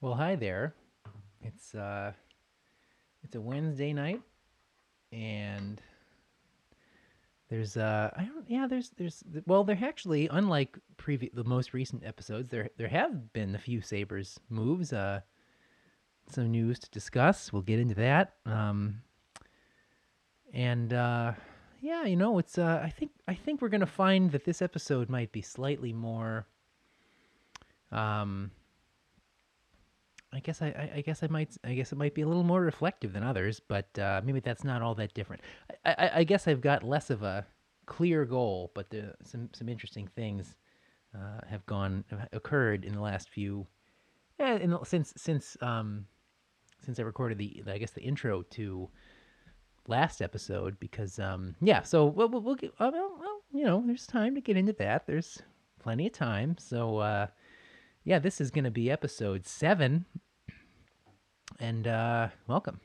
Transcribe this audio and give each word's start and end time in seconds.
Well, 0.00 0.14
hi 0.14 0.36
there. 0.36 0.74
It's 1.42 1.74
uh 1.74 2.12
it's 3.24 3.34
a 3.34 3.40
Wednesday 3.40 3.92
night 3.92 4.20
and 5.10 5.82
there's 7.50 7.76
uh 7.76 8.10
I 8.16 8.22
don't 8.22 8.48
yeah, 8.48 8.68
there's 8.68 8.90
there's 8.90 9.24
well, 9.46 9.64
there 9.64 9.76
actually 9.82 10.28
unlike 10.28 10.78
previous 10.98 11.32
the 11.34 11.42
most 11.42 11.74
recent 11.74 12.04
episodes, 12.06 12.48
there 12.48 12.70
there 12.76 12.86
have 12.86 13.32
been 13.32 13.56
a 13.56 13.58
few 13.58 13.80
Sabres 13.80 14.38
moves, 14.48 14.92
uh 14.92 15.20
some 16.30 16.52
news 16.52 16.78
to 16.78 16.90
discuss. 16.90 17.52
We'll 17.52 17.62
get 17.62 17.80
into 17.80 17.96
that. 17.96 18.34
Um 18.46 19.02
and 20.54 20.92
uh 20.92 21.32
yeah, 21.80 22.04
you 22.04 22.14
know, 22.14 22.38
it's 22.38 22.56
uh 22.56 22.80
I 22.84 22.90
think 22.90 23.10
I 23.26 23.34
think 23.34 23.60
we're 23.60 23.68
going 23.68 23.80
to 23.80 23.86
find 23.86 24.30
that 24.30 24.44
this 24.44 24.62
episode 24.62 25.08
might 25.08 25.32
be 25.32 25.42
slightly 25.42 25.92
more 25.92 26.46
um 27.90 28.52
I 30.32 30.40
guess 30.40 30.60
I, 30.60 30.66
I, 30.66 30.90
I 30.96 31.00
guess 31.00 31.22
I 31.22 31.28
might 31.28 31.56
I 31.64 31.74
guess 31.74 31.92
it 31.92 31.96
might 31.96 32.14
be 32.14 32.22
a 32.22 32.28
little 32.28 32.44
more 32.44 32.60
reflective 32.60 33.12
than 33.12 33.22
others, 33.22 33.60
but 33.60 33.98
uh, 33.98 34.20
maybe 34.24 34.40
that's 34.40 34.64
not 34.64 34.82
all 34.82 34.94
that 34.96 35.14
different. 35.14 35.42
I, 35.84 35.94
I, 35.98 36.10
I 36.16 36.24
guess 36.24 36.46
I've 36.46 36.60
got 36.60 36.82
less 36.82 37.10
of 37.10 37.22
a 37.22 37.46
clear 37.86 38.24
goal, 38.24 38.70
but 38.74 38.90
the, 38.90 39.14
some 39.24 39.48
some 39.52 39.68
interesting 39.68 40.06
things 40.06 40.56
uh, 41.14 41.40
have 41.48 41.64
gone 41.66 42.04
have 42.10 42.28
occurred 42.32 42.84
in 42.84 42.92
the 42.94 43.00
last 43.00 43.30
few, 43.30 43.66
eh, 44.38 44.58
the, 44.58 44.84
since 44.84 45.14
since 45.16 45.56
um 45.62 46.06
since 46.84 46.98
I 46.98 47.02
recorded 47.02 47.38
the 47.38 47.62
I 47.66 47.78
guess 47.78 47.92
the 47.92 48.02
intro 48.02 48.42
to 48.42 48.88
last 49.86 50.20
episode 50.20 50.78
because 50.78 51.18
um 51.18 51.54
yeah 51.62 51.80
so 51.80 52.04
we'll 52.04 52.28
we'll, 52.28 52.42
we'll 52.42 52.54
get 52.54 52.70
uh, 52.78 52.90
well, 52.92 53.16
well 53.18 53.40
you 53.54 53.64
know 53.64 53.82
there's 53.86 54.06
time 54.06 54.34
to 54.34 54.40
get 54.42 54.54
into 54.54 54.74
that 54.74 55.06
there's 55.06 55.40
plenty 55.78 56.06
of 56.06 56.12
time 56.12 56.58
so 56.58 56.98
uh 56.98 57.26
yeah, 58.08 58.18
this 58.18 58.40
is 58.40 58.50
going 58.50 58.64
to 58.64 58.70
be 58.70 58.90
episode 58.90 59.46
seven. 59.46 60.06
And 61.60 61.86
uh, 61.86 62.28
welcome. 62.46 62.80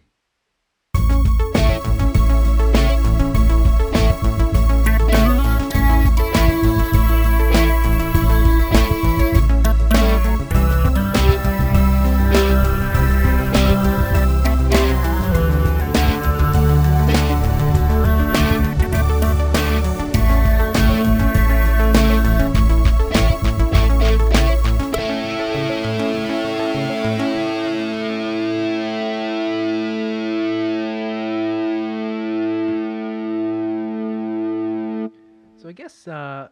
I 35.74 35.76
guess 35.76 36.08
uh, 36.08 36.50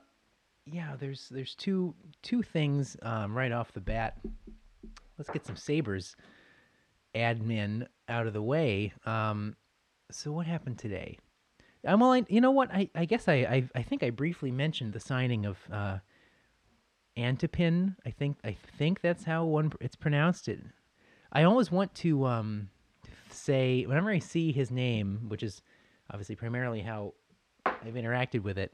yeah, 0.66 0.96
there's 1.00 1.30
there's 1.30 1.54
two 1.54 1.94
two 2.24 2.42
things 2.42 2.98
um, 3.04 3.38
right 3.38 3.52
off 3.52 3.72
the 3.72 3.80
bat. 3.80 4.18
Let's 5.16 5.30
get 5.30 5.46
some 5.46 5.56
Sabres 5.56 6.16
admin 7.14 7.86
out 8.10 8.26
of 8.26 8.34
the 8.34 8.42
way. 8.42 8.94
Um, 9.06 9.56
so 10.10 10.32
what 10.32 10.48
happened 10.48 10.80
today? 10.80 11.20
Um, 11.86 12.00
well, 12.00 12.14
I, 12.14 12.26
you 12.30 12.42
know 12.42 12.50
what? 12.50 12.74
I, 12.74 12.90
I 12.96 13.06
guess 13.06 13.28
I, 13.28 13.34
I 13.36 13.70
I 13.76 13.84
think 13.84 14.02
I 14.02 14.10
briefly 14.10 14.50
mentioned 14.50 14.94
the 14.94 15.00
signing 15.00 15.46
of 15.46 15.60
uh, 15.72 16.00
Antipin. 17.16 17.98
I 18.04 18.10
think 18.10 18.38
I 18.44 18.58
think 18.76 19.02
that's 19.02 19.26
how 19.26 19.46
one 19.46 19.72
it's 19.80 19.96
pronounced. 19.96 20.48
It. 20.48 20.62
I 21.32 21.44
always 21.44 21.70
want 21.70 21.94
to 21.94 22.26
um, 22.26 22.70
say 23.30 23.86
whenever 23.86 24.10
I 24.10 24.18
see 24.18 24.52
his 24.52 24.72
name, 24.72 25.26
which 25.28 25.44
is 25.44 25.62
obviously 26.10 26.36
primarily 26.36 26.82
how 26.82 27.14
I've 27.68 27.94
interacted 27.94 28.42
with 28.42 28.58
it, 28.58 28.74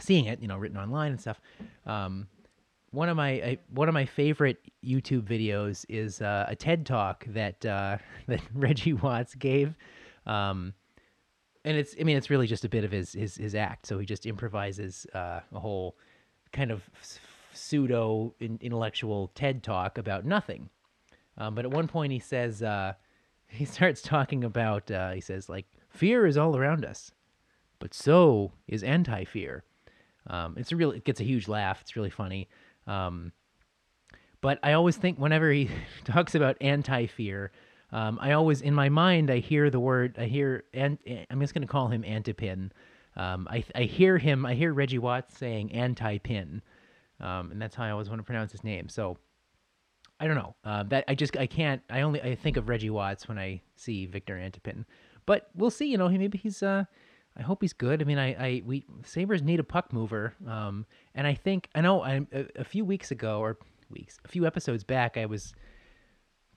seeing 0.00 0.26
it, 0.26 0.40
you 0.40 0.48
know, 0.48 0.56
written 0.56 0.76
online 0.76 1.12
and 1.12 1.20
stuff. 1.20 1.40
Um, 1.86 2.28
one 2.90 3.08
of 3.08 3.16
my 3.16 3.30
I, 3.30 3.58
one 3.70 3.88
of 3.88 3.94
my 3.94 4.06
favorite 4.06 4.58
YouTube 4.84 5.22
videos 5.22 5.84
is 5.88 6.22
uh, 6.22 6.46
a 6.48 6.56
TED 6.56 6.86
talk 6.86 7.24
that 7.28 7.64
uh, 7.64 7.98
that 8.26 8.40
Reggie 8.54 8.94
Watts 8.94 9.34
gave, 9.34 9.74
um, 10.26 10.72
and 11.64 11.76
it's 11.76 11.94
I 12.00 12.04
mean 12.04 12.16
it's 12.16 12.30
really 12.30 12.46
just 12.46 12.64
a 12.64 12.68
bit 12.68 12.84
of 12.84 12.92
his 12.92 13.12
his, 13.12 13.36
his 13.36 13.54
act. 13.54 13.86
So 13.86 13.98
he 13.98 14.06
just 14.06 14.26
improvises 14.26 15.06
uh, 15.14 15.40
a 15.52 15.60
whole 15.60 15.96
kind 16.52 16.70
of 16.70 16.88
pseudo 17.52 18.34
intellectual 18.40 19.30
TED 19.34 19.62
talk 19.62 19.98
about 19.98 20.24
nothing. 20.24 20.68
Um, 21.38 21.54
but 21.54 21.64
at 21.64 21.70
one 21.70 21.88
point 21.88 22.12
he 22.12 22.18
says 22.18 22.62
uh, 22.62 22.94
he 23.48 23.64
starts 23.64 24.02
talking 24.02 24.44
about 24.44 24.90
uh, 24.90 25.10
he 25.10 25.20
says 25.20 25.48
like 25.48 25.66
fear 25.88 26.26
is 26.26 26.36
all 26.36 26.56
around 26.56 26.84
us, 26.84 27.12
but 27.78 27.92
so 27.92 28.52
is 28.66 28.82
anti-fear. 28.82 29.64
Um, 30.28 30.54
it's 30.56 30.72
a 30.72 30.76
real, 30.76 30.90
it 30.90 31.04
gets 31.04 31.20
a 31.20 31.24
huge 31.24 31.48
laugh. 31.48 31.80
It's 31.82 31.96
really 31.96 32.10
funny. 32.10 32.48
Um, 32.86 33.32
but 34.40 34.58
I 34.62 34.72
always 34.72 34.96
think 34.96 35.18
whenever 35.18 35.50
he 35.50 35.70
talks 36.04 36.34
about 36.34 36.56
anti-fear, 36.60 37.50
um, 37.92 38.18
I 38.20 38.32
always 38.32 38.62
in 38.62 38.74
my 38.74 38.88
mind 38.88 39.30
I 39.30 39.38
hear 39.38 39.70
the 39.70 39.80
word 39.80 40.16
I 40.18 40.24
hear 40.24 40.64
and 40.74 40.98
I'm 41.30 41.40
just 41.40 41.54
gonna 41.54 41.66
call 41.66 41.88
him 41.88 42.02
Antipin. 42.02 42.70
Um, 43.16 43.46
I 43.50 43.64
I 43.74 43.82
hear 43.82 44.18
him 44.18 44.44
I 44.44 44.54
hear 44.54 44.72
Reggie 44.72 44.98
Watts 44.98 45.38
saying 45.38 45.72
anti-pin, 45.72 46.62
um, 47.20 47.52
and 47.52 47.62
that's 47.62 47.74
how 47.74 47.84
I 47.84 47.90
always 47.90 48.08
want 48.08 48.18
to 48.18 48.24
pronounce 48.24 48.52
his 48.52 48.64
name. 48.64 48.88
So 48.88 49.18
I 50.18 50.26
don't 50.26 50.36
know 50.36 50.56
uh, 50.64 50.82
that 50.84 51.04
I 51.08 51.14
just 51.14 51.36
I 51.36 51.46
can't 51.46 51.80
I 51.88 52.02
only 52.02 52.20
I 52.20 52.34
think 52.34 52.56
of 52.56 52.68
Reggie 52.68 52.90
Watts 52.90 53.28
when 53.28 53.38
I 53.38 53.62
see 53.76 54.06
Victor 54.06 54.34
Antipin, 54.34 54.84
but 55.24 55.48
we'll 55.54 55.70
see. 55.70 55.86
You 55.86 55.96
know, 55.96 56.08
he 56.08 56.18
maybe 56.18 56.38
he's 56.38 56.62
uh 56.62 56.84
I 57.36 57.42
hope 57.42 57.60
he's 57.60 57.72
good. 57.72 58.00
I 58.00 58.04
mean, 58.04 58.18
I, 58.18 58.34
I 58.34 58.62
we 58.64 58.86
Sabres 59.04 59.42
need 59.42 59.60
a 59.60 59.64
puck 59.64 59.92
mover, 59.92 60.34
um, 60.46 60.86
and 61.14 61.26
I 61.26 61.34
think 61.34 61.68
I 61.74 61.80
know 61.80 62.02
I, 62.02 62.26
a, 62.32 62.46
a 62.56 62.64
few 62.64 62.84
weeks 62.84 63.10
ago 63.10 63.40
or 63.40 63.58
weeks, 63.90 64.18
a 64.24 64.28
few 64.28 64.46
episodes 64.46 64.84
back, 64.84 65.16
I 65.16 65.26
was 65.26 65.52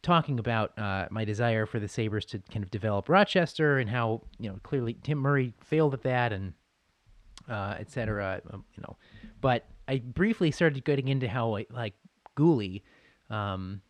talking 0.01 0.39
about 0.39 0.77
uh, 0.79 1.07
my 1.11 1.25
desire 1.25 1.65
for 1.65 1.79
the 1.79 1.87
Sabres 1.87 2.25
to 2.25 2.39
kind 2.51 2.63
of 2.63 2.71
develop 2.71 3.09
Rochester 3.09 3.77
and 3.77 3.89
how 3.89 4.21
you 4.39 4.49
know 4.49 4.59
clearly 4.63 4.97
Tim 5.03 5.17
Murray 5.17 5.53
failed 5.61 5.93
at 5.93 6.03
that 6.03 6.31
and 6.31 6.53
uh, 7.49 7.75
et 7.79 7.91
cetera. 7.91 8.41
Um, 8.51 8.63
you 8.75 8.81
know, 8.83 8.97
but 9.41 9.65
I 9.87 9.99
briefly 9.99 10.51
started 10.51 10.83
getting 10.85 11.07
into 11.07 11.27
how 11.27 11.57
like 11.71 11.93
Guhle, 12.37 12.81
um, 13.29 13.81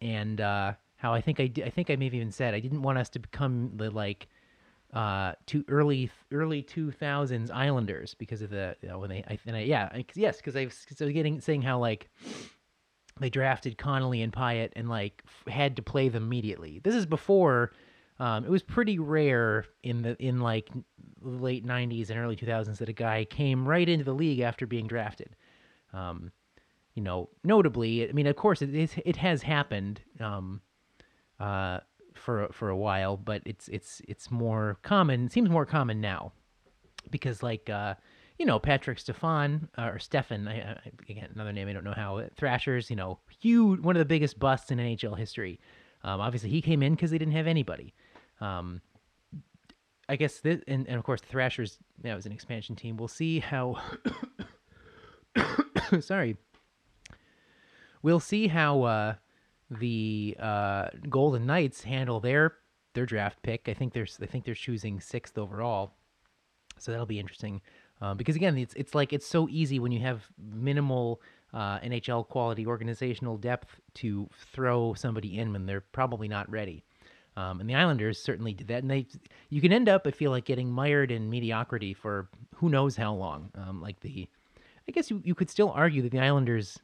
and 0.00 0.40
uh, 0.40 0.72
how 0.96 1.14
I 1.14 1.20
think 1.20 1.40
I 1.40 1.50
I 1.64 1.70
think 1.70 1.90
I 1.90 1.96
maybe 1.96 2.16
even 2.18 2.32
said 2.32 2.54
I 2.54 2.60
didn't 2.60 2.82
want 2.82 2.98
us 2.98 3.08
to 3.10 3.18
become 3.18 3.72
the 3.76 3.90
like 3.90 4.28
uh, 4.94 5.32
to 5.46 5.64
early 5.68 6.10
early 6.32 6.62
two 6.62 6.90
thousands 6.92 7.50
Islanders 7.50 8.14
because 8.14 8.42
of 8.42 8.50
the 8.50 8.76
you 8.80 8.88
know, 8.88 9.00
when 9.00 9.10
they 9.10 9.24
I, 9.28 9.38
and 9.44 9.56
I, 9.56 9.60
yeah 9.60 9.88
I, 9.92 10.04
yes 10.14 10.36
because 10.36 10.56
I 10.56 10.64
was 10.64 10.86
so 10.96 11.10
getting 11.10 11.40
saying 11.40 11.62
how 11.62 11.78
like 11.78 12.08
they 13.20 13.28
drafted 13.28 13.76
Connolly 13.76 14.22
and 14.22 14.32
Pyatt 14.32 14.70
and 14.76 14.88
like 14.88 15.22
f- 15.26 15.52
had 15.52 15.76
to 15.76 15.82
play 15.82 16.08
them 16.08 16.24
immediately. 16.24 16.80
This 16.82 16.94
is 16.94 17.06
before 17.06 17.72
um, 18.20 18.44
it 18.44 18.50
was 18.50 18.62
pretty 18.62 19.00
rare 19.00 19.66
in 19.82 20.02
the 20.02 20.16
in 20.22 20.38
like 20.40 20.70
late 21.20 21.66
'90s 21.66 22.10
and 22.10 22.18
early 22.18 22.36
2000s 22.36 22.78
that 22.78 22.88
a 22.88 22.92
guy 22.92 23.24
came 23.24 23.66
right 23.68 23.88
into 23.88 24.04
the 24.04 24.14
league 24.14 24.40
after 24.40 24.66
being 24.66 24.86
drafted. 24.86 25.34
Um, 25.92 26.30
you 26.94 27.02
know, 27.02 27.28
notably, 27.42 28.08
I 28.08 28.12
mean, 28.12 28.28
of 28.28 28.36
course, 28.36 28.62
it 28.62 28.96
it 29.04 29.16
has 29.16 29.42
happened. 29.42 30.00
Um, 30.20 30.60
uh, 31.40 31.80
for 32.24 32.48
for 32.52 32.70
a 32.70 32.76
while, 32.76 33.16
but 33.18 33.42
it's 33.44 33.68
it's 33.68 34.00
it's 34.08 34.30
more 34.30 34.78
common. 34.82 35.28
Seems 35.28 35.50
more 35.50 35.66
common 35.66 36.00
now 36.00 36.32
because 37.10 37.42
like 37.42 37.68
uh, 37.68 37.94
you 38.38 38.46
know 38.46 38.58
Patrik 38.58 38.98
Stefan 38.98 39.68
uh, 39.76 39.90
or 39.92 39.98
Stefan 39.98 40.48
I, 40.48 40.72
I, 40.72 40.90
again 41.08 41.28
another 41.34 41.52
name 41.52 41.68
I 41.68 41.74
don't 41.74 41.84
know 41.84 41.92
how 41.94 42.26
Thrashers 42.34 42.88
you 42.88 42.96
know 42.96 43.18
huge 43.40 43.80
one 43.80 43.94
of 43.94 44.00
the 44.00 44.06
biggest 44.06 44.38
busts 44.38 44.70
in 44.70 44.78
NHL 44.78 45.18
history. 45.18 45.60
Um, 46.02 46.20
obviously 46.20 46.48
he 46.48 46.62
came 46.62 46.82
in 46.82 46.94
because 46.94 47.10
they 47.10 47.18
didn't 47.18 47.34
have 47.34 47.46
anybody. 47.46 47.94
Um, 48.40 48.80
I 50.08 50.16
guess 50.16 50.40
this 50.40 50.62
and, 50.66 50.88
and 50.88 50.96
of 50.96 51.04
course 51.04 51.20
the 51.20 51.26
Thrashers 51.26 51.78
that 52.02 52.14
was 52.14 52.24
an 52.24 52.32
expansion 52.32 52.74
team. 52.74 52.96
We'll 52.96 53.08
see 53.08 53.40
how. 53.40 53.80
sorry. 56.00 56.36
We'll 58.02 58.20
see 58.20 58.48
how 58.48 58.82
uh, 58.82 59.14
the 59.78 60.36
uh, 60.38 60.88
Golden 61.08 61.46
Knights 61.46 61.82
handle 61.82 62.20
their 62.20 62.54
their 62.94 63.06
draft 63.06 63.42
pick. 63.42 63.68
I 63.68 63.74
think 63.74 63.92
they're 63.92 64.06
I 64.20 64.26
think 64.26 64.44
they're 64.44 64.54
choosing 64.54 65.00
sixth 65.00 65.38
overall, 65.38 65.94
so 66.78 66.90
that'll 66.90 67.06
be 67.06 67.18
interesting. 67.18 67.60
Um, 68.00 68.16
because 68.16 68.36
again, 68.36 68.56
it's 68.58 68.74
it's 68.74 68.94
like 68.94 69.12
it's 69.12 69.26
so 69.26 69.48
easy 69.48 69.78
when 69.78 69.92
you 69.92 70.00
have 70.00 70.24
minimal 70.38 71.20
uh, 71.52 71.78
NHL 71.80 72.28
quality 72.28 72.66
organizational 72.66 73.36
depth 73.36 73.80
to 73.94 74.28
throw 74.52 74.94
somebody 74.94 75.38
in 75.38 75.52
when 75.52 75.66
they're 75.66 75.80
probably 75.80 76.28
not 76.28 76.50
ready. 76.50 76.84
Um, 77.36 77.60
and 77.60 77.68
the 77.68 77.74
Islanders 77.74 78.20
certainly 78.20 78.52
did 78.52 78.68
that, 78.68 78.82
and 78.82 78.90
they 78.90 79.06
you 79.50 79.60
can 79.60 79.72
end 79.72 79.88
up 79.88 80.06
I 80.06 80.10
feel 80.10 80.30
like 80.30 80.44
getting 80.44 80.70
mired 80.70 81.10
in 81.10 81.30
mediocrity 81.30 81.94
for 81.94 82.28
who 82.56 82.68
knows 82.68 82.96
how 82.96 83.14
long. 83.14 83.50
Um, 83.54 83.80
like 83.80 84.00
the, 84.00 84.28
I 84.88 84.92
guess 84.92 85.10
you, 85.10 85.20
you 85.24 85.34
could 85.34 85.50
still 85.50 85.70
argue 85.70 86.02
that 86.02 86.12
the 86.12 86.20
Islanders 86.20 86.78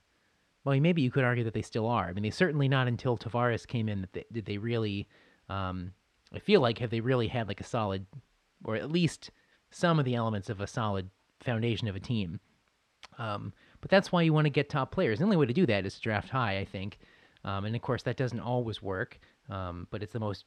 well, 0.64 0.78
maybe 0.78 1.02
you 1.02 1.10
could 1.10 1.24
argue 1.24 1.44
that 1.44 1.54
they 1.54 1.62
still 1.62 1.86
are. 1.86 2.08
I 2.08 2.12
mean, 2.12 2.22
they 2.22 2.30
certainly 2.30 2.68
not 2.68 2.86
until 2.86 3.16
Tavares 3.16 3.66
came 3.66 3.88
in 3.88 4.02
that 4.02 4.12
they, 4.12 4.24
did 4.32 4.44
they 4.44 4.58
really. 4.58 5.08
Um, 5.48 5.92
I 6.32 6.38
feel 6.38 6.60
like 6.60 6.78
have 6.78 6.90
they 6.90 7.00
really 7.00 7.28
had 7.28 7.48
like 7.48 7.60
a 7.60 7.64
solid, 7.64 8.06
or 8.64 8.76
at 8.76 8.90
least 8.90 9.30
some 9.70 9.98
of 9.98 10.04
the 10.04 10.14
elements 10.14 10.48
of 10.48 10.60
a 10.60 10.66
solid 10.66 11.10
foundation 11.40 11.88
of 11.88 11.96
a 11.96 12.00
team. 12.00 12.38
Um, 13.18 13.52
but 13.80 13.90
that's 13.90 14.12
why 14.12 14.22
you 14.22 14.32
want 14.32 14.44
to 14.44 14.50
get 14.50 14.68
top 14.68 14.92
players. 14.92 15.18
The 15.18 15.24
only 15.24 15.36
way 15.36 15.46
to 15.46 15.52
do 15.52 15.66
that 15.66 15.86
is 15.86 15.94
to 15.94 16.00
draft 16.00 16.28
high, 16.28 16.58
I 16.58 16.64
think. 16.64 16.98
Um, 17.44 17.64
and 17.64 17.74
of 17.74 17.82
course, 17.82 18.02
that 18.02 18.16
doesn't 18.16 18.40
always 18.40 18.82
work. 18.82 19.18
Um, 19.48 19.86
but 19.90 20.02
it's 20.02 20.12
the 20.12 20.20
most 20.20 20.44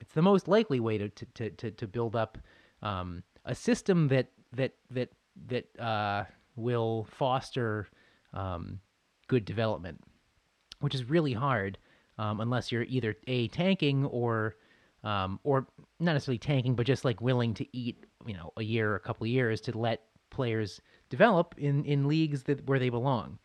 it's 0.00 0.14
the 0.14 0.22
most 0.22 0.48
likely 0.48 0.80
way 0.80 0.98
to 0.98 1.08
to 1.08 1.50
to, 1.50 1.70
to 1.70 1.86
build 1.86 2.16
up 2.16 2.38
um, 2.82 3.22
a 3.44 3.54
system 3.54 4.08
that 4.08 4.28
that 4.52 4.74
that 4.90 5.10
that 5.48 5.80
uh, 5.80 6.24
will 6.56 7.06
foster 7.10 7.88
um, 8.32 8.80
good 9.30 9.44
development, 9.44 10.00
which 10.80 10.94
is 10.94 11.08
really 11.08 11.32
hard 11.32 11.78
um, 12.18 12.40
unless 12.40 12.72
you're 12.72 12.82
either 12.82 13.16
a 13.28 13.46
tanking 13.48 14.04
or 14.06 14.56
um, 15.04 15.38
or 15.44 15.68
not 16.00 16.12
necessarily 16.12 16.38
tanking, 16.38 16.74
but 16.74 16.84
just 16.84 17.04
like 17.04 17.22
willing 17.22 17.54
to 17.54 17.64
eat, 17.74 18.04
you 18.26 18.34
know, 18.34 18.52
a 18.58 18.62
year 18.62 18.90
or 18.90 18.96
a 18.96 19.00
couple 19.00 19.26
years 19.26 19.60
to 19.62 19.78
let 19.78 20.02
players 20.30 20.80
develop 21.10 21.54
in 21.58 21.84
in 21.84 22.08
leagues 22.08 22.42
that 22.42 22.66
where 22.68 22.80
they 22.80 22.90
belong. 22.90 23.38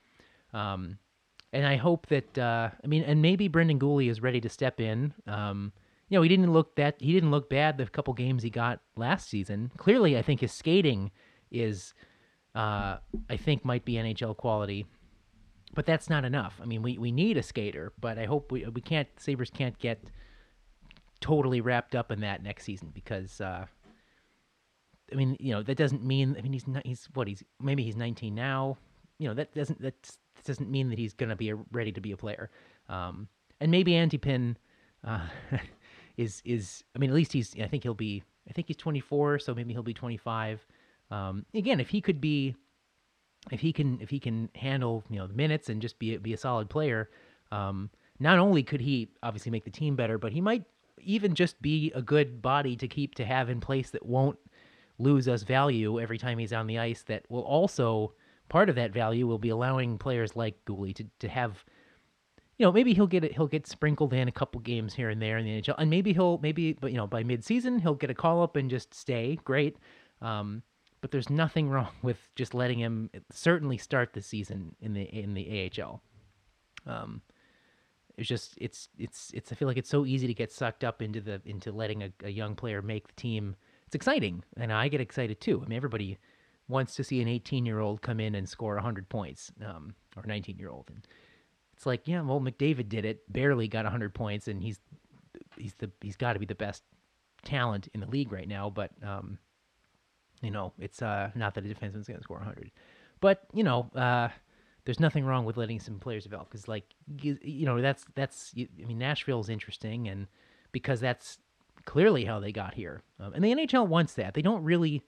Um, 0.53 0.97
and 1.53 1.67
I 1.67 1.75
hope 1.75 2.07
that 2.07 2.35
uh, 2.37 2.71
I 2.83 2.87
mean, 2.87 3.03
and 3.03 3.21
maybe 3.21 3.47
Brendan 3.47 3.79
Guhle 3.79 4.09
is 4.09 4.21
ready 4.21 4.41
to 4.41 4.49
step 4.49 4.81
in. 4.81 5.13
Um, 5.27 5.71
you 6.09 6.17
know, 6.17 6.23
he 6.23 6.29
didn't 6.29 6.51
look 6.51 6.75
that 6.77 6.95
he 6.99 7.13
didn't 7.13 7.31
look 7.31 7.47
bad 7.47 7.77
the 7.77 7.85
couple 7.85 8.13
games 8.15 8.41
he 8.41 8.49
got 8.49 8.81
last 8.95 9.29
season. 9.29 9.71
Clearly, 9.77 10.17
I 10.17 10.23
think 10.23 10.41
his 10.41 10.51
skating 10.51 11.11
is, 11.51 11.93
uh, 12.55 12.97
I 13.29 13.37
think, 13.37 13.63
might 13.63 13.85
be 13.85 13.93
NHL 13.93 14.35
quality. 14.35 14.87
But 15.75 15.85
that's 15.85 16.09
not 16.09 16.25
enough. 16.25 16.59
I 16.61 16.65
mean, 16.65 16.81
we, 16.81 16.97
we 16.97 17.11
need 17.11 17.37
a 17.37 17.43
skater, 17.43 17.93
but 17.99 18.17
I 18.17 18.25
hope 18.25 18.51
we 18.51 18.65
we 18.65 18.81
can't 18.81 19.07
Sabres 19.17 19.49
can't 19.49 19.77
get 19.77 20.01
totally 21.19 21.61
wrapped 21.61 21.95
up 21.95 22.11
in 22.11 22.21
that 22.21 22.41
next 22.41 22.63
season 22.63 22.91
because 22.93 23.41
uh, 23.41 23.65
I 25.11 25.15
mean, 25.15 25.37
you 25.39 25.53
know, 25.53 25.61
that 25.61 25.77
doesn't 25.77 26.03
mean 26.03 26.35
I 26.39 26.41
mean 26.41 26.53
he's 26.53 26.67
not 26.67 26.85
he's 26.85 27.07
what 27.13 27.27
he's 27.27 27.43
maybe 27.61 27.83
he's 27.83 27.95
19 27.95 28.33
now. 28.33 28.77
You 29.19 29.27
know, 29.27 29.33
that 29.35 29.53
doesn't 29.53 29.81
that's 29.81 30.17
doesn't 30.45 30.69
mean 30.69 30.89
that 30.89 30.99
he's 30.99 31.13
going 31.13 31.29
to 31.29 31.35
be 31.35 31.49
a, 31.49 31.55
ready 31.71 31.91
to 31.91 32.01
be 32.01 32.11
a 32.11 32.17
player. 32.17 32.49
Um, 32.87 33.27
and 33.59 33.71
maybe 33.71 33.93
Antipin 33.93 34.55
uh, 35.03 35.27
is 36.17 36.41
is 36.45 36.83
I 36.95 36.99
mean 36.99 37.09
at 37.09 37.15
least 37.15 37.33
he's 37.33 37.53
I 37.61 37.67
think 37.67 37.83
he'll 37.83 37.93
be 37.93 38.23
I 38.49 38.53
think 38.53 38.67
he's 38.67 38.77
24, 38.77 39.39
so 39.39 39.55
maybe 39.55 39.73
he'll 39.73 39.83
be 39.83 39.93
25. 39.93 40.65
Um, 41.11 41.45
again, 41.53 41.79
if 41.79 41.89
he 41.89 41.99
could 41.99 42.21
be 42.21 42.55
if 43.51 43.59
he 43.59 43.71
can 43.71 43.99
if 44.01 44.09
he 44.09 44.19
can 44.19 44.49
handle 44.55 45.03
you 45.09 45.17
know 45.17 45.27
the 45.27 45.33
minutes 45.33 45.69
and 45.69 45.81
just 45.81 45.99
be 45.99 46.17
be 46.17 46.33
a 46.33 46.37
solid 46.37 46.69
player, 46.69 47.09
um, 47.51 47.89
not 48.19 48.39
only 48.39 48.63
could 48.63 48.81
he 48.81 49.09
obviously 49.23 49.51
make 49.51 49.65
the 49.65 49.71
team 49.71 49.95
better, 49.95 50.17
but 50.17 50.31
he 50.31 50.41
might 50.41 50.63
even 51.01 51.35
just 51.35 51.61
be 51.61 51.91
a 51.93 52.01
good 52.01 52.41
body 52.41 52.75
to 52.75 52.87
keep 52.87 53.15
to 53.15 53.25
have 53.25 53.49
in 53.49 53.59
place 53.59 53.89
that 53.91 54.05
won't 54.05 54.39
lose 54.97 55.27
us 55.27 55.43
value 55.43 55.99
every 55.99 56.17
time 56.17 56.37
he's 56.37 56.53
on 56.53 56.67
the 56.67 56.79
ice. 56.79 57.03
That 57.03 57.23
will 57.29 57.43
also 57.43 58.13
part 58.49 58.69
of 58.69 58.75
that 58.75 58.91
value 58.91 59.27
will 59.27 59.37
be 59.37 59.49
allowing 59.49 59.97
players 59.97 60.35
like 60.35 60.63
Guhle 60.65 60.95
to, 60.95 61.05
to 61.19 61.27
have 61.27 61.63
you 62.57 62.65
know 62.65 62.71
maybe 62.71 62.93
he'll 62.93 63.07
get 63.07 63.23
it 63.23 63.33
he'll 63.33 63.47
get 63.47 63.67
sprinkled 63.67 64.13
in 64.13 64.27
a 64.27 64.31
couple 64.31 64.61
games 64.61 64.93
here 64.93 65.09
and 65.09 65.21
there 65.21 65.37
in 65.37 65.45
the 65.45 65.61
NHL 65.61 65.75
and 65.77 65.89
maybe 65.89 66.13
he'll 66.13 66.37
maybe 66.39 66.73
but 66.73 66.91
you 66.91 66.97
know 66.97 67.07
by 67.07 67.23
midseason 67.23 67.81
he'll 67.81 67.95
get 67.95 68.09
a 68.09 68.13
call 68.13 68.41
up 68.41 68.55
and 68.55 68.69
just 68.69 68.93
stay 68.93 69.37
great 69.43 69.77
um, 70.21 70.63
but 71.01 71.11
there's 71.11 71.29
nothing 71.29 71.69
wrong 71.69 71.91
with 72.01 72.29
just 72.35 72.53
letting 72.53 72.79
him 72.79 73.09
certainly 73.31 73.77
start 73.77 74.13
the 74.13 74.21
season 74.21 74.75
in 74.79 74.93
the 74.93 75.03
in 75.03 75.33
the 75.33 75.71
AHL 75.79 76.01
um, 76.87 77.21
it's 78.17 78.29
just 78.29 78.53
it's 78.57 78.89
it's 78.97 79.31
it's 79.33 79.51
I 79.51 79.55
feel 79.55 79.67
like 79.67 79.77
it's 79.77 79.89
so 79.89 80.05
easy 80.05 80.27
to 80.27 80.33
get 80.33 80.51
sucked 80.51 80.83
up 80.83 81.01
into 81.01 81.21
the 81.21 81.41
into 81.45 81.71
letting 81.71 82.03
a, 82.03 82.11
a 82.23 82.29
young 82.29 82.55
player 82.55 82.81
make 82.81 83.07
the 83.07 83.13
team 83.13 83.55
it's 83.85 83.95
exciting 83.95 84.43
and 84.57 84.71
I 84.71 84.87
get 84.87 85.01
excited 85.01 85.41
too 85.41 85.61
I 85.63 85.67
mean 85.67 85.77
everybody 85.77 86.17
wants 86.67 86.95
to 86.95 87.03
see 87.03 87.21
an 87.21 87.27
18 87.27 87.65
year 87.65 87.79
old 87.79 88.01
come 88.01 88.19
in 88.19 88.35
and 88.35 88.47
score 88.47 88.75
100 88.75 89.09
points, 89.09 89.51
um, 89.65 89.93
or 90.17 90.23
19 90.25 90.57
year 90.57 90.69
old. 90.69 90.89
And 90.89 91.07
it's 91.73 91.85
like, 91.85 92.07
yeah, 92.07 92.21
well, 92.21 92.39
McDavid 92.39 92.89
did 92.89 93.05
it, 93.05 93.31
barely 93.31 93.67
got 93.67 93.85
100 93.85 94.13
points, 94.13 94.47
and 94.47 94.61
he's 94.61 94.79
he's 95.57 95.73
the 95.75 95.91
he's 96.01 96.17
got 96.17 96.33
to 96.33 96.39
be 96.39 96.45
the 96.45 96.55
best 96.55 96.83
talent 97.43 97.87
in 97.93 97.99
the 97.99 98.07
league 98.07 98.31
right 98.31 98.47
now. 98.47 98.69
But 98.69 98.91
um, 99.03 99.37
you 100.45 100.51
know, 100.51 100.73
it's 100.79 101.01
uh, 101.01 101.31
not 101.35 101.55
that 101.55 101.65
a 101.65 101.67
defenseman's 101.67 102.07
going 102.07 102.19
to 102.19 102.23
score 102.23 102.37
100, 102.37 102.71
but 103.19 103.47
you 103.53 103.63
know, 103.63 103.89
uh, 103.95 104.29
there's 104.85 104.99
nothing 104.99 105.25
wrong 105.25 105.45
with 105.45 105.57
letting 105.57 105.79
some 105.79 105.99
players 105.99 106.23
develop 106.23 106.49
because, 106.49 106.67
like, 106.67 106.85
you, 107.21 107.37
you 107.41 107.65
know, 107.65 107.81
that's 107.81 108.05
that's 108.15 108.53
I 108.57 108.85
mean, 108.85 108.99
Nashville's 108.99 109.49
interesting, 109.49 110.07
and 110.07 110.27
because 110.71 110.99
that's 110.99 111.39
clearly 111.85 112.25
how 112.25 112.39
they 112.39 112.51
got 112.51 112.73
here, 112.75 113.01
um, 113.19 113.33
and 113.33 113.43
the 113.43 113.53
NHL 113.53 113.87
wants 113.87 114.13
that. 114.13 114.33
They 114.33 114.41
don't 114.41 114.63
really 114.63 115.03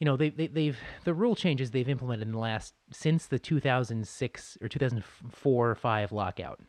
you 0.00 0.06
know 0.06 0.16
they, 0.16 0.30
they 0.30 0.48
they've 0.48 0.78
the 1.04 1.14
rule 1.14 1.36
changes 1.36 1.70
they've 1.70 1.88
implemented 1.88 2.26
in 2.26 2.32
the 2.32 2.38
last 2.38 2.74
since 2.90 3.26
the 3.26 3.38
2006 3.38 4.58
or 4.60 4.68
2004 4.68 5.70
or 5.70 5.74
5 5.74 6.12
lockout 6.12 6.60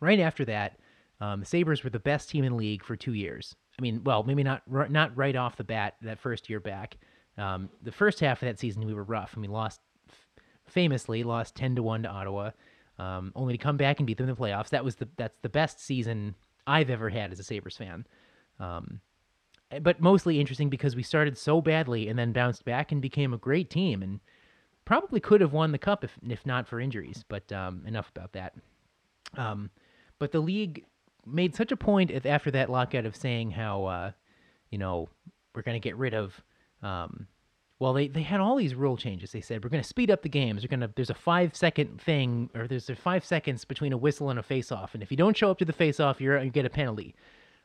right 0.00 0.20
after 0.20 0.44
that 0.44 0.78
um, 1.20 1.40
the 1.40 1.46
sabres 1.46 1.82
were 1.82 1.90
the 1.90 1.98
best 1.98 2.28
team 2.28 2.44
in 2.44 2.52
the 2.52 2.58
league 2.58 2.84
for 2.84 2.96
two 2.96 3.14
years 3.14 3.56
i 3.78 3.82
mean 3.82 4.02
well 4.04 4.22
maybe 4.22 4.42
not 4.42 4.62
not 4.90 5.16
right 5.16 5.36
off 5.36 5.56
the 5.56 5.64
bat 5.64 5.94
that 6.02 6.18
first 6.18 6.48
year 6.48 6.60
back 6.60 6.96
um, 7.36 7.68
the 7.82 7.90
first 7.90 8.20
half 8.20 8.42
of 8.42 8.46
that 8.46 8.60
season 8.60 8.86
we 8.86 8.94
were 8.94 9.02
rough 9.02 9.32
and 9.32 9.42
we 9.42 9.48
lost 9.48 9.80
famously 10.66 11.24
lost 11.24 11.56
10 11.56 11.76
to 11.76 11.82
1 11.82 12.04
to 12.04 12.08
ottawa 12.08 12.50
um, 12.98 13.32
only 13.34 13.56
to 13.56 13.62
come 13.62 13.76
back 13.76 13.98
and 13.98 14.06
beat 14.06 14.16
them 14.16 14.28
in 14.28 14.34
the 14.34 14.40
playoffs 14.40 14.68
that 14.68 14.84
was 14.84 14.96
the 14.96 15.08
that's 15.16 15.36
the 15.42 15.48
best 15.48 15.80
season 15.80 16.34
i've 16.66 16.90
ever 16.90 17.08
had 17.08 17.32
as 17.32 17.40
a 17.40 17.42
sabres 17.42 17.76
fan 17.76 18.06
um, 18.60 19.00
but 19.82 20.00
mostly 20.00 20.40
interesting 20.40 20.70
because 20.70 20.94
we 20.94 21.02
started 21.02 21.36
so 21.36 21.60
badly 21.60 22.08
and 22.08 22.18
then 22.18 22.32
bounced 22.32 22.64
back 22.64 22.92
and 22.92 23.00
became 23.00 23.32
a 23.32 23.38
great 23.38 23.70
team 23.70 24.02
and 24.02 24.20
probably 24.84 25.20
could 25.20 25.40
have 25.40 25.52
won 25.52 25.72
the 25.72 25.78
cup 25.78 26.04
if 26.04 26.18
if 26.28 26.44
not 26.46 26.68
for 26.68 26.80
injuries. 26.80 27.24
But 27.28 27.50
um, 27.52 27.82
enough 27.86 28.10
about 28.14 28.32
that. 28.32 28.54
Um, 29.36 29.70
but 30.18 30.32
the 30.32 30.40
league 30.40 30.84
made 31.26 31.54
such 31.54 31.72
a 31.72 31.76
point 31.76 32.10
after 32.26 32.50
that 32.52 32.70
lockout 32.70 33.06
of 33.06 33.16
saying 33.16 33.52
how 33.52 33.84
uh, 33.84 34.10
you 34.70 34.78
know 34.78 35.08
we're 35.54 35.62
going 35.62 35.80
to 35.80 35.86
get 35.86 35.96
rid 35.96 36.14
of. 36.14 36.40
Um, 36.82 37.26
well, 37.80 37.92
they, 37.92 38.08
they 38.08 38.22
had 38.22 38.40
all 38.40 38.56
these 38.56 38.74
rule 38.74 38.96
changes. 38.96 39.32
They 39.32 39.40
said 39.40 39.64
we're 39.64 39.70
going 39.70 39.82
to 39.82 39.88
speed 39.88 40.10
up 40.10 40.22
the 40.22 40.28
games. 40.28 40.62
We're 40.62 40.68
going 40.68 40.80
to 40.80 40.90
there's 40.94 41.10
a 41.10 41.14
five 41.14 41.56
second 41.56 42.00
thing, 42.00 42.48
or 42.54 42.68
there's 42.68 42.88
a 42.88 42.96
five 42.96 43.24
seconds 43.24 43.64
between 43.64 43.92
a 43.92 43.96
whistle 43.96 44.30
and 44.30 44.38
a 44.38 44.42
face 44.42 44.70
off, 44.70 44.94
and 44.94 45.02
if 45.02 45.10
you 45.10 45.16
don't 45.16 45.36
show 45.36 45.50
up 45.50 45.58
to 45.58 45.64
the 45.64 45.72
face 45.72 46.00
off, 46.00 46.20
you're 46.20 46.42
you 46.42 46.50
get 46.50 46.64
a 46.64 46.70
penalty. 46.70 47.14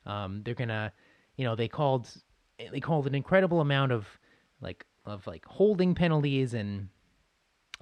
Um, 0.05 0.41
they're 0.43 0.55
gonna 0.55 0.91
you 1.39 1.45
know, 1.45 1.55
they 1.55 1.69
called 1.69 2.09
they 2.57 2.81
called 2.81 3.07
an 3.07 3.15
incredible 3.15 3.61
amount 3.61 3.93
of 3.93 4.05
like 4.59 4.85
of 5.05 5.25
like 5.25 5.45
holding 5.45 5.95
penalties 5.95 6.53
and 6.53 6.89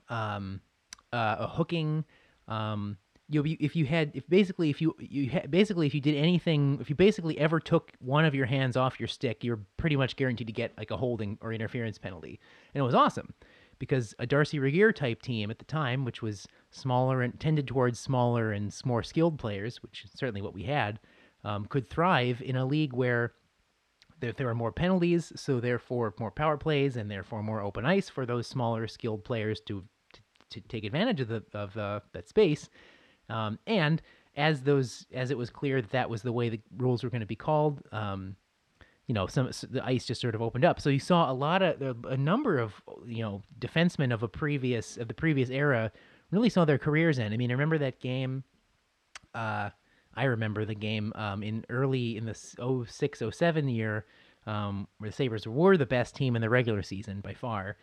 um 0.10 0.62
uh 1.12 1.48
hooking 1.48 2.06
um 2.48 2.98
you 3.30 3.58
if 3.60 3.76
you 3.76 3.86
had 3.86 4.12
if 4.14 4.28
basically 4.30 4.70
if 4.70 4.82
you 4.82 4.96
you 5.00 5.30
ha- 5.30 5.48
basically 5.50 5.86
if 5.86 5.94
you 5.94 6.02
did 6.02 6.16
anything 6.16 6.78
if 6.80 6.90
you 6.90 6.96
basically 6.96 7.38
ever 7.38 7.60
took 7.60 7.92
one 8.00 8.24
of 8.24 8.34
your 8.34 8.46
hands 8.46 8.78
off 8.78 9.00
your 9.00 9.08
stick 9.08 9.44
you're 9.44 9.60
pretty 9.76 9.96
much 9.96 10.16
guaranteed 10.16 10.48
to 10.48 10.54
get 10.54 10.78
like 10.78 10.92
a 10.92 10.98
holding 10.98 11.38
or 11.42 11.52
interference 11.52 11.98
penalty 11.98 12.40
and 12.74 12.80
it 12.82 12.86
was 12.86 12.96
awesome 12.96 13.34
because 13.80 14.16
a 14.18 14.26
Darcy 14.26 14.60
Regier 14.60 14.92
type 14.92 15.22
team 15.22 15.52
at 15.52 15.60
the 15.60 15.66
time 15.66 16.06
which 16.06 16.22
was 16.22 16.48
smaller 16.72 17.22
and 17.22 17.38
tended 17.40 17.68
towards 17.68 18.00
smaller 18.00 18.52
and 18.52 18.74
more 18.86 19.04
skilled 19.04 19.38
players 19.38 19.84
which 19.84 20.06
is 20.06 20.12
certainly 20.16 20.42
what 20.42 20.54
we 20.54 20.64
had 20.64 21.00
um, 21.44 21.66
could 21.66 21.90
thrive 21.90 22.42
in 22.42 22.56
a 22.56 22.66
league 22.66 22.94
where 22.94 23.34
there, 24.20 24.32
there 24.32 24.50
are 24.50 24.56
more 24.56 24.72
penalties, 24.72 25.32
so 25.36 25.60
therefore 25.60 26.14
more 26.20 26.32
power 26.32 26.58
plays, 26.58 26.98
and 26.98 27.10
therefore 27.10 27.44
more 27.44 27.62
open 27.62 27.86
ice 27.86 28.10
for 28.10 28.26
those 28.26 28.48
smaller 28.48 28.88
skilled 28.88 29.24
players 29.24 29.62
to 29.62 29.84
to, 30.14 30.22
to 30.50 30.68
take 30.68 30.86
advantage 30.86 31.22
of 31.22 31.28
the 31.28 31.44
of 31.54 31.78
uh, 31.78 32.00
that 32.14 32.28
space. 32.28 32.70
Um, 33.30 33.60
and 33.68 34.02
as 34.36 34.62
those 34.62 35.06
as 35.14 35.32
it 35.32 35.38
was 35.38 35.50
clear 35.50 35.82
that 35.82 35.92
that 35.92 36.10
was 36.10 36.22
the 36.22 36.32
way 36.32 36.50
the 36.50 36.62
rules 36.78 37.04
were 37.04 37.10
going 37.10 37.22
to 37.22 37.28
be 37.28 37.36
called, 37.36 37.82
um, 37.92 38.36
you 39.08 39.14
know, 39.14 39.28
some 39.28 39.50
the 39.70 39.84
ice 39.84 40.06
just 40.06 40.22
sort 40.22 40.36
of 40.36 40.42
opened 40.42 40.66
up. 40.66 40.80
So 40.80 40.90
you 40.90 41.00
saw 41.00 41.32
a 41.32 41.34
lot 41.34 41.62
of 41.62 42.06
a 42.06 42.18
number 42.18 42.58
of 42.58 42.74
you 43.06 43.24
know 43.24 43.44
defensemen 43.60 44.14
of 44.14 44.24
a 44.24 44.28
previous 44.28 44.98
of 44.98 45.08
the 45.08 45.14
previous 45.14 45.50
era 45.50 45.92
really 46.32 46.50
saw 46.50 46.66
their 46.66 46.78
careers 46.78 47.20
end. 47.20 47.34
I 47.34 47.38
mean, 47.38 47.52
I 47.52 47.54
remember 47.54 47.78
that 47.80 48.00
game. 48.00 48.44
Uh, 49.34 49.70
I 50.16 50.24
remember 50.24 50.66
the 50.66 50.76
game 50.76 51.14
um, 51.16 51.44
in 51.44 51.64
early 51.70 52.18
in 52.18 52.26
the 52.26 52.34
06 52.34 53.22
07 53.32 53.70
year 53.70 54.06
um, 54.48 54.88
where 54.98 55.10
the 55.10 55.16
Sabres 55.16 55.46
were 55.46 55.78
the 55.78 55.86
best 55.86 56.16
team 56.16 56.36
in 56.36 56.42
the 56.42 56.50
regular 56.50 56.82
season 56.82 57.22
by 57.22 57.34
far. 57.34 57.78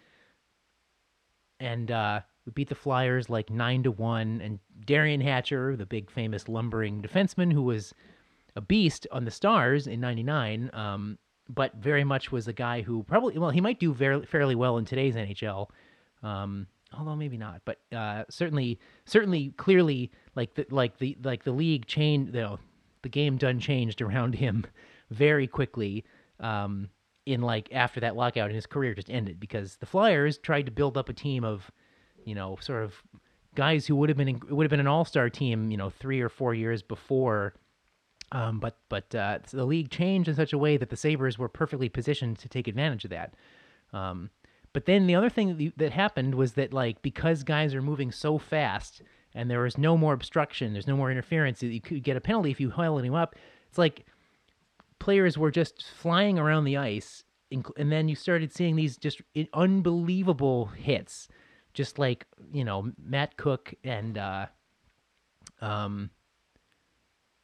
And 1.65 1.91
uh, 1.91 2.21
we 2.45 2.53
beat 2.53 2.69
the 2.69 2.75
Flyers 2.75 3.31
like 3.31 3.51
9 3.51 3.85
to 3.85 3.91
1. 3.91 4.41
And 4.41 4.59
Derian 4.87 5.23
Hatcher, 5.23 5.77
the 5.77 5.87
big 5.87 6.11
famous 6.11 6.49
lumbering 6.49 7.03
defenseman 7.03 7.53
who 7.53 7.63
was 7.63 7.95
a 8.55 8.61
beast 8.61 9.07
on 9.11 9.25
the 9.25 9.31
Stars 9.31 9.87
in 9.87 10.01
99, 10.01 10.71
um, 10.75 11.19
but 11.49 11.75
very 11.77 12.05
much 12.05 12.31
was 12.31 12.47
a 12.49 12.53
guy 12.53 12.83
who 12.83 13.03
probably, 13.03 13.39
well, 13.39 13.51
he 13.51 13.61
might 13.61 13.81
do 13.81 13.93
very, 13.93 14.25
fairly 14.27 14.55
well 14.55 14.77
in 14.77 14.85
today's 14.85 15.15
NHL. 15.15 15.69
Um, 16.23 16.67
although 16.97 17.17
maybe 17.17 17.37
not, 17.37 17.63
but 17.65 17.81
uh, 17.93 18.25
certainly, 18.29 18.79
certainly, 19.05 19.53
clearly, 19.57 20.11
like 20.37 20.55
the 20.55 20.67
like 20.71 20.99
the 20.99 21.17
like 21.23 21.45
the 21.45 21.53
league 21.53 21.87
changed. 21.87 22.35
You 22.35 22.41
know, 22.41 22.59
the 23.03 23.09
game 23.09 23.37
done 23.37 23.61
changed 23.61 24.01
around 24.01 24.35
him 24.35 24.65
very 25.11 25.47
quickly. 25.47 26.05
Um, 26.41 26.89
in 27.27 27.41
like 27.41 27.69
after 27.73 28.01
that 28.01 28.17
lockout, 28.17 28.47
and 28.47 28.55
his 28.55 28.67
career 28.67 28.95
just 28.95 29.11
ended 29.11 29.41
because 29.41 29.77
the 29.77 29.87
Flyers 29.87 30.39
tried 30.39 30.67
to 30.67 30.73
build 30.73 30.97
up 30.97 31.09
a 31.09 31.13
team 31.13 31.45
of, 31.45 31.71
you 32.25 32.35
know, 32.35 32.59
sort 32.61 32.85
of 32.85 32.95
guys 33.55 33.87
who 33.87 33.97
would 33.97 34.09
have 34.09 34.19
been 34.19 34.41
would 34.51 34.65
have 34.65 34.71
been 34.71 34.81
an 34.81 34.87
all 34.87 35.05
star 35.05 35.31
team, 35.31 35.71
you 35.71 35.77
know, 35.77 35.91
three 35.91 36.21
or 36.21 36.29
four 36.29 36.55
years 36.55 36.83
before. 36.83 37.55
Um, 38.33 38.59
but 38.59 38.79
but 38.89 39.15
uh, 39.15 39.39
the 39.51 39.65
league 39.65 39.91
changed 39.91 40.29
in 40.29 40.35
such 40.35 40.53
a 40.53 40.59
way 40.59 40.77
that 40.77 40.91
the 40.91 40.97
Sabres 40.97 41.39
were 41.39 41.49
perfectly 41.49 41.89
positioned 41.89 42.39
to 42.41 42.49
take 42.49 42.69
advantage 42.69 43.05
of 43.05 43.11
that. 43.11 43.35
Um, 43.93 44.31
but 44.73 44.87
then 44.87 45.07
the 45.07 45.15
other 45.15 45.31
thing 45.31 45.57
that, 45.57 45.79
that 45.79 45.93
happened 45.93 46.35
was 46.35 46.55
that 46.55 46.75
like 46.75 47.01
because 47.01 47.45
guys 47.45 47.75
are 47.75 47.83
moving 47.83 48.11
so 48.11 48.39
fast 48.39 49.03
and 49.35 49.51
there 49.51 49.61
was 49.61 49.79
no 49.79 49.97
more 49.97 50.13
obstruction, 50.13 50.73
there's 50.73 50.87
no 50.87 50.97
more 50.97 51.11
interference, 51.11 51.63
you 51.63 51.81
could 51.81 52.03
get 52.03 52.17
a 52.17 52.21
penalty 52.21 52.51
if 52.51 52.61
you 52.61 52.71
held 52.71 53.05
him 53.05 53.15
up. 53.15 53.37
It's 53.69 53.79
like 53.79 54.05
players 54.99 55.37
were 55.37 55.51
just 55.51 55.85
flying 55.85 56.39
around 56.39 56.65
the 56.65 56.77
ice, 56.77 57.25
and 57.51 57.93
then 57.93 58.09
you 58.09 58.17
started 58.17 58.53
seeing 58.53 58.77
these 58.77 58.97
just 58.97 59.23
unbelievable 59.53 60.67
hits, 60.67 61.29
just 61.73 61.99
like 61.99 62.27
you 62.53 62.65
know 62.65 62.93
Matt 63.03 63.37
Cooke 63.37 63.75
and 63.85 64.19
uh, 64.19 64.47
um, 65.61 66.11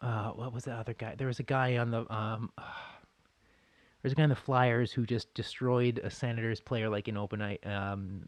uh, 0.01 0.31
what 0.31 0.53
was 0.53 0.65
the 0.65 0.73
other 0.73 0.95
guy? 0.95 1.15
There 1.17 1.27
was 1.27 1.41
a 1.41 1.45
guy 1.45 1.77
on 1.79 1.91
the 1.91 2.13
um. 2.13 2.51
Uh, 2.59 4.03
there's 4.03 4.13
a 4.13 4.17
guy 4.17 4.23
on 4.23 4.31
the 4.31 4.35
Flyers 4.35 4.93
who 4.93 5.05
just 5.05 5.35
destroyed 5.35 6.01
a 6.03 6.11
Senators 6.11 6.59
player 6.59 6.89
like 6.89 7.07
in 7.07 7.19
open 7.19 7.41
night 7.41 7.61
um, 7.67 8.27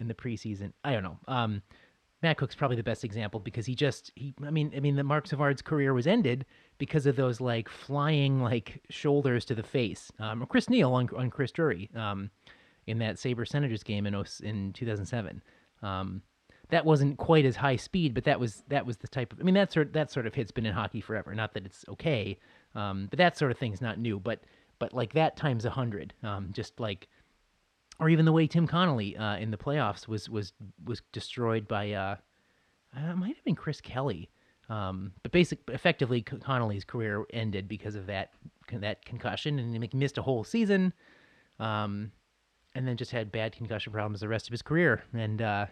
in 0.00 0.08
the 0.08 0.14
preseason. 0.14 0.72
I 0.82 0.92
don't 0.92 1.04
know. 1.04 1.18
Um, 1.28 1.62
Matt 2.22 2.36
Cooke's 2.36 2.54
probably 2.54 2.76
the 2.76 2.82
best 2.82 3.04
example 3.04 3.40
because 3.40 3.66
he 3.66 3.74
just 3.74 4.12
he. 4.14 4.34
I 4.44 4.50
mean, 4.50 4.72
I 4.76 4.80
mean, 4.80 4.96
the 4.96 5.04
Marc 5.04 5.26
Savard's 5.26 5.62
career 5.62 5.94
was 5.94 6.06
ended 6.06 6.46
because 6.82 7.06
of 7.06 7.14
those 7.14 7.40
like 7.40 7.68
flying 7.68 8.42
like 8.42 8.82
shoulders 8.90 9.44
to 9.44 9.54
the 9.54 9.62
face. 9.62 10.10
Um, 10.18 10.44
Chris 10.48 10.68
Neil 10.68 10.92
on 10.92 11.08
on 11.16 11.30
Chris 11.30 11.52
Drury 11.52 11.88
um, 11.94 12.28
in 12.88 12.98
that 12.98 13.20
Sabre 13.20 13.44
Senators 13.44 13.84
game 13.84 14.04
in 14.04 14.14
in 14.42 14.72
2007. 14.72 15.40
Um, 15.80 16.22
that 16.70 16.84
wasn't 16.84 17.18
quite 17.18 17.44
as 17.44 17.54
high 17.54 17.76
speed, 17.76 18.14
but 18.14 18.24
that 18.24 18.40
was 18.40 18.64
that 18.66 18.84
was 18.84 18.96
the 18.96 19.06
type 19.06 19.32
of. 19.32 19.38
I 19.38 19.44
mean, 19.44 19.54
that 19.54 19.72
sort 19.72 19.92
that 19.92 20.10
sort 20.10 20.26
of 20.26 20.34
hit's 20.34 20.50
been 20.50 20.66
in 20.66 20.72
hockey 20.72 21.00
forever. 21.00 21.32
Not 21.36 21.54
that 21.54 21.64
it's 21.64 21.84
okay, 21.88 22.36
um, 22.74 23.06
but 23.08 23.16
that 23.18 23.38
sort 23.38 23.52
of 23.52 23.58
thing's 23.58 23.80
not 23.80 24.00
new. 24.00 24.18
But 24.18 24.40
but 24.80 24.92
like 24.92 25.12
that 25.12 25.36
times 25.36 25.64
a 25.64 25.70
hundred. 25.70 26.14
Um, 26.24 26.48
just 26.52 26.80
like, 26.80 27.06
or 28.00 28.08
even 28.08 28.24
the 28.24 28.32
way 28.32 28.48
Tim 28.48 28.66
Connolly 28.66 29.16
uh, 29.16 29.36
in 29.36 29.52
the 29.52 29.56
playoffs 29.56 30.08
was 30.08 30.28
was 30.28 30.52
was 30.84 31.00
destroyed 31.12 31.68
by. 31.68 31.92
Uh, 31.92 32.16
uh, 32.96 33.14
might 33.14 33.36
have 33.36 33.44
been 33.44 33.54
Chris 33.54 33.80
Kelly. 33.80 34.28
Um, 34.72 35.12
but 35.22 35.32
basic, 35.32 35.58
effectively, 35.68 36.22
Connolly's 36.22 36.84
career 36.84 37.26
ended 37.30 37.68
because 37.68 37.94
of 37.94 38.06
that 38.06 38.30
that 38.72 39.04
concussion, 39.04 39.58
and 39.58 39.84
he 39.84 39.90
missed 39.92 40.16
a 40.16 40.22
whole 40.22 40.44
season, 40.44 40.94
um, 41.58 42.10
and 42.74 42.88
then 42.88 42.96
just 42.96 43.10
had 43.10 43.30
bad 43.30 43.54
concussion 43.54 43.92
problems 43.92 44.20
the 44.20 44.28
rest 44.28 44.48
of 44.48 44.52
his 44.52 44.62
career. 44.62 45.02
And 45.12 45.42
uh, 45.42 45.66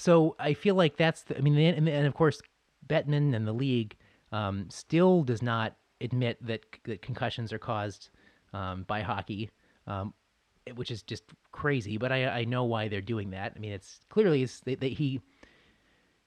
so 0.00 0.34
I 0.40 0.54
feel 0.54 0.74
like 0.74 0.96
that's, 0.96 1.22
the, 1.22 1.38
I 1.38 1.42
mean, 1.42 1.56
and, 1.56 1.88
and 1.88 2.06
of 2.08 2.14
course, 2.14 2.42
Bettman 2.88 3.36
and 3.36 3.46
the 3.46 3.52
league 3.52 3.94
um, 4.32 4.66
still 4.68 5.22
does 5.22 5.42
not 5.42 5.76
admit 6.00 6.44
that, 6.44 6.62
that 6.86 7.02
concussions 7.02 7.52
are 7.52 7.58
caused 7.58 8.10
um, 8.52 8.82
by 8.88 9.02
hockey, 9.02 9.50
um, 9.86 10.12
which 10.74 10.90
is 10.90 11.02
just 11.02 11.22
crazy. 11.52 11.98
But 11.98 12.10
I, 12.10 12.40
I 12.40 12.44
know 12.44 12.64
why 12.64 12.88
they're 12.88 13.00
doing 13.00 13.30
that. 13.30 13.52
I 13.54 13.60
mean, 13.60 13.72
it's 13.72 14.00
clearly 14.08 14.42
it's 14.42 14.58
that 14.60 14.82
he 14.82 15.20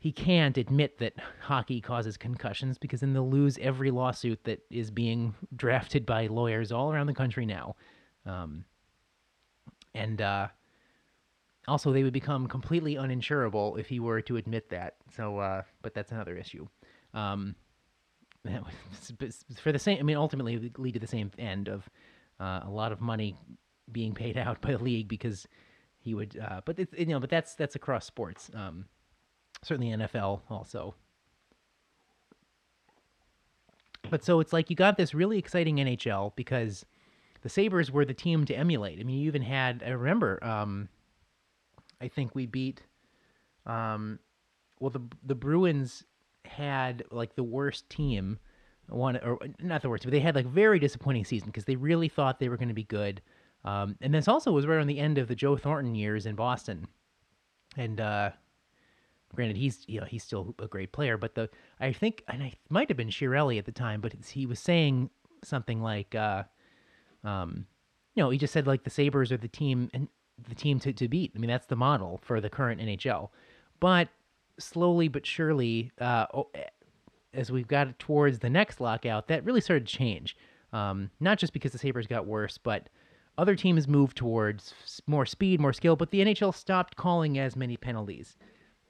he 0.08 0.14
can't 0.14 0.58
admit 0.58 1.00
that 1.00 1.12
hockey 1.42 1.82
causes 1.82 2.16
concussions 2.16 2.78
because 2.78 3.02
then 3.02 3.12
they'll 3.12 3.30
lose 3.30 3.58
every 3.58 3.92
lawsuit 3.92 4.42
that 4.46 4.62
is 4.70 4.90
being 4.90 5.36
drafted 5.54 6.06
by 6.06 6.28
lawyers 6.28 6.72
all 6.72 6.94
around 6.94 7.08
the 7.08 7.14
country 7.14 7.46
now. 7.46 7.76
Um, 8.26 8.64
and 9.94 10.22
uh, 10.22 10.48
also, 11.68 11.92
they 11.92 12.04
would 12.04 12.14
become 12.14 12.48
completely 12.48 12.96
uninsurable 12.96 13.78
if 13.78 13.90
he 13.90 14.00
were 14.00 14.22
to 14.22 14.38
admit 14.38 14.70
that. 14.70 14.96
So, 15.14 15.40
uh, 15.40 15.64
but 15.82 15.94
that's 15.94 16.14
another 16.14 16.38
issue. 16.38 16.70
Um, 17.14 17.56
for 19.62 19.74
the 19.74 19.80
same, 19.80 20.00
I 20.00 20.04
mean, 20.04 20.16
ultimately 20.16 20.72
lead 20.78 20.94
to 20.94 21.02
the 21.02 21.08
same 21.08 21.32
end 21.38 21.68
of 21.68 21.90
uh, 22.40 22.62
a 22.64 22.70
lot 22.70 22.94
of 22.94 23.02
money 23.02 23.36
being 23.92 24.14
paid 24.14 24.38
out 24.46 24.62
by 24.62 24.72
the 24.72 24.82
league 24.82 25.10
because 25.10 25.50
he 26.00 26.14
would. 26.14 26.40
Uh, 26.40 26.62
but 26.64 26.80
it's, 26.80 26.94
you 26.98 27.08
know, 27.08 27.20
but 27.20 27.30
that's 27.30 27.56
that's 27.56 27.76
across 27.76 28.06
sports. 28.06 28.50
Um, 28.54 28.86
certainly 29.68 29.92
NFL 29.92 30.42
also. 30.50 30.96
But 34.10 34.24
so 34.24 34.40
it's 34.40 34.54
like 34.54 34.70
you 34.70 34.76
got 34.76 34.98
this 34.98 35.14
really 35.14 35.38
exciting 35.38 35.78
NHL 35.78 36.36
because 36.36 36.86
the 37.42 37.50
Sabres 37.50 37.92
were 37.92 38.06
the 38.06 38.14
team 38.14 38.46
to 38.46 38.56
emulate. 38.56 39.00
I 39.00 39.04
mean, 39.04 39.20
you 39.20 39.28
even 39.28 39.42
had 39.42 39.84
I 39.86 39.90
remember. 39.90 40.44
Um, 40.44 40.90
I 42.02 42.08
think 42.08 42.34
we 42.34 42.46
beat. 42.46 42.84
Um, 43.66 44.20
well, 44.80 44.90
the 44.90 45.02
the 45.24 45.36
Bruins 45.36 46.04
had 46.46 47.04
like 47.12 47.36
the 47.36 47.44
worst 47.44 47.90
team, 47.90 48.40
one 48.88 49.18
or 49.18 49.40
not 49.60 49.82
the 49.82 49.90
worst, 49.90 50.04
but 50.04 50.12
they 50.12 50.20
had 50.20 50.36
like 50.36 50.46
very 50.46 50.80
disappointing 50.80 51.26
season 51.26 51.48
because 51.48 51.66
they 51.66 51.76
really 51.76 52.08
thought 52.08 52.40
they 52.40 52.50
were 52.50 52.58
going 52.58 52.70
to 52.70 52.74
be 52.74 52.84
good. 52.84 53.22
Um, 53.66 53.98
and 54.02 54.14
this 54.14 54.30
also 54.30 54.52
was 54.52 54.66
right 54.66 54.80
on 54.80 54.88
the 54.88 55.00
end 55.00 55.18
of 55.18 55.28
the 55.28 55.36
Joe 55.36 55.58
Thornton 55.58 55.96
years 55.96 56.26
in 56.26 56.36
Boston, 56.36 56.88
and 57.76 58.00
uh, 58.00 58.30
granted 59.38 59.56
he's 59.56 59.86
you 59.88 60.02
know 60.02 60.06
he's 60.06 60.24
still 60.24 60.54
a 60.60 60.68
great 60.68 60.92
player, 60.92 61.16
but 61.16 61.36
the 61.36 61.50
I 61.80 61.94
think 61.94 62.24
and 62.28 62.44
I 62.44 62.54
might 62.70 62.90
have 62.90 62.98
been 62.98 63.10
Chiarelli 63.10 63.58
at 63.58 63.66
the 63.66 63.72
time, 63.72 64.02
but 64.02 64.14
he 64.28 64.46
was 64.46 64.60
saying 64.60 65.12
something 65.44 65.82
like, 65.82 66.16
uh, 66.16 66.44
um, 67.24 67.68
you 68.16 68.24
know, 68.24 68.32
he 68.32 68.40
just 68.40 68.52
said 68.52 68.68
like 68.68 68.84
the 68.84 68.90
Sabres 68.90 69.32
are 69.32 69.38
the 69.38 69.48
team 69.48 69.90
and 69.94 70.08
the 70.50 70.56
team 70.56 70.80
to, 70.80 70.92
to 70.92 71.08
beat. 71.08 71.32
I 71.36 71.40
mean, 71.40 71.50
that's 71.50 71.68
the 71.68 71.76
model 71.76 72.20
for 72.24 72.42
the 72.42 72.50
current 72.50 72.82
NHL. 72.82 73.30
But 73.80 74.10
slowly 74.60 75.08
but 75.08 75.26
surely, 75.26 75.92
uh, 76.02 76.26
eh, 76.56 76.64
as 77.34 77.52
we've 77.52 77.68
got 77.68 77.98
towards 78.00 78.40
the 78.40 78.50
next 78.50 78.82
lockout, 78.82 79.28
that 79.28 79.46
really 79.46 79.62
started 79.62 79.88
to 79.88 79.96
change. 79.96 80.36
Um, 80.74 81.12
not 81.20 81.38
just 81.38 81.54
because 81.54 81.72
the 81.72 81.78
Sabres 81.78 82.08
got 82.08 82.26
worse, 82.26 82.58
but 82.58 82.90
other 83.38 83.56
teams 83.56 83.88
moved 83.88 84.18
towards 84.18 84.74
more 85.06 85.26
speed, 85.26 85.60
more 85.60 85.74
skill, 85.74 85.96
but 85.96 86.10
the 86.10 86.22
NHL 86.22 86.54
stopped 86.54 86.96
calling 86.96 87.38
as 87.38 87.56
many 87.56 87.78
penalties. 87.78 88.36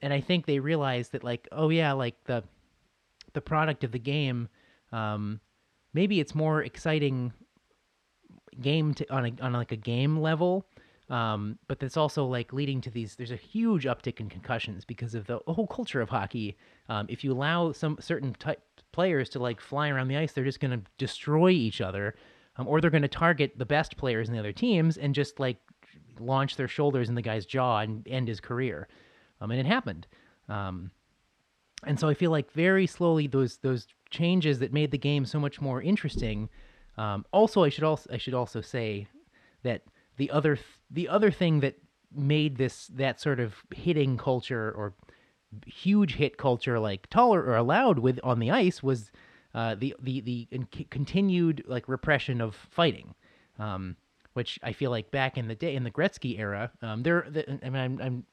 And 0.08 0.14
I 0.14 0.22
think 0.22 0.46
they 0.46 0.60
realized 0.60 1.12
that, 1.12 1.24
like, 1.24 1.50
oh 1.52 1.68
yeah, 1.68 1.92
like 1.92 2.16
the 2.24 2.42
the 3.34 3.42
product 3.42 3.84
of 3.84 3.92
the 3.92 4.00
game, 4.00 4.48
um, 4.94 5.42
maybe 5.94 6.22
it's 6.22 6.34
more 6.34 6.64
exciting 6.64 7.34
game 8.62 8.94
to 8.94 9.14
on 9.14 9.26
a, 9.26 9.44
on 9.44 9.52
like 9.52 9.74
a 9.74 9.76
game 9.76 10.18
level 10.18 10.66
um, 11.10 11.58
but 11.68 11.80
that's 11.80 11.96
also 11.96 12.26
like 12.26 12.52
leading 12.52 12.82
to 12.82 12.90
these. 12.90 13.16
There's 13.16 13.32
a 13.32 13.38
huge 13.38 13.86
uptick 13.86 14.20
in 14.20 14.30
concussions 14.30 14.84
because 14.84 15.16
of 15.16 15.26
the 15.26 15.40
whole 15.48 15.68
culture 15.68 16.02
of 16.02 16.10
hockey. 16.10 16.58
Um, 16.90 17.06
if 17.10 17.24
you 17.24 17.32
allow 17.32 17.72
some 17.72 17.98
certain 18.02 18.34
type 18.34 18.62
players 18.92 19.30
to 19.30 19.40
like 19.40 19.62
fly 19.62 19.90
around 19.90 20.10
the 20.10 20.18
ice, 20.18 20.34
they're 20.34 20.44
just 20.44 20.60
going 20.60 20.72
to 20.72 20.86
destroy 20.98 21.50
each 21.50 21.80
other, 21.80 22.16
um, 22.58 22.68
or 22.68 22.82
they're 22.82 22.92
going 22.92 23.04
to 23.04 23.08
target 23.08 23.54
the 23.58 23.66
best 23.66 23.96
players 23.96 24.28
in 24.28 24.34
the 24.34 24.40
other 24.40 24.52
teams 24.52 24.98
and 24.98 25.16
just 25.16 25.40
like 25.40 25.58
launch 26.20 26.58
their 26.58 26.68
shoulders 26.68 27.08
in 27.08 27.16
the 27.16 27.22
guy's 27.22 27.46
jaw 27.46 27.80
and 27.80 28.06
end 28.08 28.28
his 28.28 28.42
career. 28.42 28.88
Um, 29.41 29.51
and 29.51 29.60
it 29.60 29.65
happened. 29.65 30.08
Um, 30.50 30.91
and 31.86 32.00
so 32.00 32.08
I 32.08 32.13
feel 32.13 32.32
like 32.32 32.51
very 32.51 32.88
slowly 32.88 33.27
those 33.27 33.58
those 33.58 33.88
changes 34.10 34.60
that 34.60 34.74
made 34.74 34.91
the 34.91 34.98
game 34.98 35.25
so 35.25 35.39
much 35.39 35.62
more 35.62 35.82
interesting. 35.82 36.50
Um, 36.98 37.25
also, 37.32 37.63
I 37.63 37.70
should 37.70 37.84
also 37.84 38.10
I 38.12 38.17
should 38.17 38.34
also 38.34 38.62
say 38.62 39.08
that 39.63 39.84
the 40.17 40.32
other 40.32 40.56
th- 40.56 40.65
the 40.89 41.08
other 41.08 41.29
thing 41.29 41.60
that 41.60 41.75
made 42.12 42.58
this 42.58 42.88
that 42.88 43.20
sort 43.20 43.39
of 43.39 43.56
hitting 43.75 44.17
culture 44.17 44.72
or 44.75 44.94
huge 45.65 46.15
hit 46.15 46.38
culture 46.38 46.79
like 46.79 47.10
taller 47.10 47.41
or 47.41 47.56
allowed 47.56 48.00
with 48.00 48.20
on 48.24 48.39
the 48.39 48.51
ice 48.51 48.82
was 48.82 49.12
uh, 49.53 49.75
the 49.75 49.96
the 50.01 50.22
the 50.22 50.48
continued 50.89 51.63
like 51.67 51.88
repression 51.88 52.41
of 52.41 52.56
fighting, 52.56 53.13
um, 53.60 53.96
which 54.34 54.60
I 54.63 54.74
feel 54.74 54.91
like 54.91 55.12
back 55.12 55.38
in 55.38 55.48
the 55.48 55.56
day 55.56 55.75
in 55.75 55.84
the 55.84 55.91
Gretzky 55.91 56.39
era, 56.39 56.72
um, 56.82 57.03
there. 57.03 57.25
The, 57.29 57.60
I 57.63 57.70
mean, 57.70 57.82
I'm, 57.82 58.01
I'm 58.01 58.25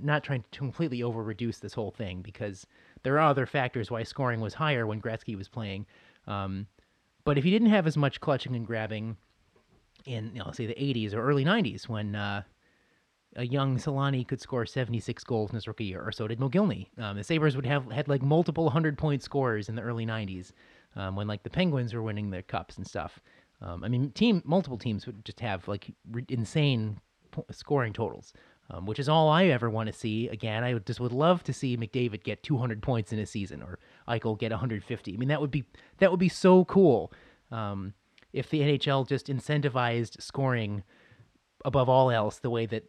not 0.00 0.22
trying 0.22 0.44
to 0.50 0.58
completely 0.58 1.02
over 1.02 1.22
reduce 1.22 1.58
this 1.58 1.74
whole 1.74 1.90
thing 1.90 2.22
because 2.22 2.66
there 3.02 3.14
are 3.14 3.30
other 3.30 3.46
factors 3.46 3.90
why 3.90 4.02
scoring 4.02 4.40
was 4.40 4.54
higher 4.54 4.86
when 4.86 5.00
Gretzky 5.00 5.36
was 5.36 5.48
playing. 5.48 5.86
Um, 6.26 6.66
but 7.24 7.36
if 7.38 7.44
he 7.44 7.50
didn't 7.50 7.70
have 7.70 7.86
as 7.86 7.96
much 7.96 8.20
clutching 8.20 8.54
and 8.54 8.66
grabbing, 8.66 9.16
in 10.06 10.30
you 10.32 10.42
know 10.42 10.50
say 10.52 10.66
the 10.66 10.74
80s 10.74 11.14
or 11.14 11.22
early 11.22 11.44
90s 11.44 11.88
when 11.88 12.14
uh, 12.14 12.42
a 13.36 13.46
young 13.46 13.76
Selanne 13.76 14.26
could 14.26 14.40
score 14.40 14.64
76 14.64 15.22
goals 15.24 15.50
in 15.50 15.56
his 15.56 15.68
rookie 15.68 15.84
year, 15.84 16.02
or 16.02 16.12
so 16.12 16.26
did 16.26 16.40
Mogilny. 16.40 16.86
Um, 16.98 17.16
the 17.16 17.24
Sabres 17.24 17.56
would 17.56 17.66
have 17.66 17.90
had 17.90 18.08
like 18.08 18.22
multiple 18.22 18.70
hundred 18.70 18.96
point 18.96 19.22
scores 19.22 19.68
in 19.68 19.74
the 19.74 19.82
early 19.82 20.06
90s 20.06 20.52
um, 20.96 21.14
when 21.14 21.26
like 21.26 21.42
the 21.42 21.50
Penguins 21.50 21.94
were 21.94 22.02
winning 22.02 22.30
their 22.30 22.42
cups 22.42 22.76
and 22.76 22.86
stuff. 22.86 23.20
Um, 23.60 23.84
I 23.84 23.88
mean, 23.88 24.10
team 24.12 24.42
multiple 24.44 24.78
teams 24.78 25.06
would 25.06 25.24
just 25.24 25.40
have 25.40 25.66
like 25.68 25.90
re- 26.10 26.24
insane 26.28 27.00
scoring 27.50 27.92
totals. 27.92 28.32
Um, 28.70 28.86
which 28.86 28.98
is 28.98 29.08
all 29.08 29.28
I 29.28 29.46
ever 29.46 29.70
want 29.70 29.86
to 29.88 29.92
see. 29.92 30.28
Again, 30.28 30.62
I 30.62 30.74
just 30.74 31.00
would 31.00 31.12
love 31.12 31.42
to 31.44 31.52
see 31.52 31.76
McDavid 31.76 32.22
get 32.22 32.42
200 32.42 32.82
points 32.82 33.12
in 33.12 33.18
a 33.18 33.26
season 33.26 33.62
or 33.62 33.78
Eichel 34.08 34.38
get 34.38 34.50
150. 34.50 35.14
I 35.14 35.16
mean, 35.16 35.28
that 35.28 35.40
would 35.40 35.50
be 35.50 35.64
that 35.98 36.10
would 36.10 36.20
be 36.20 36.28
so 36.28 36.64
cool 36.64 37.12
um, 37.50 37.94
if 38.32 38.50
the 38.50 38.60
NHL 38.60 39.08
just 39.08 39.28
incentivized 39.28 40.20
scoring 40.20 40.82
above 41.64 41.88
all 41.88 42.10
else 42.10 42.38
the 42.38 42.50
way 42.50 42.66
that 42.66 42.84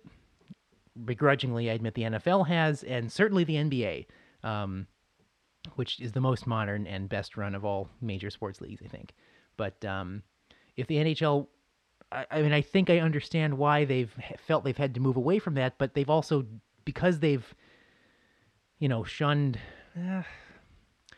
begrudgingly 1.06 1.70
I 1.70 1.74
admit 1.74 1.94
the 1.94 2.04
NFL 2.04 2.48
has, 2.48 2.84
and 2.84 3.12
certainly 3.12 3.44
the 3.44 3.56
NBA, 3.56 4.06
um, 4.44 4.88
which 5.76 6.00
is 6.00 6.12
the 6.12 6.22
most 6.22 6.46
modern 6.46 6.88
and 6.88 7.08
best 7.08 7.38
run 7.38 7.56
of 7.56 7.64
all 7.64 7.90
major 8.02 8.30
sports 8.30 8.60
leagues, 8.60 8.82
I 8.84 8.88
think. 8.88 9.14
But 9.56 9.84
um, 9.86 10.24
if 10.76 10.88
the 10.88 10.96
NHL 10.96 11.48
I, 12.12 12.26
I 12.32 12.42
mean, 12.42 12.54
I 12.54 12.62
think 12.62 12.90
I 12.90 13.00
understand 13.00 13.58
why 13.58 13.86
they've 13.86 14.14
felt 14.38 14.64
they've 14.64 14.78
had 14.78 14.94
to 14.96 15.00
move 15.00 15.18
away 15.18 15.40
from 15.40 15.56
that, 15.56 15.78
but 15.78 15.94
they've 15.94 16.10
also 16.10 16.46
because 16.86 17.20
they've, 17.20 17.54
you 18.80 18.88
know, 18.88 19.04
shunned, 19.04 19.60
uh, 19.96 20.24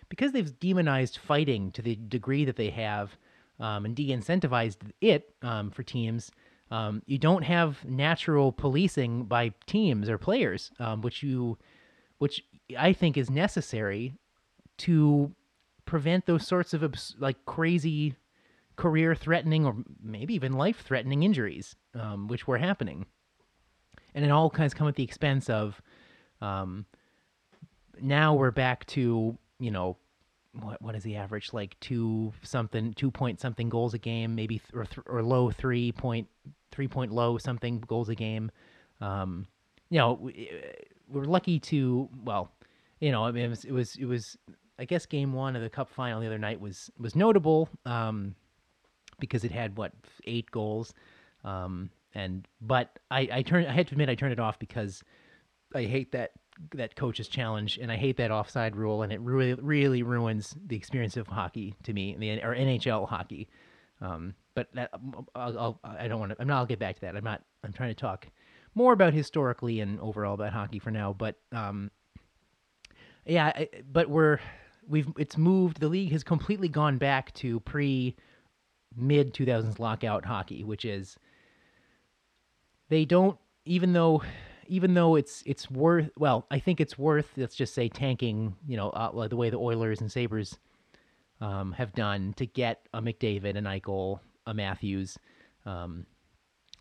because 0.10 0.31
they've 0.31 0.60
demonized 0.60 1.17
fighting 1.17 1.71
to 1.71 1.81
the 1.81 1.95
degree 1.95 2.43
that 2.45 2.57
they 2.57 2.69
have, 2.69 3.17
um, 3.60 3.86
and 3.86 3.95
de-incentivized 3.95 4.77
it 5.00 5.33
um, 5.41 5.69
for 5.71 5.83
teams. 5.83 6.31
Um, 6.71 7.01
you 7.05 7.17
don't 7.17 7.43
have 7.43 7.83
natural 7.86 8.51
policing 8.51 9.25
by 9.25 9.53
teams 9.65 10.10
or 10.10 10.17
players, 10.17 10.71
um, 10.79 11.01
which 11.01 11.21
you, 11.21 11.57
which 12.17 12.43
I 12.77 12.93
think 12.93 13.17
is 13.17 13.29
necessary 13.29 14.15
to 14.79 15.33
prevent 15.86 16.25
those 16.25 16.48
sorts 16.48 16.74
of 16.74 16.95
like 17.19 17.45
crazy 17.45 18.15
career 18.75 19.16
threatening 19.16 19.66
or 19.66 19.75
maybe 20.01 20.34
even 20.34 20.54
life 20.54 20.82
threatening 20.82 21.24
injuries, 21.24 21.75
um, 21.94 22.28
which 22.28 22.48
were 22.48 22.58
happening. 22.58 23.06
And 24.13 24.25
it 24.25 24.32
all 24.32 24.50
kinds 24.50 24.74
come 24.74 24.88
at 24.88 24.96
the 24.96 25.04
expense 25.04 25.50
of 25.50 25.82
um, 26.42 26.86
now 28.01 28.34
we're 28.34 28.51
back 28.51 28.86
to, 28.88 29.38
you 29.60 29.72
know, 29.72 29.98
what 30.54 30.82
what 30.82 30.96
is 30.96 31.04
the 31.04 31.16
average? 31.16 31.54
Like 31.54 31.80
two 31.80 32.34
something 32.44 32.94
two 32.94 33.12
point 33.12 33.40
something 33.40 33.70
goals 33.70 33.94
a 33.94 33.98
game 33.98 34.36
maybe 34.36 34.60
th- 34.60 34.74
or 34.74 34.86
th- 34.86 35.06
or 35.08 35.24
low 35.24 35.50
three 35.50 35.92
point 35.92 36.28
three 36.72 36.88
point 36.88 37.12
low 37.12 37.38
something 37.38 37.80
goals 37.80 38.10
a 38.10 38.16
game. 38.16 38.51
Um 39.00 39.48
you 39.90 39.98
know 39.98 40.13
we, 40.13 40.50
we're 41.08 41.24
lucky 41.24 41.60
to 41.60 42.10
well 42.24 42.51
you 43.00 43.12
know 43.12 43.24
I 43.24 43.32
mean 43.32 43.46
it 43.46 43.50
was, 43.50 43.66
it 43.66 43.72
was 43.72 43.96
it 43.96 44.06
was 44.06 44.38
I 44.78 44.86
guess 44.86 45.06
game 45.06 45.32
one 45.32 45.56
of 45.56 45.62
the 45.62 45.70
cup 45.70 45.90
final 45.90 46.20
the 46.20 46.28
other 46.28 46.40
night 46.40 46.60
was 46.60 46.92
was 46.98 47.16
notable. 47.16 47.70
Um 47.86 48.36
because 49.22 49.46
it 49.46 49.51
had 49.51 49.78
what 49.78 49.94
eight 50.25 50.51
goals. 50.51 50.94
Um, 51.46 51.90
and 52.13 52.46
but 52.60 53.00
I 53.10 53.30
I 53.32 53.42
turned 53.42 53.68
I 53.68 53.72
had 53.72 53.88
to 53.88 53.94
admit 53.94 54.10
I 54.10 54.16
turned 54.16 54.34
it 54.34 54.40
off 54.40 54.60
because 54.60 55.01
I 55.74 55.84
hate 55.84 56.12
that 56.12 56.32
that 56.75 56.96
coach's 56.96 57.30
challenge 57.30 57.80
and 57.82 57.90
I 57.90 57.96
hate 57.96 58.18
that 58.18 58.30
offside 58.30 58.75
rule 58.75 59.04
and 59.04 59.13
it 59.13 59.22
really 59.22 59.54
really 59.54 60.04
ruins 60.04 60.54
the 60.68 60.75
experience 60.75 61.16
of 61.16 61.28
hockey 61.28 61.75
to 61.84 61.94
me 61.94 62.16
the 62.20 62.44
or 62.44 62.54
NHL 62.54 63.08
hockey. 63.08 63.48
Um, 64.01 64.34
but 64.56 64.68
that, 64.74 64.90
I'll, 65.36 65.58
I'll 65.58 65.80
I 65.84 66.08
don't 66.08 66.20
want 66.20 66.34
to 66.34 66.42
I'm 66.42 66.48
not 66.48 66.58
I'll 66.58 66.66
get 66.66 66.80
back 66.80 66.96
to 66.96 67.01
that. 67.01 67.16
I'm 67.16 67.24
not 67.24 67.42
I'm 67.63 67.72
trying 67.72 67.90
to 67.90 68.00
talk 68.00 68.28
more 68.75 68.94
about 68.94 69.13
historically 69.13 69.80
and 69.80 70.00
overall 70.00 70.34
about 70.34 70.54
hockey 70.54 70.80
for 70.80 70.92
now. 70.92 71.13
But 71.13 71.38
um, 71.51 71.92
yeah, 73.25 73.66
but 73.92 74.10
we're 74.10 74.40
we've 74.88 75.08
it's 75.18 75.38
moved. 75.38 75.80
The 75.80 75.88
league 75.88 76.12
has 76.12 76.24
completely 76.24 76.68
gone 76.68 76.98
back 76.98 77.34
to 77.36 77.60
pre 77.62 78.16
mid 78.95 79.33
2000s 79.33 79.79
lockout 79.79 80.25
hockey, 80.25 80.63
which 80.63 80.86
is 80.86 81.17
they 82.89 83.05
don't 83.05 83.38
even 83.65 83.93
though 83.93 84.24
even 84.67 84.93
though 84.93 85.15
it's 85.15 85.43
it's 85.45 85.69
worth 85.69 86.10
well, 86.17 86.45
I 86.51 86.60
think 86.60 86.79
it's 86.79 86.98
worth 86.98 87.27
let's 87.38 87.55
just 87.55 87.74
say 87.74 87.89
tanking, 87.89 88.55
you 88.67 88.77
know, 88.77 88.89
uh, 88.91 89.27
the 89.27 89.36
way 89.36 89.50
the 89.50 89.57
Oilers 89.57 90.01
and 90.01 90.12
Sabres 90.12 90.57
um, 91.41 91.74
have 91.74 91.93
done 91.93 92.33
to 92.38 92.45
get 92.45 92.88
a 92.93 93.01
McDavid, 93.01 93.58
an 93.58 93.65
Eichel, 93.65 94.19
a 94.45 94.54
Matthews, 94.54 95.17
um, 95.65 96.06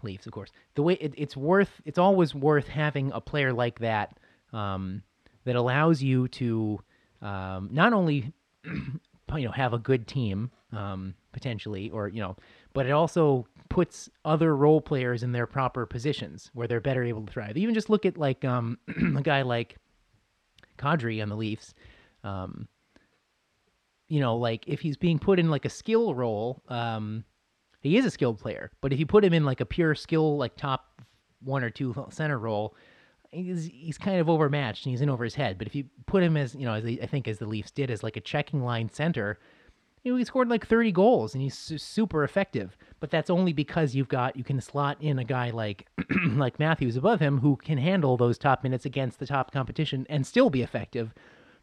Leafs, 0.03 0.27
of 0.27 0.33
course. 0.33 0.51
The 0.75 0.83
way 0.83 0.95
it, 0.95 1.15
it's 1.17 1.37
worth, 1.37 1.81
it's 1.85 1.99
always 1.99 2.35
worth 2.35 2.69
having 2.69 3.11
a 3.13 3.21
player 3.21 3.53
like 3.53 3.81
that 3.81 4.19
um, 4.53 5.03
that 5.45 5.57
allows 5.57 6.03
you 6.03 6.29
to 6.29 6.81
um, 7.23 7.69
not 7.73 7.93
only 7.93 8.33
you 8.65 9.45
know 9.45 9.51
have 9.51 9.73
a 9.73 9.79
good 9.79 10.07
team 10.07 10.51
um, 10.73 11.15
potentially, 11.33 11.91
or 11.91 12.09
you 12.09 12.21
know, 12.21 12.37
but 12.73 12.87
it 12.87 12.93
also 12.93 13.47
puts 13.69 14.11
other 14.25 14.57
role 14.57 14.81
players 14.81 15.23
in 15.23 15.33
their 15.33 15.47
proper 15.47 15.87
positions 15.87 16.51
where 16.55 16.67
they're 16.67 16.81
better 16.81 17.05
able 17.05 17.25
to 17.25 17.33
thrive. 17.33 17.57
Even 17.57 17.75
just 17.75 17.91
look 17.91 18.05
at 18.05 18.19
like 18.19 18.45
um, 18.45 18.79
a 19.17 19.23
guy 19.23 19.43
like 19.43 19.77
Kadri 20.79 21.23
on 21.23 21.29
the 21.29 21.37
Leafs. 21.37 21.75
Um, 22.25 22.69
you 24.09 24.21
know, 24.21 24.37
like 24.37 24.65
if 24.67 24.81
he's 24.81 24.97
being 24.97 25.19
put 25.19 25.39
in 25.39 25.51
like 25.51 25.65
a 25.65 25.71
skill 25.71 26.15
role, 26.15 26.63
um, 26.69 27.25
he 27.81 27.97
is 27.97 28.05
a 28.05 28.11
skilled 28.11 28.39
player. 28.39 28.71
But 28.81 28.93
if 28.93 28.99
you 28.99 29.07
put 29.07 29.25
him 29.25 29.33
in 29.33 29.45
like 29.45 29.61
a 29.61 29.67
pure 29.67 29.95
skill, 29.95 30.37
like 30.37 30.57
top 30.57 31.01
one 31.43 31.63
or 31.63 31.71
two 31.71 31.95
center 32.11 32.39
role, 32.39 32.75
he's 33.31 33.67
he's 33.67 33.99
kind 33.99 34.21
of 34.21 34.29
overmatched 34.29 34.85
and 34.85 34.91
he's 34.91 35.01
in 35.01 35.09
over 35.09 35.25
his 35.25 35.35
head. 35.35 35.59
But 35.59 35.67
if 35.67 35.75
you 35.75 35.85
put 36.07 36.23
him 36.23 36.37
as 36.37 36.55
you 36.55 36.67
know, 36.67 36.75
as 36.75 36.85
I 36.85 37.07
think 37.07 37.29
as 37.29 37.39
the 37.39 37.47
Leafs 37.47 37.71
did, 37.71 37.91
as 37.91 38.03
like 38.03 38.17
a 38.17 38.21
checking 38.21 38.63
line 38.63 38.91
center, 38.91 39.39
you 40.03 40.13
know, 40.13 40.19
he 40.19 40.25
scored 40.25 40.49
like 40.49 40.67
30 40.67 40.93
goals 40.93 41.35
and 41.35 41.43
he's 41.43 41.57
su- 41.57 41.79
super 41.79 42.25
effective. 42.25 42.77
But 43.01 43.11
that's 43.11 43.31
only 43.31 43.53
because 43.53 43.95
you've 43.95 44.09
got 44.09 44.37
you 44.37 44.45
can 44.45 44.61
slot 44.61 44.97
in 45.01 45.19
a 45.19 45.25
guy 45.25 45.51
like 45.51 45.87
like 46.35 46.59
Matthews 46.59 46.97
above 46.97 47.21
him 47.21 47.39
who 47.39 47.57
can 47.57 47.79
handle 47.79 48.17
those 48.17 48.39
top 48.39 48.63
minutes 48.63 48.85
against 48.85 49.19
the 49.19 49.27
top 49.27 49.53
competition 49.53 50.07
and 50.09 50.27
still 50.27 50.51
be 50.51 50.63
effective. 50.63 51.15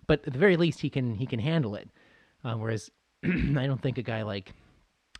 But 0.08 0.26
at 0.26 0.34
the 0.34 0.40
very 0.40 0.58
least, 0.58 0.80
he 0.80 0.90
can 0.90 1.16
he 1.16 1.26
can 1.26 1.40
handle 1.40 1.76
it. 1.76 1.90
Uh, 2.44 2.54
whereas 2.56 2.90
I 3.24 3.66
don't 3.68 3.82
think 3.82 3.98
a 3.98 4.04
guy 4.04 4.24
like 4.24 4.54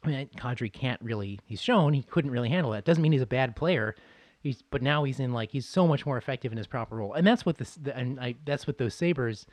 I 0.04 0.08
mean, 0.10 0.30
Kadri 0.38 0.72
can't 0.72 1.02
really. 1.02 1.40
He's 1.46 1.62
shown 1.62 1.94
he 1.94 2.04
couldn't 2.04 2.32
really 2.32 2.50
handle 2.50 2.72
that. 2.72 2.86
Doesn't 2.86 3.02
mean 3.02 3.12
he's 3.12 3.22
a 3.22 3.28
bad 3.28 3.56
player. 3.56 3.96
He's 4.40 4.62
but 4.62 4.82
now 4.82 5.04
he's 5.04 5.20
in 5.20 5.34
like 5.34 5.52
he's 5.52 5.68
so 5.68 5.88
much 5.88 6.06
more 6.06 6.18
effective 6.18 6.52
in 6.52 6.58
his 6.58 6.68
proper 6.68 6.96
role, 6.96 7.14
and 7.14 7.26
that's 7.26 7.46
what 7.46 7.58
this 7.58 7.76
the, 7.76 7.96
and 7.98 8.20
I 8.20 8.36
that's 8.46 8.68
what 8.68 8.78
those 8.78 8.94
Sabres 8.94 9.46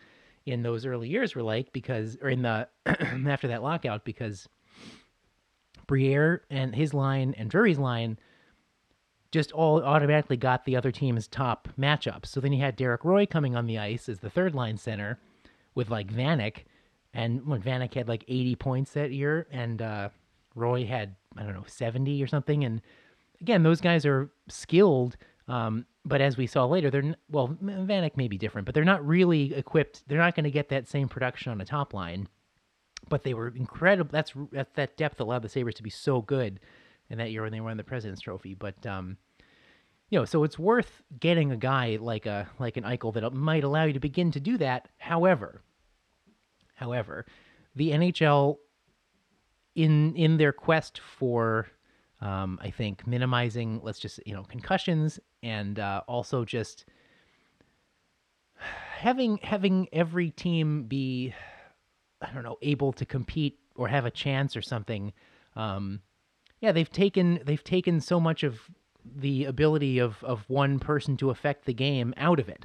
in 0.47 0.63
those 0.63 0.85
early 0.85 1.09
years 1.09 1.35
were 1.35 1.43
like 1.43 1.73
because 1.73 2.17
or 2.21 2.29
in 2.29 2.43
the 2.43 2.69
after 3.29 3.49
that 3.49 3.63
lockout 3.63 4.05
because 4.05 4.49
Briere 5.87 6.43
and 6.51 6.75
his 6.75 6.95
line 6.95 7.35
and 7.37 7.51
Drury's 7.51 7.79
line 7.79 8.19
just 9.31 9.53
all 9.53 9.83
automatically 9.83 10.37
got 10.37 10.65
the 10.65 10.77
other 10.77 10.93
team's 10.93 11.27
top 11.27 11.69
matchups. 11.79 12.27
So 12.27 12.41
then 12.41 12.53
you 12.53 12.61
had 12.61 12.77
Derek 12.77 13.05
Roy 13.05 13.27
coming 13.27 13.57
on 13.57 13.67
the 13.67 13.79
ice 13.79 14.09
as 14.09 14.21
the 14.21 14.31
third 14.31 14.55
line 14.55 14.77
center 14.77 15.19
with 15.75 15.91
like 15.91 16.07
Vanek, 16.07 16.65
and 17.13 17.45
when 17.47 17.61
Vanek 17.61 17.95
had 17.95 18.07
like 18.07 18.25
80 18.29 18.55
points 18.57 18.93
that 18.93 19.11
year, 19.11 19.49
and 19.51 19.83
uh, 19.83 20.11
Roy 20.55 20.87
had 20.87 21.17
I 21.37 21.43
don't 21.43 21.55
know 21.55 21.65
70 21.67 22.23
or 22.23 22.27
something, 22.27 22.65
and 22.65 22.81
again 23.41 23.63
those 23.63 23.81
guys 23.81 24.07
are 24.07 24.31
skilled 24.49 25.17
um, 25.49 25.87
but 26.05 26.21
as 26.21 26.37
we 26.37 26.47
saw 26.47 26.67
later, 26.67 26.91
they're 26.91 27.15
well, 27.31 27.49
Vanek 27.63 28.17
may 28.17 28.29
be 28.29 28.37
different, 28.37 28.67
but 28.67 28.75
they're 28.75 28.85
not 28.85 29.07
really 29.07 29.55
equipped. 29.55 30.03
They're 30.07 30.19
not 30.19 30.35
going 30.35 30.45
to 30.45 30.51
get 30.51 30.69
that 30.69 30.87
same 30.87 31.09
production 31.09 31.51
on 31.51 31.61
a 31.61 31.65
top 31.65 31.95
line. 31.95 32.29
But 33.09 33.23
they 33.23 33.35
were 33.35 33.49
incredible. 33.49 34.11
That's 34.11 34.33
that, 34.53 34.97
depth 34.97 35.21
allowed 35.21 35.43
the 35.43 35.49
Sabres 35.49 35.75
to 35.75 35.83
be 35.83 35.91
so 35.91 36.23
good 36.23 36.61
in 37.11 37.19
that 37.19 37.31
year 37.31 37.43
when 37.43 37.53
they 37.53 37.61
won 37.61 37.77
the 37.77 37.85
President's 37.85 38.23
Trophy. 38.23 38.55
But 38.55 38.87
um, 38.87 39.19
you 40.11 40.19
know, 40.19 40.25
so 40.25 40.45
it's 40.45 40.59
worth 40.59 41.03
getting 41.21 41.53
a 41.53 41.57
guy 41.57 41.99
like 42.01 42.27
a 42.27 42.49
like 42.59 42.77
an 42.77 42.85
Eichel 42.85 43.13
that 43.15 43.33
might 43.33 43.65
allow 43.65 43.85
you 43.85 43.93
to 43.95 44.01
begin 44.01 44.31
to 44.33 44.41
do 44.41 44.59
that. 44.59 44.89
However, 44.99 45.63
however, 46.75 47.27
the 47.75 47.91
NHL 47.91 48.57
in 49.75 50.15
in 50.17 50.37
their 50.37 50.53
quest 50.53 51.01
for 51.01 51.67
um, 52.21 52.59
I 52.63 52.71
think 52.71 53.07
minimizing, 53.07 53.81
let's 53.83 53.99
just 53.99 54.19
you 54.27 54.35
know, 54.35 54.45
concussions 54.45 55.21
and 55.45 55.79
uh, 55.79 56.01
also 56.09 56.45
just 56.45 56.87
having 58.97 59.37
having 59.43 59.89
every 59.93 60.31
team 60.31 60.85
be, 60.85 61.35
I 62.23 62.33
don't 62.33 62.43
know, 62.43 62.57
able 62.63 62.93
to 62.95 63.05
compete 63.05 63.59
or 63.77 63.87
have 63.89 64.07
a 64.07 64.11
chance 64.11 64.57
or 64.57 64.63
something. 64.63 65.13
Um, 65.55 66.01
yeah, 66.61 66.73
they've 66.73 66.91
taken 66.91 67.41
they've 67.45 67.63
taken 67.63 68.01
so 68.01 68.19
much 68.19 68.43
of 68.43 68.59
the 69.05 69.45
ability 69.45 69.99
of 69.99 70.25
of 70.25 70.49
one 70.49 70.79
person 70.79 71.19
to 71.19 71.29
affect 71.29 71.67
the 71.67 71.75
game 71.75 72.15
out 72.17 72.41
of 72.41 72.49
it, 72.49 72.65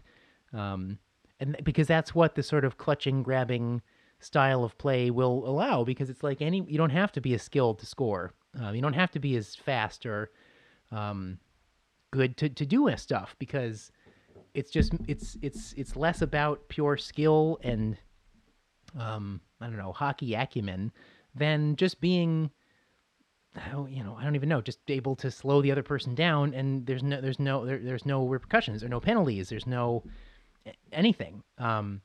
um, 0.54 1.00
and 1.40 1.58
because 1.64 1.88
that's 1.88 2.16
what 2.16 2.36
the 2.36 2.44
sort 2.44 2.64
of 2.64 2.78
clutching, 2.78 3.24
grabbing 3.24 3.82
style 4.22 4.64
of 4.64 4.78
play 4.78 5.12
will 5.12 5.46
allow. 5.46 5.84
Because 5.84 6.10
it's 6.10 6.24
like 6.24 6.42
any 6.42 6.64
you 6.66 6.78
don't 6.78 6.92
have 6.92 7.12
to 7.12 7.20
be 7.20 7.34
as 7.34 7.44
skilled 7.44 7.80
to 7.80 7.86
score. 7.86 8.32
Um, 8.58 8.74
you 8.74 8.82
don't 8.82 8.94
have 8.94 9.12
to 9.12 9.20
be 9.20 9.36
as 9.36 9.54
fast 9.54 10.06
or 10.06 10.32
um, 10.92 11.40
good 12.12 12.38
to, 12.38 12.50
to 12.50 12.66
do 12.66 12.90
stuff 12.98 13.36
because 13.40 13.92
it's 14.54 14.72
just 14.72 14.94
it's 15.08 15.38
it's 15.42 15.74
it's 15.78 15.96
less 15.96 16.22
about 16.22 16.68
pure 16.70 16.98
skill 16.98 17.60
and 17.64 17.98
um, 19.00 19.42
I 19.62 19.68
don't 19.68 19.78
know 19.78 19.92
hockey 19.92 20.34
acumen 20.34 20.92
than 21.36 21.76
just 21.76 22.02
being 22.02 22.50
you 23.90 24.04
know 24.04 24.16
I 24.20 24.24
don't 24.24 24.36
even 24.36 24.50
know 24.50 24.62
just 24.62 24.80
able 24.88 25.16
to 25.18 25.30
slow 25.30 25.62
the 25.62 25.72
other 25.72 25.84
person 25.84 26.16
down 26.16 26.54
and 26.54 26.86
there's 26.86 27.04
no 27.04 27.22
there's 27.22 27.40
no 27.40 27.66
there, 27.66 27.80
there's 27.80 28.06
no 28.06 28.26
repercussions 28.26 28.84
or 28.84 28.90
no 28.90 29.00
penalties 29.00 29.50
there's 29.50 29.68
no 29.68 30.04
anything. 30.92 31.44
Um 31.58 32.02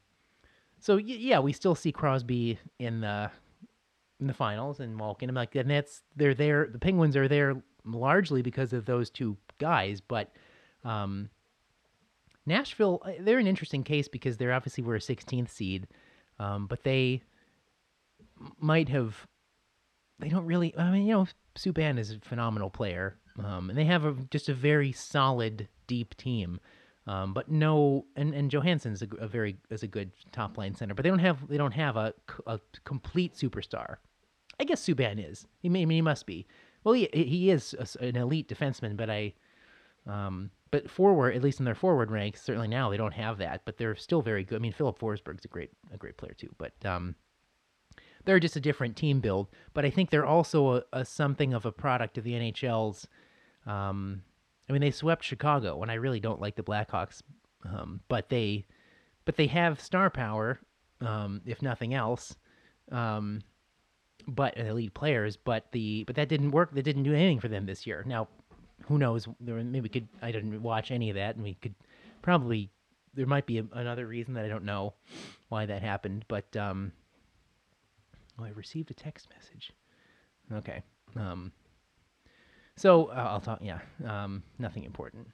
so 0.80 0.96
yeah 0.96 1.38
we 1.38 1.52
still 1.52 1.74
see 1.74 1.92
Crosby 1.92 2.58
in 2.78 3.00
the 3.00 3.30
in 4.20 4.26
the 4.26 4.34
finals 4.34 4.80
and 4.80 4.96
Malkin 4.96 5.28
I'm 5.28 5.34
like 5.34 5.54
and 5.54 5.70
that's 5.70 6.02
they're 6.16 6.34
there 6.34 6.68
the 6.70 6.78
Penguins 6.78 7.16
are 7.16 7.28
there 7.28 7.62
largely 7.84 8.42
because 8.42 8.72
of 8.72 8.86
those 8.86 9.10
two 9.10 9.36
guys 9.58 10.00
but 10.00 10.32
um 10.84 11.28
Nashville 12.46 13.02
uh, 13.04 13.12
they're 13.20 13.38
an 13.38 13.46
interesting 13.46 13.84
case 13.84 14.08
because 14.08 14.36
they're 14.36 14.52
obviously 14.52 14.84
were 14.84 14.96
a 14.96 15.00
16th 15.00 15.50
seed 15.50 15.86
um 16.38 16.66
but 16.66 16.82
they 16.84 17.22
might 18.60 18.88
have 18.88 19.26
they 20.18 20.28
don't 20.28 20.46
really. 20.46 20.76
I 20.76 20.90
mean, 20.90 21.06
you 21.06 21.14
know, 21.14 21.26
Subban 21.58 21.98
is 21.98 22.12
a 22.12 22.20
phenomenal 22.20 22.70
player, 22.70 23.16
um, 23.42 23.68
and 23.68 23.78
they 23.78 23.84
have 23.84 24.04
a, 24.04 24.14
just 24.30 24.48
a 24.48 24.54
very 24.54 24.92
solid, 24.92 25.68
deep 25.86 26.16
team. 26.16 26.60
Um, 27.06 27.34
but 27.34 27.50
no, 27.50 28.06
and 28.16 28.34
and 28.34 28.50
Johansen's 28.50 29.02
a, 29.02 29.08
a, 29.18 29.26
very 29.26 29.56
is 29.70 29.82
a 29.82 29.86
good 29.86 30.12
top 30.32 30.56
line 30.56 30.74
center, 30.74 30.94
but 30.94 31.02
they 31.02 31.10
don't 31.10 31.18
have 31.18 31.46
they 31.48 31.58
don't 31.58 31.72
have 31.72 31.96
a, 31.96 32.14
a 32.46 32.60
complete 32.84 33.34
superstar. 33.34 33.96
I 34.58 34.64
guess 34.64 34.86
Subban 34.86 35.30
is. 35.30 35.46
He 35.58 35.68
may, 35.68 35.82
I 35.82 35.84
mean, 35.84 35.96
he 35.96 36.02
must 36.02 36.26
be. 36.26 36.46
Well, 36.84 36.94
he 36.94 37.08
he 37.12 37.50
is 37.50 37.74
a, 37.78 38.04
an 38.04 38.16
elite 38.16 38.48
defenseman, 38.48 38.96
but 38.96 39.10
I, 39.10 39.32
um, 40.06 40.50
but 40.70 40.90
forward 40.90 41.34
at 41.34 41.42
least 41.42 41.58
in 41.58 41.64
their 41.64 41.74
forward 41.74 42.10
ranks, 42.10 42.42
certainly 42.42 42.68
now 42.68 42.90
they 42.90 42.96
don't 42.96 43.14
have 43.14 43.38
that, 43.38 43.62
but 43.64 43.78
they're 43.78 43.96
still 43.96 44.22
very 44.22 44.44
good. 44.44 44.56
I 44.56 44.58
mean, 44.60 44.72
Filip 44.72 44.98
Forsberg's 44.98 45.44
a 45.44 45.48
great 45.48 45.70
a 45.92 45.96
great 45.96 46.16
player 46.16 46.34
too, 46.34 46.54
but 46.58 46.72
um, 46.84 47.14
they're 48.24 48.40
just 48.40 48.56
a 48.56 48.60
different 48.60 48.96
team 48.96 49.20
build, 49.20 49.48
but 49.72 49.84
I 49.84 49.90
think 49.90 50.10
they're 50.10 50.26
also 50.26 50.76
a, 50.76 50.82
a 50.92 51.04
something 51.04 51.52
of 51.54 51.66
a 51.66 51.72
product 51.72 52.18
of 52.18 52.24
the 52.24 52.32
NHL's. 52.32 53.06
Um, 53.66 54.22
I 54.68 54.72
mean, 54.72 54.80
they 54.80 54.90
swept 54.90 55.24
Chicago, 55.24 55.82
and 55.82 55.90
I 55.90 55.94
really 55.94 56.20
don't 56.20 56.40
like 56.40 56.56
the 56.56 56.62
Blackhawks, 56.62 57.22
um, 57.64 58.00
but 58.08 58.30
they, 58.30 58.66
but 59.24 59.36
they 59.36 59.46
have 59.48 59.80
star 59.80 60.08
power, 60.10 60.60
um, 61.00 61.42
if 61.44 61.60
nothing 61.60 61.92
else, 61.92 62.34
um, 62.90 63.42
but 64.26 64.56
elite 64.56 64.94
players. 64.94 65.36
But 65.36 65.70
the 65.72 66.04
but 66.04 66.16
that 66.16 66.28
didn't 66.28 66.50
work. 66.50 66.74
That 66.74 66.82
didn't 66.82 67.04
do 67.04 67.12
anything 67.12 67.40
for 67.40 67.48
them 67.48 67.66
this 67.66 67.86
year. 67.86 68.02
Now, 68.06 68.28
who 68.86 68.98
knows? 68.98 69.28
There 69.40 69.56
maybe 69.56 69.82
we 69.82 69.88
could. 69.88 70.08
I 70.22 70.32
didn't 70.32 70.62
watch 70.62 70.90
any 70.90 71.10
of 71.10 71.16
that, 71.16 71.36
and 71.36 71.44
we 71.44 71.54
could 71.54 71.74
probably 72.22 72.70
there 73.14 73.26
might 73.26 73.46
be 73.46 73.58
a, 73.58 73.64
another 73.72 74.06
reason 74.06 74.34
that 74.34 74.44
I 74.44 74.48
don't 74.48 74.64
know 74.64 74.94
why 75.48 75.66
that 75.66 75.82
happened, 75.82 76.24
but 76.28 76.56
um, 76.56 76.92
Oh, 78.38 78.44
I 78.44 78.48
received 78.50 78.90
a 78.90 78.94
text 78.94 79.28
message. 79.34 79.72
Okay. 80.52 80.82
Um, 81.16 81.52
so 82.76 83.06
uh, 83.06 83.28
I'll 83.30 83.40
talk. 83.40 83.60
Yeah. 83.62 83.78
Um, 84.06 84.42
nothing 84.58 84.84
important. 84.84 85.28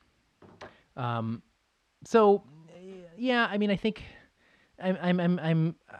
Um, 0.97 1.43
so 2.05 2.43
yeah, 3.17 3.47
I 3.51 3.59
mean, 3.59 3.71
I 3.71 3.77
think 3.77 4.03
I'm 4.83 4.99
I'm 5.01 5.21
I'm 5.21 5.39
I'm 5.39 5.75
uh, 5.93 5.97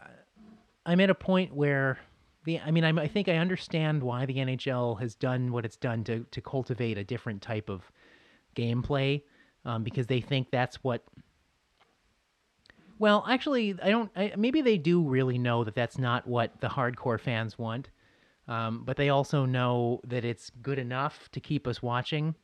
I'm 0.85 0.99
at 0.99 1.09
a 1.09 1.15
point 1.15 1.55
where 1.55 1.97
the 2.45 2.59
I 2.59 2.71
mean 2.71 2.83
I'm, 2.83 2.97
I 2.99 3.07
think 3.07 3.29
I 3.29 3.37
understand 3.37 4.03
why 4.03 4.25
the 4.25 4.35
NHL 4.35 4.99
has 4.99 5.15
done 5.15 5.51
what 5.51 5.65
it's 5.65 5.77
done 5.77 6.03
to 6.05 6.25
to 6.31 6.41
cultivate 6.41 6.97
a 6.97 7.03
different 7.03 7.41
type 7.41 7.69
of 7.69 7.91
gameplay 8.55 9.23
um, 9.65 9.83
because 9.83 10.07
they 10.07 10.21
think 10.21 10.49
that's 10.51 10.83
what 10.83 11.03
well, 13.01 13.25
actually, 13.27 13.75
I 13.81 13.89
don't. 13.89 14.11
I, 14.15 14.33
maybe 14.37 14.61
they 14.61 14.77
do 14.77 15.01
really 15.01 15.39
know 15.39 15.63
that 15.63 15.73
that's 15.73 15.97
not 15.97 16.27
what 16.27 16.61
the 16.61 16.67
hardcore 16.67 17.19
fans 17.19 17.57
want, 17.57 17.89
um, 18.47 18.83
but 18.85 18.95
they 18.95 19.09
also 19.09 19.43
know 19.43 20.01
that 20.05 20.23
it's 20.23 20.51
good 20.61 20.77
enough 20.77 21.27
to 21.31 21.39
keep 21.39 21.65
us 21.65 21.81
watching, 21.81 22.35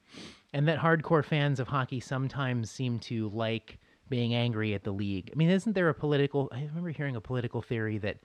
and 0.54 0.68
that 0.68 0.80
hardcore 0.80 1.24
fans 1.24 1.60
of 1.60 1.68
hockey 1.68 2.00
sometimes 2.00 2.72
seem 2.72 2.98
to 3.02 3.30
like 3.30 3.78
being 4.10 4.34
angry 4.34 4.74
at 4.74 4.84
the 4.84 4.90
league. 4.90 5.30
I 5.32 5.36
mean, 5.36 5.52
isn't 5.52 5.74
there 5.74 5.90
a 5.90 5.94
political? 5.94 6.50
I 6.52 6.62
remember 6.62 6.90
hearing 6.90 7.16
a 7.16 7.22
political 7.22 7.62
theory 7.62 8.00
that 8.00 8.18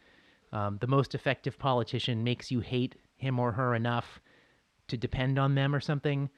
um, 0.52 0.78
the 0.80 0.86
most 0.86 1.14
effective 1.14 1.58
politician 1.58 2.22
makes 2.22 2.50
you 2.50 2.60
hate 2.60 2.96
him 3.16 3.38
or 3.38 3.52
her 3.52 3.74
enough 3.74 4.20
to 4.88 4.96
depend 4.96 5.38
on 5.38 5.54
them 5.54 5.74
or 5.74 5.80
something. 5.80 6.28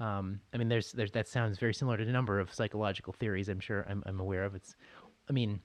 Um, 0.00 0.40
I 0.52 0.58
mean, 0.58 0.68
there's, 0.68 0.92
there's 0.92 1.12
that 1.12 1.28
sounds 1.28 1.58
very 1.58 1.74
similar 1.74 1.96
to 1.96 2.02
a 2.02 2.12
number 2.12 2.40
of 2.40 2.52
psychological 2.52 3.12
theories. 3.12 3.48
I'm 3.48 3.60
sure 3.60 3.86
I'm, 3.88 4.02
I'm 4.06 4.20
aware 4.20 4.44
of. 4.44 4.54
It's 4.54 4.76
I 5.28 5.32
mean, 5.32 5.60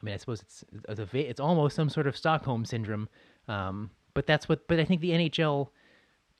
I 0.00 0.04
mean, 0.04 0.14
I 0.14 0.16
suppose 0.16 0.42
it's 0.42 0.64
it's, 1.12 1.40
almost 1.40 1.76
some 1.76 1.88
sort 1.88 2.06
of 2.06 2.16
Stockholm 2.16 2.64
syndrome. 2.64 3.08
Um, 3.48 3.90
but 4.14 4.26
that's 4.26 4.48
what. 4.48 4.66
But 4.68 4.80
I 4.80 4.84
think 4.84 5.00
the 5.00 5.10
NHL 5.10 5.68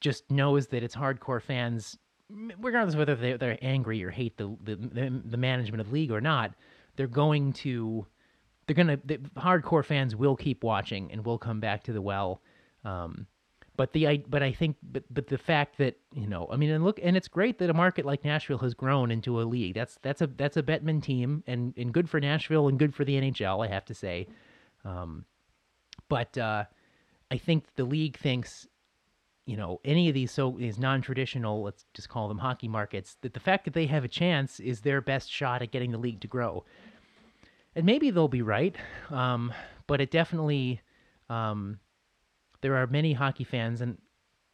just 0.00 0.31
knows 0.31 0.68
that 0.68 0.83
it's 0.83 0.94
hardcore 0.94 1.42
fans, 1.42 1.98
regardless 2.31 2.94
of 2.94 2.98
whether 2.98 3.14
they, 3.14 3.35
they're 3.35 3.59
angry 3.62 4.02
or 4.02 4.11
hate 4.11 4.37
the, 4.37 4.57
the 4.62 5.22
the 5.24 5.37
management 5.37 5.81
of 5.81 5.88
the 5.88 5.92
league 5.92 6.12
or 6.12 6.20
not. 6.20 6.52
They're 6.96 7.07
going 7.07 7.52
to, 7.55 8.07
they're 8.66 8.74
gonna. 8.74 8.98
The 9.05 9.18
hardcore 9.37 9.85
fans 9.85 10.16
will 10.16 10.37
keep 10.37 10.64
watching 10.64 11.11
and 11.12 11.24
will 11.24 11.38
come 11.38 11.61
back 11.61 11.85
to 11.85 11.92
the 11.92 12.02
well. 12.02 12.42
Um, 12.85 13.26
but 13.76 13.92
the 13.92 14.09
I 14.09 14.16
but 14.29 14.42
I 14.42 14.52
think 14.52 14.76
but 14.83 15.05
but 15.11 15.26
the 15.29 15.38
fact 15.38 15.79
that 15.79 15.98
you 16.14 16.26
know 16.26 16.48
I 16.50 16.57
mean 16.57 16.70
and 16.70 16.85
look 16.85 16.98
and 17.02 17.16
it's 17.16 17.29
great 17.29 17.59
that 17.59 17.70
a 17.70 17.74
market 17.74 18.05
like 18.05 18.24
Nashville 18.24 18.59
has 18.59 18.74
grown 18.74 19.11
into 19.11 19.40
a 19.40 19.44
league. 19.44 19.74
That's 19.74 19.98
that's 20.02 20.22
a 20.22 20.26
that's 20.26 20.57
a 20.57 20.62
Bettman 20.62 21.02
team 21.02 21.44
and 21.46 21.74
and 21.76 21.92
good 21.92 22.09
for 22.09 22.20
Nashville 22.20 22.68
and 22.68 22.79
good 22.79 22.94
for 22.94 23.05
the 23.05 23.20
NHL. 23.20 23.64
I 23.64 23.68
have 23.70 23.85
to 23.87 23.94
say, 23.94 24.29
um, 24.85 25.24
but 26.09 26.37
uh, 26.38 26.64
I 27.31 27.38
think 27.38 27.66
the 27.76 27.85
league 27.85 28.16
thinks 28.16 28.66
you 29.46 29.57
know 29.57 29.81
any 29.85 30.09
of 30.09 30.14
these 30.14 30.33
so 30.33 30.57
these 30.59 30.79
non-traditional 30.79 31.62
let's 31.62 31.85
just 31.94 32.09
call 32.09 32.29
them 32.29 32.38
hockey 32.38 32.68
markets 32.68 33.16
that 33.20 33.33
the 33.33 33.40
fact 33.40 33.64
that 33.64 33.74
they 33.74 33.87
have 33.87 34.05
a 34.05 34.09
chance 34.09 34.59
is 34.59 34.81
their 34.81 35.00
best 35.00 35.31
shot 35.31 35.62
at 35.62 35.70
getting 35.70 35.92
the 35.92 35.98
league 35.98 36.20
to 36.20 36.26
grow 36.26 36.64
and 37.77 37.87
maybe 37.87 38.11
they'll 38.11 38.27
be 38.27 38.43
right 38.43 38.75
um, 39.11 39.53
but 39.87 40.01
it 40.01 40.11
definitely 40.11 40.81
um, 41.29 41.79
there 42.61 42.77
are 42.77 42.87
many 42.87 43.12
hockey 43.12 43.45
fans, 43.45 43.81
and 43.81 43.99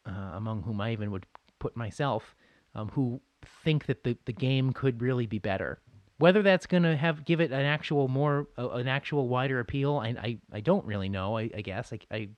uh, 0.07 0.33
among 0.35 0.63
whom 0.63 0.81
I 0.81 0.93
even 0.93 1.11
would 1.11 1.27
put 1.59 1.77
myself, 1.77 2.35
um, 2.75 2.89
who 2.89 3.21
think 3.65 3.87
that 3.87 4.05
the, 4.05 4.17
the 4.25 4.33
game 4.33 4.73
could 4.73 5.01
really 5.01 5.27
be 5.27 5.39
better. 5.39 5.81
Whether 6.19 6.43
that's 6.43 6.67
going 6.67 6.85
to 6.85 6.97
have 6.97 7.25
give 7.25 7.41
it 7.41 7.51
an 7.51 7.65
actual 7.65 8.09
more 8.09 8.49
uh, 8.59 8.69
an 8.71 8.87
actual 8.87 9.29
wider 9.29 9.61
appeal, 9.61 9.97
I, 9.97 10.09
I, 10.09 10.39
I 10.53 10.61
don't 10.61 10.85
really 10.85 11.09
know. 11.09 11.37
I, 11.37 11.51
I 11.57 11.63
guess 11.63 11.93
I, 11.93 11.99
I 12.15 12.29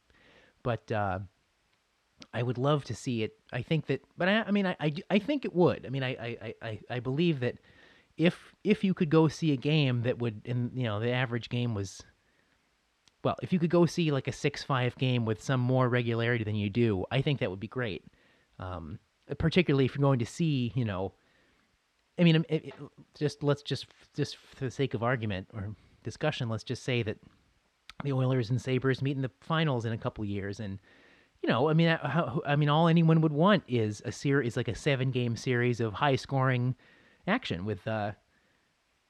but 0.63 0.91
uh, 0.91 1.19
I 2.33 2.43
would 2.43 2.57
love 2.57 2.85
to 2.85 2.95
see 2.95 3.23
it. 3.23 3.33
I 3.53 3.63
think 3.63 3.87
that, 3.87 4.01
but 4.17 4.29
I, 4.29 4.43
I 4.43 4.51
mean, 4.51 4.67
I, 4.67 4.77
I, 4.81 4.95
I 5.11 5.19
think 5.19 5.45
it 5.45 5.55
would. 5.55 5.85
I 5.85 5.91
mean, 5.91 6.03
I, 6.03 6.11
I, 6.11 6.55
I, 6.63 6.81
I 6.89 7.01
believe 7.01 7.41
that 7.41 7.57
if 8.17 8.55
if 8.63 8.85
you 8.85 8.95
could 8.95 9.11
go 9.11 9.29
see 9.29 9.53
a 9.53 9.57
game 9.57 10.03
that 10.03 10.19
would, 10.19 10.43
and 10.47 10.71
you 10.75 10.85
know, 10.85 11.01
the 11.01 11.11
average 11.11 11.49
game 11.49 11.75
was 11.75 12.03
well, 13.25 13.37
if 13.43 13.53
you 13.53 13.59
could 13.59 13.71
go 13.71 13.87
see 13.87 14.11
like 14.11 14.29
a 14.29 14.33
six-five 14.33 14.97
game 14.97 15.25
with 15.25 15.43
some 15.43 15.61
more 15.61 15.89
regularity 15.89 16.45
than 16.45 16.55
you 16.55 16.69
do, 16.69 17.05
I 17.11 17.23
think 17.23 17.41
that 17.41 17.51
would 17.51 17.61
be 17.61 17.69
great. 17.69 18.05
Um, 18.59 18.99
particularly 19.39 19.87
if 19.87 19.95
you're 19.95 20.03
going 20.03 20.19
to 20.19 20.27
see, 20.27 20.73
you 20.75 20.85
know, 20.85 21.15
I 22.19 22.25
mean, 22.25 22.37
it, 22.37 22.67
it, 22.67 22.75
just 23.19 23.43
let's 23.43 23.63
just 23.63 23.87
just 24.15 24.37
for 24.37 24.67
the 24.67 24.71
sake 24.71 24.95
of 24.95 25.03
argument 25.03 25.49
or 25.53 25.75
discussion, 26.03 26.49
let's 26.49 26.65
just 26.65 26.85
say 26.85 27.03
that 27.03 27.17
the 28.05 28.13
Oilers 28.13 28.51
and 28.51 28.61
Sabres 28.61 29.03
meet 29.03 29.17
in 29.17 29.23
the 29.23 29.31
finals 29.41 29.85
in 29.85 29.93
a 29.93 29.99
couple 29.99 30.25
years, 30.25 30.61
and 30.61 30.79
you 31.43 31.49
know, 31.49 31.69
I 31.69 31.73
mean, 31.73 31.89
I, 31.89 32.39
I 32.47 32.57
mean, 32.57 32.69
all 32.69 32.89
anyone 32.89 33.21
would 33.23 33.33
want 33.33 33.65
is 33.67 34.03
a 34.05 34.13
series, 34.13 34.57
like 34.57 34.69
a 34.69 34.75
seven-game 34.75 35.37
series 35.37 35.81
of 35.81 35.93
high-scoring 35.93 36.75
action 37.27 37.65
with, 37.65 37.87
uh, 37.87 38.13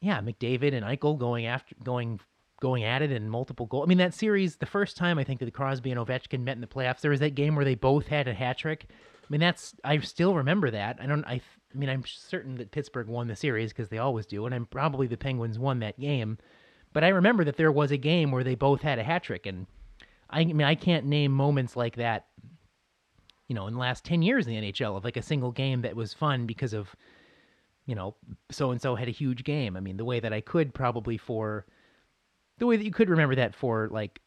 yeah, 0.00 0.20
McDavid 0.20 0.74
and 0.74 0.84
Eichel 0.84 1.18
going 1.18 1.46
after 1.46 1.74
going 1.82 2.20
going 2.60 2.84
at 2.84 3.02
it 3.02 3.10
and 3.10 3.30
multiple 3.30 3.66
goals. 3.66 3.84
I 3.84 3.88
mean, 3.88 3.98
that 3.98 4.14
series, 4.14 4.56
the 4.56 4.66
first 4.66 4.96
time 4.96 5.18
I 5.18 5.24
think 5.24 5.40
that 5.40 5.52
Crosby 5.52 5.90
and 5.90 6.00
Ovechkin 6.00 6.40
met 6.40 6.56
in 6.56 6.60
the 6.60 6.66
playoffs, 6.66 7.00
there 7.00 7.10
was 7.10 7.20
that 7.20 7.34
game 7.34 7.56
where 7.56 7.64
they 7.64 7.74
both 7.74 8.06
had 8.06 8.28
a 8.28 8.34
hat 8.34 8.58
trick. 8.58 8.86
I 9.24 9.26
mean, 9.28 9.40
that's 9.40 9.74
I 9.84 9.98
still 9.98 10.34
remember 10.34 10.70
that. 10.70 10.98
I 11.00 11.06
don't. 11.06 11.24
I, 11.24 11.40
I 11.74 11.78
mean, 11.78 11.88
I'm 11.88 12.04
certain 12.06 12.56
that 12.56 12.70
Pittsburgh 12.70 13.08
won 13.08 13.26
the 13.26 13.36
series 13.36 13.72
because 13.72 13.88
they 13.88 13.98
always 13.98 14.26
do, 14.26 14.46
and 14.46 14.54
I'm 14.54 14.66
probably 14.66 15.06
the 15.06 15.16
Penguins 15.16 15.58
won 15.58 15.80
that 15.80 15.98
game. 15.98 16.38
But 16.92 17.04
I 17.04 17.08
remember 17.08 17.44
that 17.44 17.56
there 17.56 17.72
was 17.72 17.90
a 17.90 17.96
game 17.96 18.30
where 18.30 18.44
they 18.44 18.54
both 18.54 18.82
had 18.82 18.98
a 18.98 19.04
hat 19.04 19.24
trick, 19.24 19.46
and 19.46 19.66
I, 20.30 20.40
I 20.40 20.44
mean, 20.44 20.62
I 20.62 20.74
can't 20.74 21.06
name 21.06 21.32
moments 21.32 21.76
like 21.76 21.96
that. 21.96 22.26
You 23.48 23.54
know, 23.54 23.66
in 23.66 23.74
the 23.74 23.80
last 23.80 24.04
ten 24.04 24.22
years 24.22 24.46
in 24.46 24.54
the 24.54 24.72
NHL 24.72 24.96
of 24.96 25.04
like 25.04 25.16
a 25.16 25.22
single 25.22 25.52
game 25.52 25.82
that 25.82 25.96
was 25.96 26.12
fun 26.12 26.46
because 26.46 26.74
of, 26.74 26.94
you 27.86 27.94
know, 27.94 28.14
so 28.50 28.70
and 28.70 28.80
so 28.80 28.94
had 28.94 29.08
a 29.08 29.12
huge 29.12 29.44
game. 29.44 29.76
I 29.76 29.80
mean, 29.80 29.96
the 29.96 30.04
way 30.04 30.20
that 30.20 30.32
I 30.32 30.40
could 30.40 30.72
probably 30.74 31.18
for 31.18 31.66
the 32.58 32.66
way 32.66 32.76
that 32.76 32.84
you 32.84 32.92
could 32.92 33.10
remember 33.10 33.34
that 33.34 33.54
for 33.54 33.88
like 33.90 34.20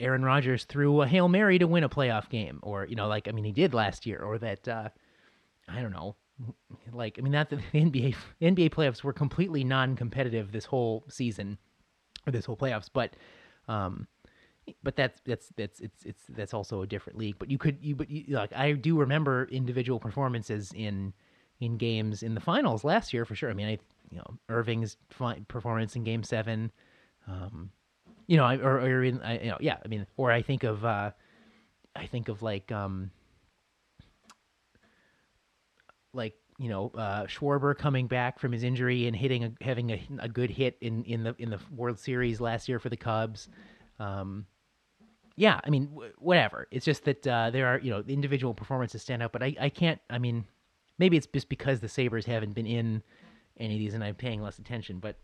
Aaron 0.00 0.24
Rodgers 0.24 0.64
threw 0.64 1.02
a 1.02 1.06
Hail 1.06 1.28
Mary 1.28 1.58
to 1.58 1.66
win 1.66 1.84
a 1.84 1.88
playoff 1.88 2.28
game, 2.28 2.60
or 2.62 2.86
you 2.86 2.96
know, 2.96 3.08
like 3.08 3.28
I 3.28 3.32
mean, 3.32 3.44
he 3.44 3.52
did 3.52 3.74
last 3.74 4.06
year, 4.06 4.20
or 4.20 4.38
that 4.38 4.66
uh, 4.66 4.88
I 5.68 5.80
don't 5.80 5.92
know, 5.92 6.16
like 6.92 7.18
I 7.18 7.22
mean, 7.22 7.32
that 7.32 7.50
the 7.50 7.56
NBA 7.56 8.14
NBA 8.40 8.70
playoffs 8.70 9.02
were 9.02 9.12
completely 9.12 9.64
non-competitive 9.64 10.52
this 10.52 10.64
whole 10.64 11.04
season 11.08 11.58
or 12.26 12.32
this 12.32 12.44
whole 12.44 12.56
playoffs, 12.56 12.88
but 12.92 13.14
um, 13.68 14.06
but 14.82 14.96
that's 14.96 15.20
that's 15.24 15.52
that's 15.56 15.80
it's 15.80 16.04
it's 16.04 16.22
that's 16.30 16.54
also 16.54 16.82
a 16.82 16.86
different 16.86 17.18
league. 17.18 17.36
But 17.38 17.50
you 17.50 17.58
could 17.58 17.78
you 17.80 17.96
but 17.96 18.10
you, 18.10 18.24
like 18.28 18.52
I 18.54 18.72
do 18.72 18.98
remember 18.98 19.48
individual 19.50 19.98
performances 19.98 20.72
in 20.74 21.12
in 21.60 21.76
games 21.76 22.22
in 22.22 22.34
the 22.34 22.40
finals 22.40 22.84
last 22.84 23.12
year 23.12 23.24
for 23.24 23.34
sure. 23.34 23.50
I 23.50 23.54
mean, 23.54 23.66
I 23.68 23.78
you 24.10 24.18
know 24.18 24.38
Irving's 24.48 24.96
performance 25.48 25.96
in 25.96 26.04
Game 26.04 26.22
Seven, 26.22 26.70
um, 27.26 27.70
you 28.26 28.36
know, 28.36 28.44
I, 28.44 28.56
or, 28.56 28.78
or 28.80 29.04
in 29.04 29.20
I, 29.22 29.38
you 29.40 29.50
know 29.50 29.58
yeah, 29.60 29.78
I 29.84 29.88
mean, 29.88 30.06
or 30.16 30.30
I 30.32 30.42
think 30.42 30.64
of 30.64 30.84
uh, 30.84 31.10
I 31.96 32.06
think 32.06 32.28
of 32.28 32.42
like 32.42 32.70
um, 32.72 33.10
like 36.12 36.34
you 36.58 36.68
know 36.68 36.90
uh, 36.96 37.24
Schwarber 37.24 37.76
coming 37.76 38.06
back 38.06 38.38
from 38.38 38.52
his 38.52 38.62
injury 38.62 39.06
and 39.06 39.16
hitting 39.16 39.44
a, 39.44 39.52
having 39.60 39.90
a, 39.90 40.08
a 40.20 40.28
good 40.28 40.50
hit 40.50 40.76
in, 40.80 41.04
in 41.04 41.22
the 41.22 41.34
in 41.38 41.50
the 41.50 41.58
World 41.74 41.98
Series 41.98 42.40
last 42.40 42.68
year 42.68 42.78
for 42.78 42.88
the 42.88 42.96
Cubs. 42.96 43.48
Um, 43.98 44.46
yeah, 45.36 45.60
I 45.62 45.70
mean, 45.70 45.86
w- 45.86 46.12
whatever. 46.18 46.66
It's 46.70 46.84
just 46.84 47.04
that 47.04 47.26
uh, 47.26 47.50
there 47.50 47.66
are 47.66 47.78
you 47.78 47.90
know 47.90 48.02
individual 48.06 48.54
performances 48.54 49.02
stand 49.02 49.22
out, 49.22 49.32
but 49.32 49.42
I, 49.42 49.54
I 49.60 49.68
can't. 49.68 50.00
I 50.10 50.18
mean, 50.18 50.44
maybe 50.98 51.16
it's 51.16 51.26
just 51.26 51.48
because 51.48 51.80
the 51.80 51.88
Sabres 51.88 52.26
haven't 52.26 52.54
been 52.54 52.66
in 52.66 53.02
any 53.58 53.74
of 53.74 53.78
these 53.78 53.94
and 53.94 54.04
I'm 54.04 54.14
paying 54.14 54.42
less 54.42 54.58
attention, 54.58 54.98
but 54.98 55.16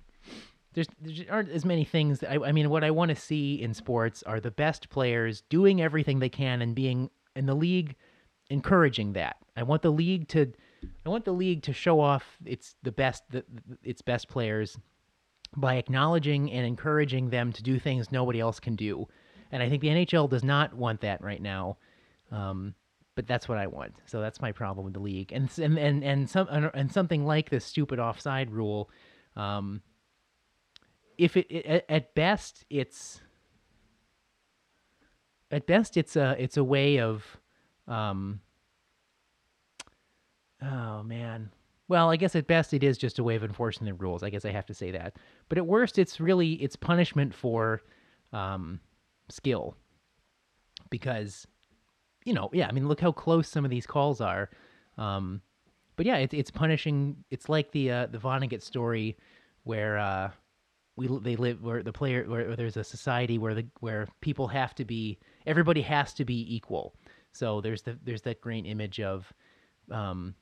there's 0.74 0.88
there 1.00 1.26
aren't 1.30 1.50
as 1.50 1.64
many 1.64 1.84
things. 1.84 2.22
I, 2.24 2.38
I 2.38 2.52
mean, 2.52 2.68
what 2.68 2.84
I 2.84 2.90
want 2.90 3.10
to 3.10 3.14
see 3.14 3.62
in 3.62 3.74
sports 3.74 4.22
are 4.24 4.40
the 4.40 4.50
best 4.50 4.90
players 4.90 5.42
doing 5.48 5.80
everything 5.80 6.18
they 6.18 6.28
can 6.28 6.62
and 6.62 6.74
being 6.74 7.10
in 7.37 7.46
the 7.46 7.54
league 7.54 7.94
encouraging 8.50 9.12
that. 9.14 9.37
I 9.56 9.62
want 9.62 9.82
the 9.82 9.92
league 9.92 10.28
to 10.28 10.52
I 11.06 11.08
want 11.08 11.24
the 11.24 11.32
league 11.32 11.62
to 11.62 11.72
show 11.72 12.00
off 12.00 12.24
its 12.44 12.74
the 12.82 12.92
best 12.92 13.22
the, 13.30 13.44
its 13.82 14.02
best 14.02 14.28
players 14.28 14.76
by 15.56 15.76
acknowledging 15.76 16.50
and 16.50 16.66
encouraging 16.66 17.30
them 17.30 17.52
to 17.52 17.62
do 17.62 17.78
things 17.78 18.10
nobody 18.10 18.40
else 18.40 18.58
can 18.58 18.74
do. 18.74 19.06
And 19.52 19.62
I 19.62 19.68
think 19.68 19.82
the 19.82 19.88
NHL 19.88 20.28
does 20.28 20.42
not 20.42 20.74
want 20.74 21.00
that 21.02 21.22
right 21.22 21.40
now. 21.40 21.76
Um, 22.32 22.74
but 23.14 23.27
that's 23.27 23.48
what 23.48 23.59
I 23.59 23.66
want. 23.66 23.94
So 24.07 24.20
that's 24.20 24.40
my 24.40 24.53
problem 24.53 24.85
with 24.85 24.94
the 24.94 25.00
league. 25.00 25.33
And 25.33 25.50
and 25.59 25.79
and 25.79 26.05
and 26.05 26.29
some 26.29 26.48
and 26.48 26.90
something 26.90 27.24
like 27.24 27.50
this 27.50 27.64
stupid 27.64 27.98
offside 27.98 28.50
rule. 28.50 28.90
Um, 29.37 29.83
if 31.18 31.37
it, 31.37 31.46
it 31.50 31.85
at 31.88 32.14
best 32.14 32.64
it's 32.70 33.20
at 35.50 35.66
best 35.66 35.96
it's 35.96 36.16
a 36.16 36.35
it's 36.38 36.57
a 36.57 36.64
way 36.64 36.98
of 36.98 37.24
um, 37.87 38.40
oh 40.62 41.03
man 41.03 41.50
well 41.88 42.11
i 42.11 42.16
guess 42.16 42.35
at 42.35 42.46
best 42.46 42.72
it 42.72 42.83
is 42.83 42.96
just 42.96 43.18
a 43.18 43.22
way 43.22 43.37
of 43.37 43.44
enforcing 43.44 43.85
the 43.85 43.94
rules 43.94 44.22
i 44.22 44.31
guess 44.31 44.44
i 44.44 44.50
have 44.50 44.66
to 44.66 44.74
say 44.74 44.90
that 44.90 45.16
but 45.48 45.59
at 45.59 45.66
worst 45.66 45.98
it's 45.98 46.18
really 46.20 46.55
it's 46.55 46.77
punishment 46.77 47.35
for 47.35 47.83
um, 48.33 48.81
skill 49.29 49.77
because 50.90 51.46
you 52.24 52.32
know 52.32 52.48
yeah 52.52 52.66
i 52.68 52.72
mean 52.72 52.88
look 52.88 53.00
how 53.00 53.12
close 53.12 53.48
some 53.48 53.64
of 53.64 53.70
these 53.70 53.87
calls 53.87 54.20
are. 54.20 54.50
Um, 54.96 55.40
but 55.96 56.06
yeah 56.06 56.16
it's, 56.16 56.34
it's 56.34 56.50
punishing. 56.50 57.16
It's 57.30 57.48
like 57.48 57.70
the 57.72 57.90
uh, 57.90 58.06
the 58.06 58.18
vonnegut 58.18 58.62
story 58.62 59.16
where 59.64 59.98
uh, 59.98 60.30
we 60.96 61.08
they 61.22 61.37
live 61.37 61.62
where 61.62 61.82
the 61.82 61.92
player 61.92 62.24
where, 62.28 62.46
where 62.46 62.56
there's 62.56 62.76
a 62.76 62.84
society 62.84 63.38
where 63.38 63.54
the 63.54 63.66
where 63.80 64.08
people 64.20 64.48
have 64.48 64.74
to 64.76 64.84
be 64.84 65.18
everybody 65.46 65.82
has 65.82 66.12
to 66.14 66.24
be 66.24 66.54
equal. 66.54 66.94
So 67.32 67.60
there's 67.60 67.82
the 67.82 67.98
there's 68.04 68.22
that 68.22 68.40
great 68.40 68.66
image 68.66 69.00
of 69.00 69.32
um, 69.90 70.34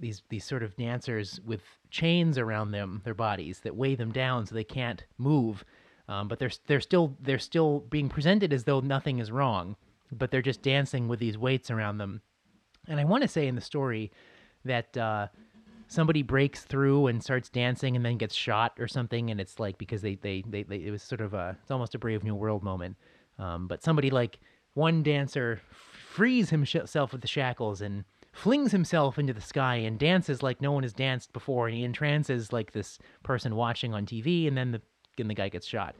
these 0.00 0.22
these 0.28 0.44
sort 0.44 0.62
of 0.62 0.76
dancers 0.76 1.40
with 1.44 1.62
chains 1.90 2.38
around 2.38 2.72
them 2.72 3.00
their 3.04 3.14
bodies 3.14 3.60
that 3.60 3.76
weigh 3.76 3.94
them 3.94 4.12
down 4.12 4.46
so 4.46 4.54
they 4.54 4.64
can't 4.64 5.04
move. 5.18 5.64
Um, 6.08 6.28
but 6.28 6.38
they're 6.38 6.50
they're 6.66 6.80
still 6.80 7.16
they're 7.20 7.38
still 7.38 7.80
being 7.80 8.08
presented 8.08 8.52
as 8.52 8.64
though 8.64 8.80
nothing 8.80 9.18
is 9.18 9.32
wrong 9.32 9.76
but 10.18 10.30
they're 10.30 10.42
just 10.42 10.62
dancing 10.62 11.08
with 11.08 11.18
these 11.18 11.38
weights 11.38 11.70
around 11.70 11.98
them 11.98 12.20
and 12.88 13.00
i 13.00 13.04
want 13.04 13.22
to 13.22 13.28
say 13.28 13.46
in 13.46 13.54
the 13.54 13.60
story 13.60 14.10
that 14.64 14.96
uh, 14.96 15.28
somebody 15.86 16.22
breaks 16.22 16.64
through 16.64 17.06
and 17.06 17.22
starts 17.22 17.48
dancing 17.48 17.94
and 17.94 18.04
then 18.04 18.16
gets 18.16 18.34
shot 18.34 18.72
or 18.78 18.88
something 18.88 19.30
and 19.30 19.40
it's 19.40 19.60
like 19.60 19.78
because 19.78 20.02
they 20.02 20.16
they, 20.16 20.42
they, 20.48 20.62
they 20.64 20.76
it 20.76 20.90
was 20.90 21.02
sort 21.02 21.20
of 21.20 21.34
a 21.34 21.56
it's 21.62 21.70
almost 21.70 21.94
a 21.94 21.98
brave 21.98 22.24
new 22.24 22.34
world 22.34 22.62
moment 22.62 22.96
um, 23.38 23.68
but 23.68 23.82
somebody 23.82 24.10
like 24.10 24.38
one 24.74 25.02
dancer 25.02 25.60
frees 26.16 26.50
himself 26.50 27.12
with 27.12 27.20
the 27.20 27.28
shackles 27.28 27.80
and 27.80 28.04
flings 28.32 28.72
himself 28.72 29.18
into 29.18 29.32
the 29.32 29.40
sky 29.40 29.76
and 29.76 29.98
dances 29.98 30.42
like 30.42 30.60
no 30.60 30.70
one 30.70 30.82
has 30.82 30.92
danced 30.92 31.32
before, 31.32 31.66
and 31.66 31.76
he 31.76 31.84
entrances 31.84 32.52
like 32.52 32.72
this 32.72 32.98
person 33.22 33.56
watching 33.56 33.94
on 33.94 34.04
TV, 34.06 34.46
and 34.46 34.56
then 34.56 34.72
the 34.72 34.82
and 35.18 35.30
the 35.30 35.34
guy 35.34 35.48
gets 35.48 35.66
shot. 35.66 35.96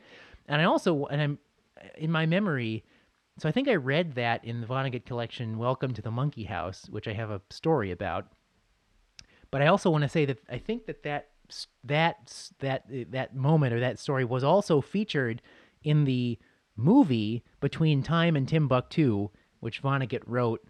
And 0.47 0.61
I 0.61 0.65
also 0.65 1.07
and 1.07 1.21
I'm 1.21 1.39
in 1.97 2.11
my 2.11 2.27
memory. 2.27 2.85
So 3.39 3.49
I 3.49 3.53
think 3.53 3.69
I 3.69 3.75
read 3.75 4.15
that 4.15 4.45
in 4.45 4.63
the 4.63 4.67
Vonnegut 4.67 5.05
collection, 5.05 5.59
"Welcome 5.59 5.93
to 5.95 6.03
the 6.03 6.11
Monkey 6.11 6.45
House," 6.45 6.89
which 6.89 7.07
I 7.07 7.13
have 7.13 7.31
a 7.31 7.43
story 7.51 7.91
about. 7.91 8.33
But 9.51 9.61
I 9.61 9.67
also 9.67 9.91
want 9.91 10.03
to 10.03 10.09
say 10.09 10.25
that 10.25 10.39
I 10.49 10.59
think 10.59 10.87
that 10.87 11.03
that 11.03 11.29
that 11.85 12.51
that 12.61 12.85
that 13.13 13.37
moment 13.37 13.75
or 13.75 13.81
that 13.81 13.99
story 13.99 14.25
was 14.25 14.43
also 14.43 14.81
featured 14.81 15.43
in 15.83 16.05
the 16.05 16.39
movie 16.77 17.45
between 17.61 18.03
Time 18.03 18.37
and 18.37 18.49
Timbuktu, 18.49 19.29
which 19.61 19.83
Vonnegut 19.83 20.23
wrote 20.27 20.67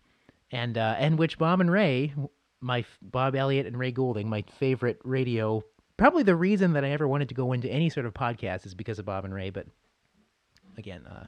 and 0.50 0.76
uh, 0.76 0.96
and 0.98 1.18
which 1.18 1.38
Bob 1.38 1.60
and 1.60 1.70
Ray, 1.70 2.14
my 2.60 2.84
Bob 3.00 3.36
Elliott 3.36 3.66
and 3.66 3.78
Ray 3.78 3.92
Goulding, 3.92 4.28
my 4.28 4.42
favorite 4.58 4.98
radio. 5.04 5.62
Probably 5.96 6.24
the 6.24 6.36
reason 6.36 6.74
that 6.74 6.84
I 6.84 6.90
ever 6.90 7.08
wanted 7.08 7.28
to 7.28 7.34
go 7.34 7.52
into 7.52 7.70
any 7.70 7.88
sort 7.90 8.06
of 8.06 8.12
podcast 8.12 8.66
is 8.66 8.74
because 8.74 8.98
of 8.98 9.06
Bob 9.06 9.24
and 9.24 9.32
Ray. 9.32 9.50
But 9.50 9.66
again, 10.76 11.06
uh, 11.06 11.26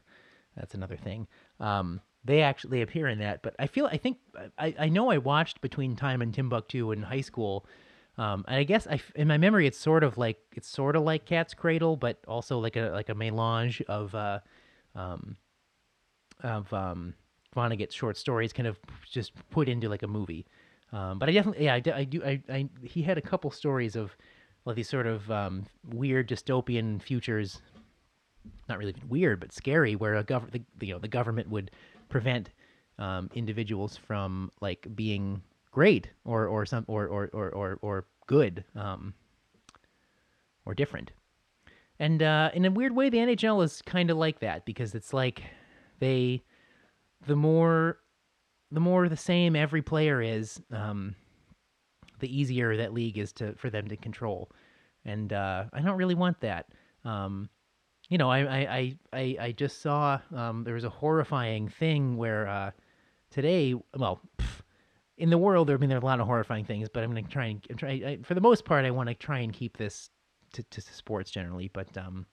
that's 0.58 0.74
another 0.74 0.96
thing. 0.96 1.26
Um, 1.60 2.00
they 2.24 2.42
actually 2.42 2.82
appear 2.82 3.08
in 3.08 3.20
that, 3.20 3.42
but 3.42 3.54
I 3.58 3.66
feel 3.66 3.86
I 3.86 3.96
think 3.96 4.18
I, 4.58 4.74
I 4.78 4.88
know 4.88 5.10
I 5.10 5.18
watched 5.18 5.60
Between 5.60 5.96
Time 5.96 6.20
and 6.20 6.34
Timbuktu 6.34 6.92
in 6.92 7.02
high 7.02 7.20
school. 7.22 7.66
Um, 8.18 8.44
and 8.48 8.56
I 8.56 8.64
guess 8.64 8.88
I, 8.88 9.00
in 9.14 9.28
my 9.28 9.38
memory, 9.38 9.68
it's 9.68 9.78
sort 9.78 10.02
of 10.02 10.18
like 10.18 10.38
it's 10.56 10.68
sort 10.68 10.96
of 10.96 11.04
like 11.04 11.24
Cat's 11.24 11.54
Cradle, 11.54 11.96
but 11.96 12.18
also 12.26 12.58
like 12.58 12.76
a 12.76 12.90
like 12.90 13.08
a 13.08 13.14
melange 13.14 13.80
of 13.82 14.14
uh, 14.14 14.40
um, 14.96 15.36
of 16.42 16.72
um, 16.74 17.14
Vonnegut 17.56 17.92
short 17.92 18.16
stories 18.16 18.52
kind 18.52 18.66
of 18.66 18.76
just 19.08 19.32
put 19.50 19.68
into 19.68 19.88
like 19.88 20.02
a 20.02 20.08
movie. 20.08 20.46
Um, 20.92 21.18
but 21.18 21.28
I 21.28 21.32
definitely, 21.32 21.66
yeah, 21.66 21.74
I, 21.74 21.82
I 21.94 22.04
do. 22.04 22.24
I, 22.24 22.42
I, 22.48 22.68
he 22.82 23.02
had 23.02 23.18
a 23.18 23.22
couple 23.22 23.50
stories 23.50 23.94
of 23.94 24.16
like 24.64 24.76
these 24.76 24.88
sort 24.88 25.06
of 25.06 25.30
um, 25.30 25.66
weird 25.86 26.28
dystopian 26.28 27.00
futures. 27.00 27.60
Not 28.68 28.78
really 28.78 28.94
weird, 29.08 29.40
but 29.40 29.52
scary, 29.52 29.96
where 29.96 30.16
a 30.16 30.24
gov- 30.24 30.50
the, 30.50 30.62
you 30.86 30.94
know 30.94 30.98
the 30.98 31.08
government 31.08 31.48
would 31.50 31.70
prevent 32.08 32.50
um, 32.98 33.30
individuals 33.34 33.96
from 33.96 34.50
like 34.60 34.86
being 34.94 35.42
great 35.70 36.10
or 36.24 36.46
or 36.46 36.66
some 36.66 36.84
or 36.86 37.06
or 37.06 37.30
or 37.32 37.50
or, 37.50 37.78
or 37.82 38.06
good 38.26 38.64
um, 38.74 39.14
or 40.64 40.74
different. 40.74 41.12
And 41.98 42.22
uh, 42.22 42.50
in 42.54 42.64
a 42.64 42.70
weird 42.70 42.94
way, 42.94 43.08
the 43.08 43.18
NHL 43.18 43.64
is 43.64 43.82
kind 43.82 44.10
of 44.10 44.16
like 44.16 44.40
that 44.40 44.64
because 44.64 44.94
it's 44.94 45.12
like 45.12 45.42
they 45.98 46.42
the 47.26 47.36
more 47.36 47.98
the 48.70 48.80
more 48.80 49.08
the 49.08 49.16
same 49.16 49.56
every 49.56 49.82
player 49.82 50.20
is, 50.20 50.60
um, 50.70 51.14
the 52.20 52.36
easier 52.36 52.76
that 52.76 52.92
league 52.92 53.18
is 53.18 53.32
to 53.32 53.54
for 53.54 53.70
them 53.70 53.88
to 53.88 53.96
control. 53.96 54.50
And 55.04 55.32
uh, 55.32 55.64
I 55.72 55.80
don't 55.80 55.96
really 55.96 56.14
want 56.14 56.40
that. 56.40 56.66
Um, 57.04 57.48
you 58.08 58.18
know, 58.18 58.30
I 58.30 58.38
I 58.38 58.96
I 59.12 59.36
I 59.40 59.52
just 59.52 59.82
saw 59.82 60.20
um, 60.34 60.64
there 60.64 60.74
was 60.74 60.84
a 60.84 60.90
horrifying 60.90 61.68
thing 61.68 62.16
where 62.16 62.48
uh, 62.48 62.70
today, 63.30 63.74
well, 63.96 64.20
pff, 64.38 64.62
in 65.18 65.30
the 65.30 65.38
world, 65.38 65.70
I 65.70 65.76
mean 65.76 65.88
there 65.88 65.98
are 65.98 66.02
a 66.02 66.04
lot 66.04 66.20
of 66.20 66.26
horrifying 66.26 66.64
things, 66.64 66.88
but 66.88 67.02
I'm 67.04 67.10
going 67.10 67.24
to 67.24 67.30
try 67.30 67.46
and 67.46 67.66
I'm 67.70 67.76
try 67.76 67.90
I, 67.90 68.18
for 68.22 68.34
the 68.34 68.40
most 68.40 68.64
part, 68.64 68.84
I 68.84 68.90
want 68.90 69.08
to 69.08 69.14
try 69.14 69.40
and 69.40 69.52
keep 69.52 69.76
this 69.76 70.10
to, 70.54 70.62
to 70.62 70.80
sports 70.80 71.30
generally, 71.30 71.70
but 71.72 71.96
um, 71.98 72.26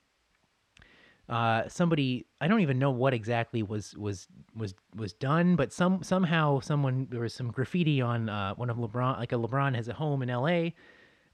uh, 1.28 1.68
somebody 1.68 2.26
I 2.40 2.48
don't 2.48 2.62
even 2.62 2.80
know 2.80 2.92
what 2.92 3.14
exactly 3.14 3.64
was 3.64 3.96
was 3.98 4.28
was 4.56 4.76
was 4.96 5.12
done, 5.14 5.58
but 5.58 5.74
some 5.74 6.04
somehow 6.04 6.62
someone 6.62 7.08
there 7.10 7.22
was 7.22 7.34
some 7.34 7.52
graffiti 7.52 8.02
on 8.02 8.30
uh, 8.30 8.54
one 8.56 8.70
of 8.70 8.78
LeBron 8.78 9.18
like 9.18 9.34
a 9.34 9.36
LeBron 9.36 9.76
has 9.76 9.88
a 9.90 9.94
home 9.94 10.22
in 10.22 10.30
L.A. 10.30 10.74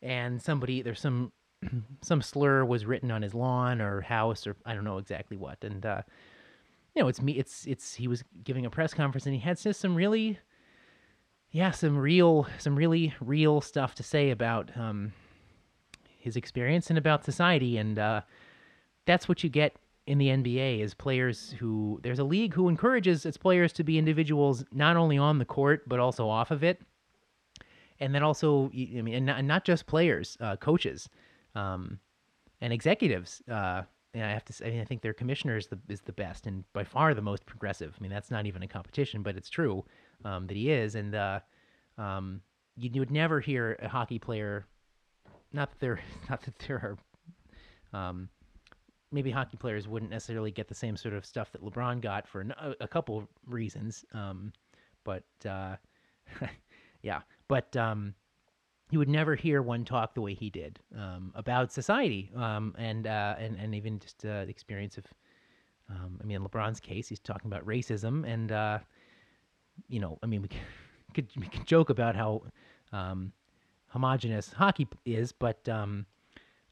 and 0.02 0.42
somebody 0.42 0.82
there's 0.82 1.00
some 1.00 1.32
some 2.02 2.21
slur 2.21 2.65
was 2.65 2.86
written 2.86 3.12
on 3.12 3.21
his 3.21 3.34
lawn 3.34 3.82
or 3.82 4.02
house 4.02 4.47
or 4.47 4.56
I 4.65 4.74
don't 4.74 4.84
know 4.84 4.97
exactly 4.97 5.38
what, 5.38 5.63
and 5.63 5.86
uh, 5.86 6.02
you 6.95 7.02
know 7.02 7.08
it's 7.08 7.21
me 7.21 7.34
it's 7.34 7.65
it's 7.65 7.93
he 7.93 8.08
was 8.08 8.24
giving 8.43 8.65
a 8.65 8.69
press 8.69 8.93
conference 8.93 9.26
and 9.26 9.36
he 9.36 9.41
had 9.41 9.58
some 9.58 9.95
really 9.95 10.39
yeah 11.52 11.71
some 11.71 11.97
real 11.97 12.47
some 12.58 12.76
really 12.76 13.13
real 13.19 13.62
stuff 13.62 13.95
to 13.95 14.04
say 14.04 14.32
about 14.32 14.71
um, 14.78 15.13
his 16.19 16.36
experience 16.36 16.89
and 16.89 16.97
about 16.97 17.24
society. 17.24 17.78
And. 17.78 18.00
Uh, 18.00 18.21
that's 19.06 19.28
what 19.28 19.43
you 19.43 19.50
get 19.50 19.76
in 20.08 20.17
the 20.17 20.28
NBA 20.28 20.82
is 20.82 20.93
players 20.93 21.54
who 21.60 22.00
there's 22.04 22.19
a 22.19 22.24
league 22.24 22.54
who 22.54 22.69
encourages 22.69 23.26
its 23.26 23.38
players 23.38 23.71
to 23.74 23.84
be 23.84 23.97
individuals 23.97 24.63
not 24.71 24.97
only 24.97 25.17
on 25.17 25.38
the 25.38 25.45
court 25.45 25.88
but 25.88 26.00
also 26.00 26.28
off 26.28 26.52
of 26.52 26.63
it, 26.63 26.82
and 28.00 28.13
then 28.13 28.24
also 28.24 28.71
I 28.74 29.02
mean 29.02 29.13
and 29.13 29.26
not, 29.26 29.39
and 29.39 29.47
not 29.47 29.65
just 29.65 29.86
players, 29.86 30.38
uh, 30.39 30.56
coaches, 30.58 31.10
um, 31.56 32.00
and 32.62 32.72
executives. 32.74 33.42
Uh, 33.50 33.84
and 34.14 34.24
I 34.24 34.32
have 34.32 34.46
to 34.46 34.54
say, 34.54 34.68
I, 34.68 34.70
mean, 34.72 34.82
I 34.82 34.86
think 34.86 35.02
their 35.02 35.14
commissioner 35.14 35.58
is 35.58 35.68
the 35.68 35.80
is 35.88 36.02
the 36.02 36.12
best 36.12 36.46
and 36.46 36.64
by 36.74 36.84
far 36.84 37.14
the 37.14 37.22
most 37.22 37.46
progressive. 37.46 37.96
I 37.98 38.02
mean, 38.02 38.12
that's 38.12 38.30
not 38.30 38.46
even 38.46 38.62
a 38.64 38.68
competition, 38.68 39.24
but 39.24 39.38
it's 39.38 39.50
true 39.50 39.86
um, 40.26 40.48
that 40.48 40.58
he 40.58 40.70
is. 40.72 40.96
And 40.96 41.16
uh, 41.16 41.40
um, 41.98 42.42
you, 42.76 42.90
you, 42.94 43.02
would 43.02 43.12
never 43.12 43.40
hear 43.40 43.78
a 43.82 43.88
hockey 43.88 44.20
player. 44.20 44.66
Not 45.54 45.72
that 45.72 45.80
there, 45.80 46.00
not 46.30 46.42
that 46.42 46.60
there 46.60 46.98
are. 47.94 48.00
Um, 48.00 48.30
maybe 49.12 49.32
hockey 49.32 49.58
players 49.58 49.88
wouldn't 49.88 50.12
necessarily 50.12 50.52
get 50.52 50.68
the 50.68 50.76
same 50.76 50.96
sort 50.96 51.14
of 51.14 51.26
stuff 51.26 51.52
that 51.52 51.64
LeBron 51.64 52.02
got 52.02 52.28
for 52.28 52.42
a, 52.42 52.76
a 52.82 52.88
couple 52.88 53.28
reasons. 53.46 54.06
Um, 54.14 54.54
but 55.04 55.24
uh, 55.48 55.76
yeah, 57.02 57.22
but 57.48 57.76
um, 57.76 58.14
you 58.92 59.00
would 59.00 59.10
never 59.10 59.36
hear 59.36 59.62
one 59.62 59.86
talk 59.86 60.14
the 60.14 60.22
way 60.22 60.34
he 60.34 60.50
did 60.50 60.80
um, 60.98 61.32
about 61.36 61.72
society 61.72 62.30
um, 62.36 62.76
and, 62.78 63.08
uh, 63.08 63.36
and 63.40 63.58
and 63.58 63.74
even 63.74 64.00
just 64.00 64.24
uh, 64.26 64.46
the 64.46 64.52
experience 64.52 64.98
of. 64.98 65.06
Um, 65.90 66.20
I 66.22 66.26
mean, 66.26 66.38
in 66.38 66.44
LeBron's 66.44 66.80
case, 66.80 67.10
he's 67.10 67.20
talking 67.20 67.52
about 67.52 67.66
racism, 67.66 68.26
and 68.26 68.50
uh, 68.54 68.80
you 69.90 70.00
know, 70.00 70.18
I 70.24 70.26
mean, 70.26 70.42
we 70.42 70.48
could 71.14 71.28
we 71.38 71.48
could 71.48 71.66
joke 71.66 71.90
about 71.90 72.16
how 72.16 72.44
um, 72.94 73.34
homogenous 73.88 74.54
hockey 74.54 74.88
is, 75.06 75.32
but 75.32 75.68
um, 75.68 76.06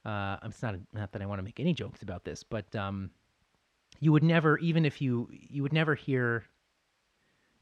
uh, 0.06 0.38
it's 0.44 0.62
not 0.62 0.76
not 0.94 1.12
that 1.12 1.22
I 1.22 1.26
want 1.26 1.40
to 1.40 1.44
make 1.44 1.60
any 1.60 1.74
jokes 1.74 2.02
about 2.02 2.24
this, 2.24 2.44
but 2.44 2.74
um, 2.76 3.12
you 4.00 4.12
would 4.12 4.24
never, 4.24 4.58
even 4.60 4.86
if 4.86 5.02
you 5.02 5.30
you 5.32 5.64
would 5.64 5.74
never 5.74 5.96
hear 5.96 6.46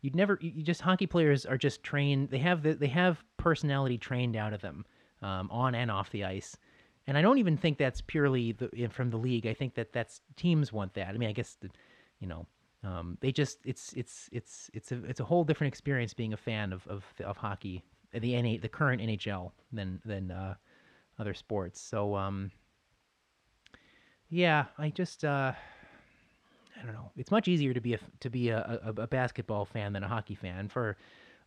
you'd 0.02 0.16
never 0.16 0.38
you 0.42 0.64
just 0.64 0.82
hockey 0.82 1.08
players 1.08 1.46
are 1.46 1.58
just 1.58 1.84
trained 1.84 2.30
they 2.30 2.38
have 2.38 2.64
the, 2.64 2.74
they 2.74 2.88
have 2.88 3.24
personality 3.38 3.98
trained 3.98 4.36
out 4.36 4.54
of 4.54 4.62
them 4.62 4.86
um, 5.22 5.50
on 5.52 5.76
and 5.76 5.90
off 5.92 6.10
the 6.12 6.24
ice. 6.24 6.58
And 7.08 7.18
i 7.18 7.22
don't 7.22 7.38
even 7.38 7.58
think 7.58 7.78
that's 7.78 8.02
purely 8.02 8.52
the, 8.52 8.90
from 8.92 9.10
the 9.10 9.18
league. 9.18 9.48
I 9.48 9.54
think 9.54 9.76
that 9.76 9.94
that's 9.94 10.22
teams 10.36 10.74
want 10.74 10.94
that. 10.96 11.10
I 11.10 11.18
mean 11.18 11.30
i 11.30 11.34
guess 11.34 11.58
the, 11.62 11.70
you 12.20 12.28
know 12.28 12.46
um, 12.84 13.18
they 13.22 13.32
just 13.32 13.60
it's 13.66 13.94
it's 13.94 14.30
it's 14.32 14.70
it's 14.74 14.92
a 14.92 15.04
it's 15.06 15.20
a 15.20 15.26
whole 15.26 15.44
different 15.44 15.74
experience 15.74 16.14
being 16.14 16.34
a 16.34 16.38
fan 16.38 16.72
of 16.72 16.86
of, 16.88 17.04
of 17.24 17.38
hockey 17.38 17.84
the 18.14 18.42
NA, 18.42 18.58
the 18.62 18.70
current 18.70 19.02
NHL 19.02 19.52
than 19.74 20.00
than 20.06 20.32
uh, 20.32 20.56
other 21.20 21.34
sports. 21.34 21.82
So 21.82 22.16
um 22.16 22.52
yeah 24.30 24.66
i 24.78 24.90
just 24.90 25.24
uh 25.24 25.54
I 26.80 26.86
don't 26.86 26.94
know. 26.94 27.12
It's 27.18 27.32
much 27.32 27.48
easier 27.48 27.74
to 27.74 27.82
be 27.82 27.94
a 27.94 28.00
to 28.20 28.30
be 28.30 28.50
a, 28.50 28.80
a, 28.86 29.02
a 29.02 29.08
basketball 29.08 29.66
fan 29.66 29.94
than 29.94 30.04
a 30.04 30.08
hockey 30.08 30.36
fan. 30.36 30.70
For, 30.70 30.98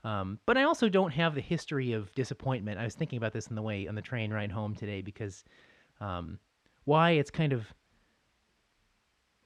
um, 0.04 0.38
but 0.46 0.56
I 0.56 0.64
also 0.64 0.88
don't 0.88 1.12
have 1.12 1.34
the 1.34 1.40
history 1.40 1.92
of 1.92 2.12
disappointment. 2.14 2.78
I 2.78 2.84
was 2.84 2.94
thinking 2.94 3.16
about 3.16 3.32
this 3.32 3.48
on 3.48 3.54
the 3.54 3.62
way 3.62 3.86
on 3.86 3.94
the 3.94 4.02
train 4.02 4.32
ride 4.32 4.50
home 4.50 4.74
today 4.74 5.02
because, 5.02 5.44
um, 6.00 6.38
why 6.84 7.12
it's 7.12 7.30
kind 7.30 7.52
of 7.52 7.72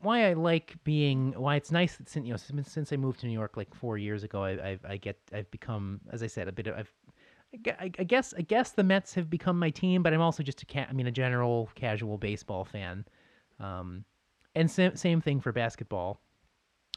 why 0.01 0.29
I 0.29 0.35
like 0.35 0.77
being 0.85 1.33
why 1.33 1.57
it's 1.57 1.73
nice 1.73 1.97
that 1.97 2.09
since 2.09 2.27
you 2.27 2.33
know 2.33 2.37
since, 2.37 2.71
since 2.71 2.93
I 2.93 2.97
moved 2.97 3.21
to 3.21 3.27
New 3.27 3.33
York 3.33 3.57
like 3.57 3.75
four 3.75 3.99
years 3.99 4.23
ago, 4.23 4.45
I, 4.45 4.71
I've 4.71 4.85
I 4.89 4.97
get 4.97 5.19
I've 5.33 5.51
become 5.51 6.01
as 6.13 6.23
I 6.23 6.27
said 6.27 6.49
a 6.49 6.53
bit 6.53 6.67
of 6.67 6.77
I've 6.77 6.93
I 7.79 7.89
guess 7.89 8.35
I 8.37 8.43
guess 8.43 8.73
the 8.73 8.83
Mets 8.83 9.15
have 9.15 9.31
become 9.31 9.59
my 9.59 9.71
team, 9.71 10.03
but 10.03 10.13
I'm 10.13 10.21
also 10.21 10.43
just 10.43 10.63
a 10.63 10.67
cat. 10.67 10.89
I 10.91 10.93
mean, 10.93 11.07
a 11.07 11.13
general 11.13 11.71
casual 11.75 12.19
baseball 12.19 12.65
fan. 12.65 13.05
Um, 13.61 14.05
and 14.55 14.71
same, 14.71 14.97
same 14.97 15.21
thing 15.21 15.41
for 15.41 15.53
basketball. 15.53 16.21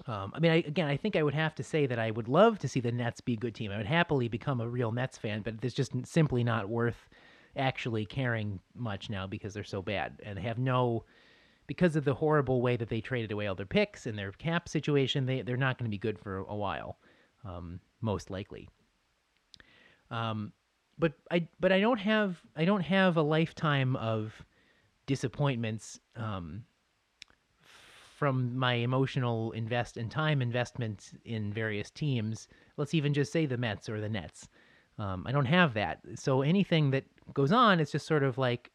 Um, 0.06 0.32
I 0.36 0.40
mean, 0.40 0.52
I, 0.52 0.56
again, 0.58 0.88
I 0.88 0.98
think 0.98 1.16
I 1.16 1.24
would 1.24 1.34
have 1.34 1.56
to 1.56 1.64
say 1.64 1.88
that 1.88 1.98
I 1.98 2.12
would 2.12 2.28
love 2.28 2.60
to 2.60 2.68
see 2.68 2.80
the 2.80 2.92
Nets 2.92 3.20
be 3.20 3.34
a 3.34 3.38
good 3.38 3.56
team. 3.56 3.72
I 3.72 3.78
would 3.78 3.88
happily 3.88 4.28
become 4.28 4.62
a 4.62 4.70
real 4.70 4.92
Nets 4.92 5.18
fan, 5.18 5.42
but 5.42 5.56
it's 5.64 5.74
just 5.74 5.92
simply 6.06 6.44
not 6.44 6.70
worth 6.70 7.10
actually 7.56 8.06
caring 8.06 8.60
much 8.76 9.10
now 9.10 9.26
because 9.26 9.54
they're 9.54 9.64
so 9.64 9.82
bad 9.82 10.22
and 10.24 10.38
they 10.38 10.44
have 10.44 10.60
no 10.60 11.04
because 11.66 11.96
of 11.98 12.06
the 12.06 12.14
horrible 12.14 12.62
way 12.62 12.78
that 12.78 12.88
they 12.88 13.02
traded 13.02 13.32
away 13.32 13.48
all 13.48 13.56
their 13.56 13.66
picks 13.66 14.06
and 14.06 14.18
their 14.18 14.32
cap 14.32 14.70
situation. 14.70 15.26
They 15.26 15.42
they're 15.42 15.58
not 15.58 15.78
going 15.78 15.90
to 15.90 15.94
be 15.94 15.98
good 15.98 16.20
for 16.20 16.38
a 16.38 16.56
while, 16.56 17.00
um, 17.44 17.80
most 18.02 18.30
likely. 18.30 18.70
Um, 20.10 20.54
but 20.98 21.14
I 21.32 21.48
but 21.60 21.72
I 21.72 21.80
don't 21.80 22.00
have 22.00 22.42
I 22.56 22.66
don't 22.66 22.82
have 22.82 23.18
a 23.18 23.22
lifetime 23.22 23.96
of 23.96 24.46
disappointments. 25.06 26.00
Um, 26.16 26.64
from 28.18 28.58
my 28.58 28.74
emotional 28.74 29.52
invest 29.52 29.96
and 29.96 30.10
time 30.10 30.42
investments 30.42 31.14
in 31.24 31.54
various 31.54 31.92
teams, 31.92 32.48
let's 32.76 32.96
even 32.96 33.14
just 33.14 33.32
say 33.32 33.46
the 33.46 33.58
Mets 33.58 33.88
or 33.88 34.02
the 34.02 34.10
Nets. 34.10 34.50
Um, 34.98 35.24
I 35.28 35.32
don't 35.32 35.46
have 35.46 35.76
that. 35.76 36.00
So 36.16 36.42
anything 36.42 36.90
that 36.92 37.04
goes 37.36 37.52
on, 37.52 37.80
it's 37.80 37.92
just 37.92 38.08
sort 38.08 38.24
of 38.24 38.40
like 38.40 38.72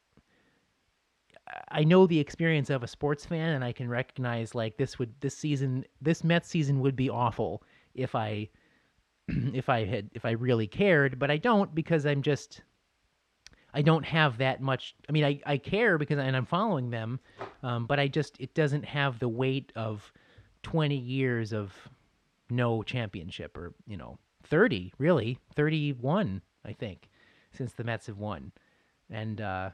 I 1.68 1.82
know 1.82 2.06
the 2.06 2.20
experience 2.20 2.70
of 2.70 2.84
a 2.84 2.86
sports 2.86 3.26
fan, 3.26 3.48
and 3.48 3.64
I 3.64 3.72
can 3.72 3.88
recognize 3.88 4.54
like 4.54 4.76
this 4.76 5.00
would 5.00 5.12
this 5.20 5.36
season, 5.36 5.84
this 6.00 6.22
Mets 6.22 6.48
season 6.48 6.78
would 6.78 6.94
be 6.94 7.10
awful 7.10 7.64
if 7.96 8.14
I 8.14 8.48
if 9.28 9.68
I 9.68 9.84
had 9.84 10.08
if 10.14 10.24
I 10.24 10.30
really 10.30 10.68
cared, 10.68 11.18
but 11.18 11.32
I 11.32 11.36
don't 11.36 11.74
because 11.74 12.06
I'm 12.06 12.22
just 12.22 12.62
I 13.74 13.82
don't 13.82 14.04
have 14.04 14.38
that 14.38 14.60
much. 14.60 14.94
I 15.08 15.12
mean, 15.12 15.24
I, 15.24 15.40
I 15.46 15.56
care 15.56 15.98
because 15.98 16.18
and 16.18 16.36
I'm 16.36 16.46
following 16.46 16.90
them, 16.90 17.20
um, 17.62 17.86
but 17.86 17.98
I 17.98 18.08
just 18.08 18.36
it 18.38 18.54
doesn't 18.54 18.84
have 18.84 19.18
the 19.18 19.28
weight 19.28 19.72
of 19.74 20.12
20 20.62 20.96
years 20.96 21.52
of 21.52 21.72
no 22.50 22.82
championship 22.82 23.56
or 23.56 23.72
you 23.86 23.96
know 23.96 24.18
30 24.44 24.92
really 24.98 25.38
31 25.54 26.42
I 26.64 26.72
think 26.72 27.08
since 27.52 27.72
the 27.72 27.84
Mets 27.84 28.06
have 28.06 28.18
won, 28.18 28.52
and 29.10 29.40
uh, 29.40 29.70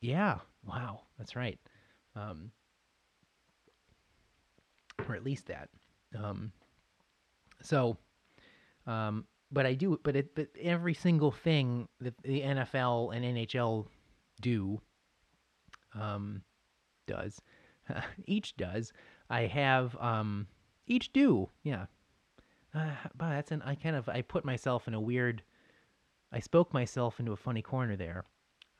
yeah, 0.00 0.38
wow, 0.66 1.02
that's 1.18 1.36
right, 1.36 1.58
um, 2.14 2.50
or 5.08 5.14
at 5.14 5.24
least 5.24 5.46
that. 5.46 5.68
Um, 6.16 6.52
so, 7.62 7.96
um, 8.86 9.26
but 9.50 9.66
I 9.66 9.74
do, 9.74 9.98
but 10.02 10.16
it, 10.16 10.34
but 10.34 10.48
every 10.60 10.94
single 10.94 11.30
thing 11.30 11.88
that 12.00 12.14
the 12.22 12.40
NFL 12.42 13.14
and 13.14 13.24
NHL 13.24 13.86
do, 14.40 14.80
um, 15.94 16.42
does, 17.06 17.40
each 18.26 18.56
does. 18.56 18.92
I 19.30 19.42
have, 19.42 19.96
um, 20.00 20.46
each 20.86 21.12
do, 21.12 21.48
yeah. 21.62 21.86
Uh, 22.74 22.90
but 23.16 23.30
that's 23.30 23.52
an 23.52 23.62
I 23.62 23.74
kind 23.74 23.96
of 23.96 24.08
I 24.08 24.22
put 24.22 24.44
myself 24.44 24.86
in 24.86 24.94
a 24.94 25.00
weird, 25.00 25.42
I 26.32 26.40
spoke 26.40 26.74
myself 26.74 27.18
into 27.20 27.32
a 27.32 27.36
funny 27.36 27.62
corner 27.62 27.96
there. 27.96 28.24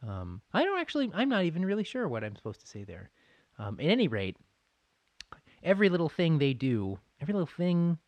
Um, 0.07 0.43
I 0.53 0.65
don't 0.65 0.81
actually, 0.81 1.11
I'm 1.15 1.29
not 1.29 1.45
even 1.45 1.65
really 1.65 1.85
sure 1.85 2.07
what 2.07 2.23
I'm 2.23 2.37
supposed 2.37 2.61
to 2.61 2.67
say 2.67 2.85
there. 2.85 3.11
Um, 3.59 3.79
at 3.81 3.87
any 3.87 4.09
rate, 4.09 4.37
every 5.63 5.89
little 5.89 6.11
thing 6.11 6.39
they 6.39 6.53
do, 6.53 6.99
every 7.21 7.33
little 7.33 7.47
thing. 7.47 7.99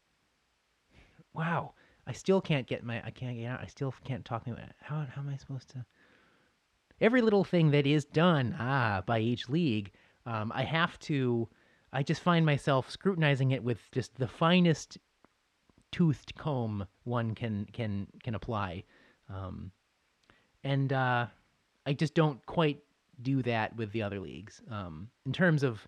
Wow, 1.33 1.73
I 2.09 2.12
still 2.12 2.40
can't 2.40 2.66
get 2.66 2.83
my 2.83 3.05
I 3.05 3.11
can't 3.11 3.37
get 3.37 3.47
out. 3.47 3.61
I 3.61 3.66
still 3.66 3.94
can't 4.05 4.25
talk. 4.25 4.47
How 4.81 5.07
how 5.14 5.21
am 5.21 5.29
I 5.29 5.37
supposed 5.37 5.68
to? 5.71 5.85
Every 7.01 7.21
little 7.21 7.44
thing 7.44 7.71
that 7.73 7.87
is 7.87 8.07
done 8.07 8.57
ah 8.59 9.03
by 9.07 9.21
each 9.21 9.49
league, 9.49 9.92
um, 10.25 10.51
I 10.55 10.62
have 10.62 10.99
to. 11.01 11.49
I 11.92 12.03
just 12.03 12.23
find 12.23 12.44
myself 12.44 12.90
scrutinizing 12.90 13.51
it 13.53 13.62
with 13.62 13.81
just 13.92 14.14
the 14.16 14.27
finest 14.27 14.99
toothed 15.92 16.35
comb 16.37 16.87
one 17.05 17.35
can 17.35 17.66
can 17.73 18.07
can 18.23 18.35
apply, 18.35 18.85
um, 19.29 19.71
and 20.64 20.92
uh, 20.92 21.27
I 21.87 21.92
just 21.92 22.14
don't 22.14 22.44
quite 22.47 22.79
do 23.21 23.42
that 23.42 23.77
with 23.77 23.92
the 23.92 24.03
other 24.03 24.18
leagues 24.18 24.62
um, 24.71 25.09
in 25.27 25.33
terms 25.33 25.62
of 25.62 25.87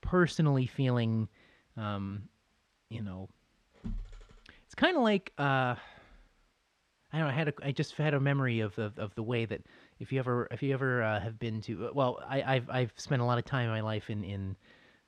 personally 0.00 0.66
feeling, 0.66 1.28
um, 1.76 2.28
you 2.90 3.02
know, 3.02 3.28
it's 4.74 4.80
kind 4.80 4.96
of 4.96 5.04
like 5.04 5.32
uh, 5.38 5.42
I 5.72 5.78
don't 7.12 7.20
know. 7.20 7.28
I 7.28 7.32
had 7.32 7.48
a, 7.48 7.52
I 7.62 7.70
just 7.70 7.94
had 7.94 8.12
a 8.12 8.18
memory 8.18 8.58
of, 8.58 8.76
of, 8.76 8.98
of 8.98 9.14
the 9.14 9.22
way 9.22 9.44
that 9.44 9.60
if 10.00 10.10
you 10.10 10.18
ever 10.18 10.48
if 10.50 10.64
you 10.64 10.74
ever 10.74 11.00
uh, 11.00 11.20
have 11.20 11.38
been 11.38 11.60
to 11.62 11.90
well, 11.94 12.20
I, 12.28 12.42
I've 12.42 12.68
I've 12.68 12.92
spent 12.96 13.22
a 13.22 13.24
lot 13.24 13.38
of 13.38 13.44
time 13.44 13.66
in 13.66 13.70
my 13.70 13.82
life 13.82 14.10
in 14.10 14.24
in 14.24 14.56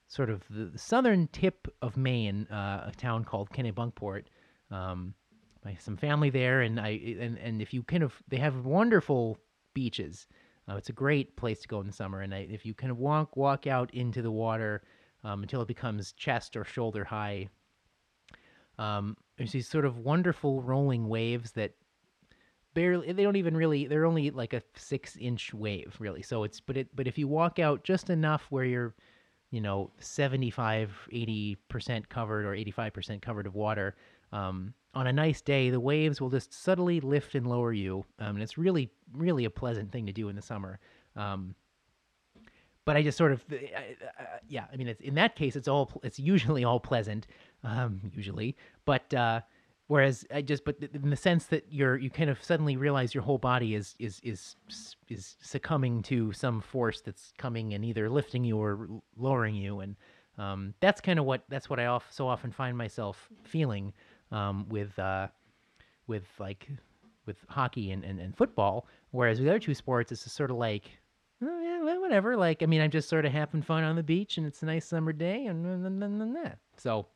sort 0.06 0.30
of 0.30 0.44
the, 0.50 0.70
southern 0.78 1.26
tip 1.32 1.66
of 1.82 1.96
Maine, 1.96 2.46
uh, 2.46 2.84
a 2.86 2.92
town 2.96 3.24
called 3.24 3.50
Kennebunkport. 3.50 4.26
Um, 4.70 5.14
have 5.64 5.80
some 5.80 5.96
family 5.96 6.30
there, 6.30 6.60
and 6.60 6.78
I 6.78 7.16
and 7.18 7.36
and 7.36 7.60
if 7.60 7.74
you 7.74 7.82
kind 7.82 8.04
of 8.04 8.14
they 8.28 8.36
have 8.36 8.64
wonderful 8.64 9.36
beaches. 9.74 10.28
Uh, 10.68 10.76
it's 10.76 10.90
a 10.90 10.92
great 10.92 11.36
place 11.36 11.60
to 11.62 11.68
go 11.68 11.80
in 11.80 11.88
the 11.88 11.92
summer, 11.92 12.20
and 12.20 12.32
I, 12.32 12.46
if 12.50 12.64
you 12.64 12.72
kind 12.72 12.92
of 12.92 12.98
walk 12.98 13.36
walk 13.36 13.66
out 13.66 13.92
into 13.92 14.22
the 14.22 14.30
water 14.30 14.84
um, 15.24 15.42
until 15.42 15.60
it 15.60 15.66
becomes 15.66 16.12
chest 16.12 16.56
or 16.56 16.64
shoulder 16.64 17.02
high, 17.02 17.48
um, 18.78 19.16
there's 19.36 19.52
these 19.52 19.68
sort 19.68 19.84
of 19.84 19.98
wonderful 19.98 20.62
rolling 20.62 21.08
waves 21.08 21.52
that 21.52 21.72
barely 22.74 23.10
they 23.10 23.22
don't 23.22 23.36
even 23.36 23.56
really 23.56 23.86
they're 23.86 24.04
only 24.04 24.30
like 24.30 24.52
a 24.52 24.62
six 24.74 25.16
inch 25.16 25.54
wave 25.54 25.96
really. 25.98 26.22
So 26.22 26.44
it's 26.44 26.60
but 26.60 26.76
it 26.76 26.94
but 26.94 27.06
if 27.06 27.16
you 27.16 27.26
walk 27.26 27.58
out 27.58 27.84
just 27.84 28.10
enough 28.10 28.46
where 28.50 28.64
you're 28.64 28.94
you 29.50 29.60
know 29.60 29.90
75 29.98 31.08
80% 31.12 32.08
covered 32.08 32.44
or 32.44 32.50
85% 32.50 33.22
covered 33.22 33.46
of 33.46 33.54
water 33.54 33.96
um, 34.32 34.74
on 34.92 35.06
a 35.06 35.12
nice 35.12 35.40
day 35.40 35.70
the 35.70 35.80
waves 35.80 36.20
will 36.20 36.30
just 36.30 36.52
subtly 36.52 37.00
lift 37.00 37.34
and 37.34 37.46
lower 37.46 37.72
you. 37.72 38.04
Um, 38.18 38.36
and 38.36 38.42
it's 38.42 38.58
really 38.58 38.90
really 39.14 39.46
a 39.46 39.50
pleasant 39.50 39.90
thing 39.90 40.06
to 40.06 40.12
do 40.12 40.28
in 40.28 40.36
the 40.36 40.42
summer. 40.42 40.78
Um, 41.16 41.54
but 42.86 42.96
I 42.96 43.02
just 43.02 43.18
sort 43.18 43.32
of, 43.32 43.44
I, 43.52 43.96
I, 44.18 44.24
yeah. 44.48 44.64
I 44.72 44.76
mean, 44.76 44.88
it's 44.88 45.02
in 45.02 45.14
that 45.16 45.36
case, 45.36 45.56
it's 45.56 45.68
all 45.68 45.90
it's 46.02 46.18
usually 46.18 46.64
all 46.64 46.80
pleasant, 46.80 47.26
um, 47.62 48.00
usually. 48.14 48.56
But 48.86 49.12
uh, 49.12 49.42
whereas 49.88 50.24
I 50.34 50.40
just, 50.40 50.64
but 50.64 50.76
in 50.80 51.10
the 51.10 51.16
sense 51.16 51.44
that 51.46 51.66
you're, 51.68 51.98
you 51.98 52.08
kind 52.08 52.30
of 52.30 52.42
suddenly 52.42 52.78
realize 52.78 53.14
your 53.14 53.24
whole 53.24 53.38
body 53.38 53.74
is 53.74 53.94
is 53.98 54.18
is 54.22 54.56
is 55.08 55.36
succumbing 55.42 56.02
to 56.04 56.32
some 56.32 56.62
force 56.62 57.02
that's 57.02 57.32
coming 57.36 57.74
and 57.74 57.84
either 57.84 58.08
lifting 58.08 58.44
you 58.44 58.56
or 58.56 58.88
lowering 59.18 59.54
you, 59.54 59.80
and 59.80 59.96
um, 60.38 60.72
that's 60.80 61.02
kind 61.02 61.18
of 61.18 61.26
what 61.26 61.42
that's 61.48 61.68
what 61.68 61.78
I 61.78 61.86
off, 61.86 62.06
so 62.10 62.26
often 62.26 62.50
find 62.50 62.78
myself 62.78 63.28
feeling 63.42 63.92
um, 64.32 64.66
with 64.68 64.98
uh, 64.98 65.28
with 66.06 66.24
like 66.38 66.68
with 67.26 67.36
hockey 67.48 67.90
and, 67.90 68.04
and, 68.04 68.20
and 68.20 68.36
football. 68.36 68.86
Whereas 69.10 69.38
with 69.38 69.46
the 69.46 69.50
other 69.50 69.58
two 69.58 69.74
sports, 69.74 70.12
it's 70.12 70.24
just 70.24 70.36
sort 70.36 70.50
of 70.50 70.56
like, 70.56 70.84
oh, 71.42 71.60
yeah, 71.62 71.82
well, 71.82 72.00
whatever. 72.00 72.36
Like, 72.36 72.62
I 72.62 72.66
mean, 72.66 72.80
I'm 72.80 72.90
just 72.90 73.08
sort 73.08 73.24
of 73.24 73.32
having 73.32 73.62
fun 73.62 73.84
on 73.84 73.96
the 73.96 74.02
beach 74.02 74.38
and 74.38 74.46
it's 74.46 74.62
a 74.62 74.66
nice 74.66 74.86
summer 74.86 75.12
day 75.12 75.46
and, 75.46 75.66
and, 75.66 76.02
and, 76.02 76.22
and 76.22 76.36
that. 76.36 76.58
So, 76.76 77.06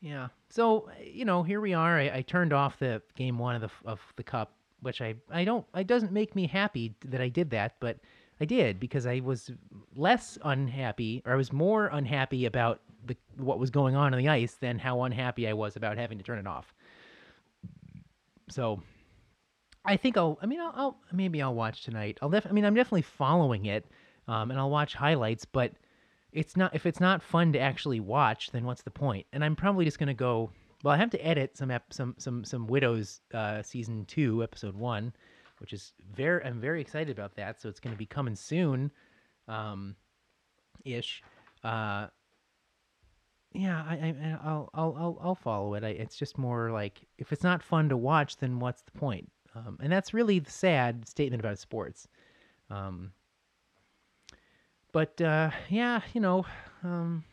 yeah. 0.00 0.28
So, 0.50 0.90
you 1.02 1.24
know, 1.24 1.42
here 1.42 1.60
we 1.60 1.74
are. 1.74 1.98
I, 1.98 2.16
I 2.16 2.22
turned 2.22 2.52
off 2.52 2.78
the 2.78 3.02
game 3.16 3.38
one 3.38 3.54
of 3.54 3.62
the, 3.62 3.70
of 3.88 4.00
the 4.16 4.22
cup, 4.22 4.52
which 4.80 5.00
I, 5.00 5.14
I 5.30 5.44
don't, 5.44 5.64
it 5.74 5.86
doesn't 5.86 6.12
make 6.12 6.36
me 6.36 6.46
happy 6.46 6.94
that 7.06 7.20
I 7.20 7.28
did 7.28 7.50
that, 7.50 7.76
but 7.80 7.98
I 8.40 8.44
did 8.44 8.78
because 8.78 9.06
I 9.06 9.20
was 9.20 9.50
less 9.94 10.38
unhappy 10.44 11.22
or 11.24 11.32
I 11.32 11.36
was 11.36 11.52
more 11.52 11.86
unhappy 11.86 12.44
about 12.44 12.80
the, 13.06 13.16
what 13.36 13.58
was 13.58 13.70
going 13.70 13.96
on 13.96 14.12
on 14.12 14.18
the 14.18 14.28
ice 14.28 14.54
than 14.54 14.78
how 14.78 15.02
unhappy 15.02 15.48
I 15.48 15.54
was 15.54 15.76
about 15.76 15.96
having 15.96 16.18
to 16.18 16.24
turn 16.24 16.38
it 16.38 16.46
off. 16.46 16.74
So 18.48 18.82
I 19.86 19.96
think 19.96 20.16
I'll. 20.16 20.38
I 20.42 20.46
mean, 20.46 20.60
I'll, 20.60 20.72
I'll 20.74 20.98
maybe 21.12 21.40
I'll 21.40 21.54
watch 21.54 21.82
tonight. 21.84 22.18
I'll 22.20 22.28
def. 22.28 22.46
I 22.46 22.52
mean, 22.52 22.64
I'm 22.64 22.74
definitely 22.74 23.02
following 23.02 23.66
it, 23.66 23.86
um, 24.28 24.50
and 24.50 24.58
I'll 24.58 24.70
watch 24.70 24.94
highlights. 24.94 25.44
But 25.44 25.72
it's 26.32 26.56
not 26.56 26.74
if 26.74 26.86
it's 26.86 27.00
not 27.00 27.22
fun 27.22 27.52
to 27.52 27.58
actually 27.58 28.00
watch, 28.00 28.50
then 28.50 28.64
what's 28.64 28.82
the 28.82 28.90
point? 28.90 29.26
And 29.32 29.44
I'm 29.44 29.56
probably 29.56 29.84
just 29.84 29.98
gonna 29.98 30.14
go. 30.14 30.50
Well, 30.82 30.92
I 30.94 30.98
have 30.98 31.10
to 31.10 31.26
edit 31.26 31.56
some 31.56 31.70
ep- 31.70 31.92
some 31.92 32.14
some 32.18 32.44
some 32.44 32.66
Widows 32.66 33.20
uh, 33.32 33.62
season 33.62 34.04
two 34.06 34.42
episode 34.42 34.76
one, 34.76 35.12
which 35.58 35.72
is 35.72 35.92
very. 36.14 36.44
I'm 36.44 36.60
very 36.60 36.80
excited 36.80 37.16
about 37.16 37.36
that. 37.36 37.60
So 37.60 37.68
it's 37.68 37.80
gonna 37.80 37.96
be 37.96 38.06
coming 38.06 38.34
soon, 38.36 38.90
um, 39.48 39.96
ish. 40.84 41.22
Uh, 41.64 42.08
yeah, 43.52 43.82
I, 43.88 43.94
I 43.94 44.38
I'll 44.44 44.70
I'll 44.74 44.96
I'll 44.98 45.18
I'll 45.22 45.34
follow 45.34 45.74
it. 45.74 45.84
I, 45.84 45.88
it's 45.88 46.16
just 46.16 46.36
more 46.36 46.70
like 46.70 47.06
if 47.18 47.32
it's 47.32 47.44
not 47.44 47.62
fun 47.62 47.88
to 47.88 47.96
watch, 47.96 48.36
then 48.38 48.58
what's 48.58 48.82
the 48.82 48.92
point? 48.92 49.30
Um, 49.56 49.78
and 49.80 49.90
that's 49.90 50.12
really 50.12 50.38
the 50.38 50.50
sad 50.50 51.08
statement 51.08 51.40
about 51.40 51.58
sports. 51.58 52.08
Um, 52.70 53.12
but 54.92 55.20
uh, 55.20 55.50
yeah, 55.68 56.00
you 56.12 56.20
know, 56.20 56.44
um, 56.82 57.24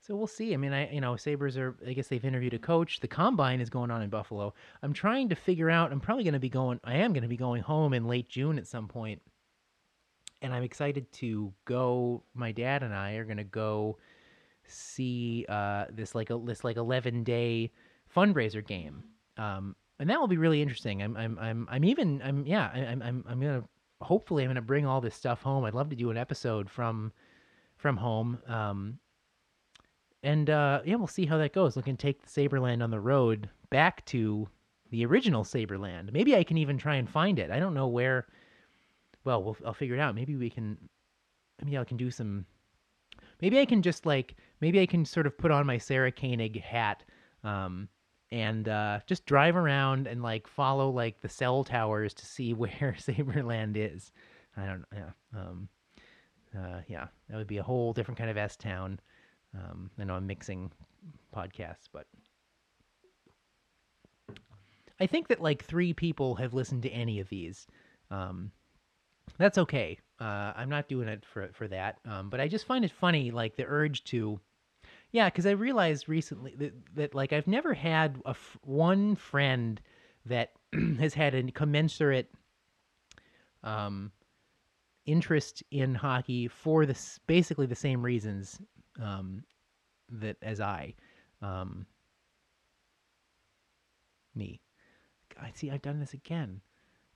so 0.00 0.16
we'll 0.16 0.26
see. 0.26 0.54
I 0.54 0.56
mean, 0.56 0.72
I 0.72 0.92
you 0.92 1.00
know, 1.00 1.16
Sabres 1.16 1.56
are. 1.56 1.76
I 1.86 1.92
guess 1.92 2.08
they've 2.08 2.24
interviewed 2.24 2.54
a 2.54 2.58
coach. 2.58 3.00
The 3.00 3.08
combine 3.08 3.60
is 3.60 3.70
going 3.70 3.90
on 3.90 4.02
in 4.02 4.10
Buffalo. 4.10 4.54
I'm 4.82 4.92
trying 4.92 5.28
to 5.30 5.34
figure 5.34 5.70
out. 5.70 5.92
I'm 5.92 6.00
probably 6.00 6.24
going 6.24 6.34
to 6.34 6.40
be 6.40 6.48
going. 6.48 6.80
I 6.84 6.96
am 6.96 7.12
going 7.12 7.22
to 7.22 7.28
be 7.28 7.36
going 7.36 7.62
home 7.62 7.94
in 7.94 8.06
late 8.06 8.28
June 8.28 8.58
at 8.58 8.66
some 8.66 8.88
point, 8.88 9.22
and 10.42 10.52
I'm 10.52 10.62
excited 10.62 11.10
to 11.14 11.52
go. 11.64 12.22
My 12.34 12.52
dad 12.52 12.82
and 12.82 12.94
I 12.94 13.12
are 13.12 13.24
going 13.24 13.36
to 13.36 13.44
go 13.44 13.98
see 14.66 15.46
uh, 15.48 15.86
this 15.90 16.14
like 16.14 16.30
a 16.30 16.38
this 16.44 16.64
like 16.64 16.76
11 16.76 17.24
day 17.24 17.70
fundraiser 18.14 18.66
game. 18.66 19.04
Um, 19.36 19.76
and 20.00 20.10
that 20.10 20.18
will 20.18 20.26
be 20.26 20.36
really 20.36 20.60
interesting. 20.60 21.02
I'm 21.02 21.16
I'm 21.16 21.38
I'm 21.38 21.68
I'm 21.70 21.84
even 21.84 22.20
I'm 22.22 22.44
yeah 22.46 22.68
I'm 22.68 23.02
I'm 23.02 23.24
I'm 23.28 23.40
gonna 23.40 23.62
hopefully 24.00 24.42
I'm 24.42 24.50
gonna 24.50 24.62
bring 24.62 24.86
all 24.86 25.00
this 25.00 25.14
stuff 25.14 25.42
home. 25.42 25.64
I'd 25.64 25.74
love 25.74 25.90
to 25.90 25.96
do 25.96 26.10
an 26.10 26.16
episode 26.16 26.68
from 26.68 27.12
from 27.76 27.96
home. 27.96 28.38
Um, 28.48 28.98
and 30.22 30.50
uh, 30.50 30.80
yeah, 30.84 30.96
we'll 30.96 31.06
see 31.06 31.26
how 31.26 31.38
that 31.38 31.52
goes. 31.52 31.76
We 31.76 31.82
can 31.82 31.96
take 31.96 32.20
the 32.22 32.28
Saberland 32.28 32.82
on 32.82 32.90
the 32.90 33.00
road 33.00 33.48
back 33.70 34.04
to 34.06 34.48
the 34.90 35.06
original 35.06 35.44
Saberland. 35.44 36.12
Maybe 36.12 36.34
I 36.34 36.42
can 36.42 36.58
even 36.58 36.76
try 36.76 36.96
and 36.96 37.08
find 37.08 37.38
it. 37.38 37.50
I 37.50 37.60
don't 37.60 37.74
know 37.74 37.86
where. 37.86 38.26
Well, 39.24 39.44
we'll 39.44 39.56
I'll 39.64 39.74
figure 39.74 39.94
it 39.94 40.00
out. 40.00 40.16
Maybe 40.16 40.34
we 40.34 40.50
can. 40.50 40.76
Maybe 41.62 41.78
I 41.78 41.84
can 41.84 41.98
do 41.98 42.10
some 42.10 42.46
Maybe 43.40 43.58
I 43.58 43.64
can 43.64 43.82
just 43.82 44.06
like 44.06 44.36
maybe 44.60 44.80
I 44.80 44.86
can 44.86 45.04
sort 45.04 45.26
of 45.26 45.36
put 45.36 45.50
on 45.50 45.66
my 45.66 45.78
Sarah 45.78 46.12
Koenig 46.12 46.60
hat 46.62 47.04
um, 47.44 47.88
and 48.32 48.68
uh, 48.68 49.00
just 49.06 49.26
drive 49.26 49.56
around 49.56 50.06
and 50.06 50.22
like 50.22 50.46
follow 50.46 50.90
like 50.90 51.20
the 51.20 51.28
cell 51.28 51.64
towers 51.64 52.14
to 52.14 52.26
see 52.26 52.54
where 52.54 52.96
Saberland 52.98 53.76
is. 53.76 54.12
I 54.56 54.66
don't 54.66 54.84
yeah. 54.94 55.10
Um, 55.36 55.68
uh, 56.56 56.80
yeah, 56.88 57.06
that 57.28 57.36
would 57.36 57.46
be 57.46 57.58
a 57.58 57.62
whole 57.62 57.92
different 57.92 58.18
kind 58.18 58.30
of 58.30 58.36
S 58.36 58.56
town. 58.56 58.98
Um, 59.54 59.90
I 59.98 60.04
know 60.04 60.14
I'm 60.14 60.26
mixing 60.26 60.70
podcasts, 61.34 61.88
but 61.92 62.06
I 65.00 65.06
think 65.06 65.28
that 65.28 65.40
like 65.40 65.64
three 65.64 65.92
people 65.92 66.34
have 66.36 66.54
listened 66.54 66.82
to 66.82 66.90
any 66.90 67.20
of 67.20 67.28
these. 67.28 67.66
Um, 68.10 68.50
that's 69.38 69.58
okay. 69.58 69.98
Uh, 70.20 70.52
I'm 70.54 70.68
not 70.68 70.88
doing 70.88 71.08
it 71.08 71.24
for 71.24 71.48
for 71.52 71.66
that. 71.68 71.98
Um, 72.04 72.28
but 72.30 72.40
I 72.40 72.48
just 72.48 72.66
find 72.66 72.84
it 72.84 72.92
funny, 72.92 73.30
like 73.30 73.56
the 73.56 73.64
urge 73.66 74.04
to, 74.04 74.38
yeah, 75.12 75.28
because 75.28 75.46
I 75.46 75.50
realized 75.50 76.08
recently 76.08 76.54
that, 76.56 76.72
that 76.94 77.14
like 77.14 77.32
I've 77.32 77.46
never 77.46 77.74
had 77.74 78.20
a 78.24 78.30
f- 78.30 78.58
one 78.62 79.16
friend 79.16 79.80
that 80.26 80.52
has 80.98 81.14
had 81.14 81.34
a 81.34 81.42
commensurate 81.50 82.30
um, 83.62 84.12
interest 85.06 85.62
in 85.70 85.94
hockey 85.94 86.48
for 86.48 86.86
this 86.86 87.18
basically 87.26 87.66
the 87.66 87.74
same 87.74 88.02
reasons 88.02 88.60
um, 89.00 89.44
that 90.08 90.36
as 90.42 90.60
I. 90.60 90.94
Um, 91.42 91.86
me. 94.34 94.60
I 95.40 95.50
see. 95.54 95.70
I've 95.70 95.82
done 95.82 96.00
this 96.00 96.14
again. 96.14 96.60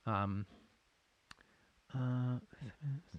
Um, 0.05 0.45
uh, 1.93 2.39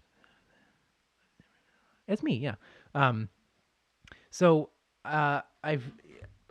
it's 2.09 2.23
me, 2.23 2.37
yeah. 2.37 2.55
Um, 2.95 3.29
so 4.37 4.69
uh, 5.05 5.41
I've 5.65 5.91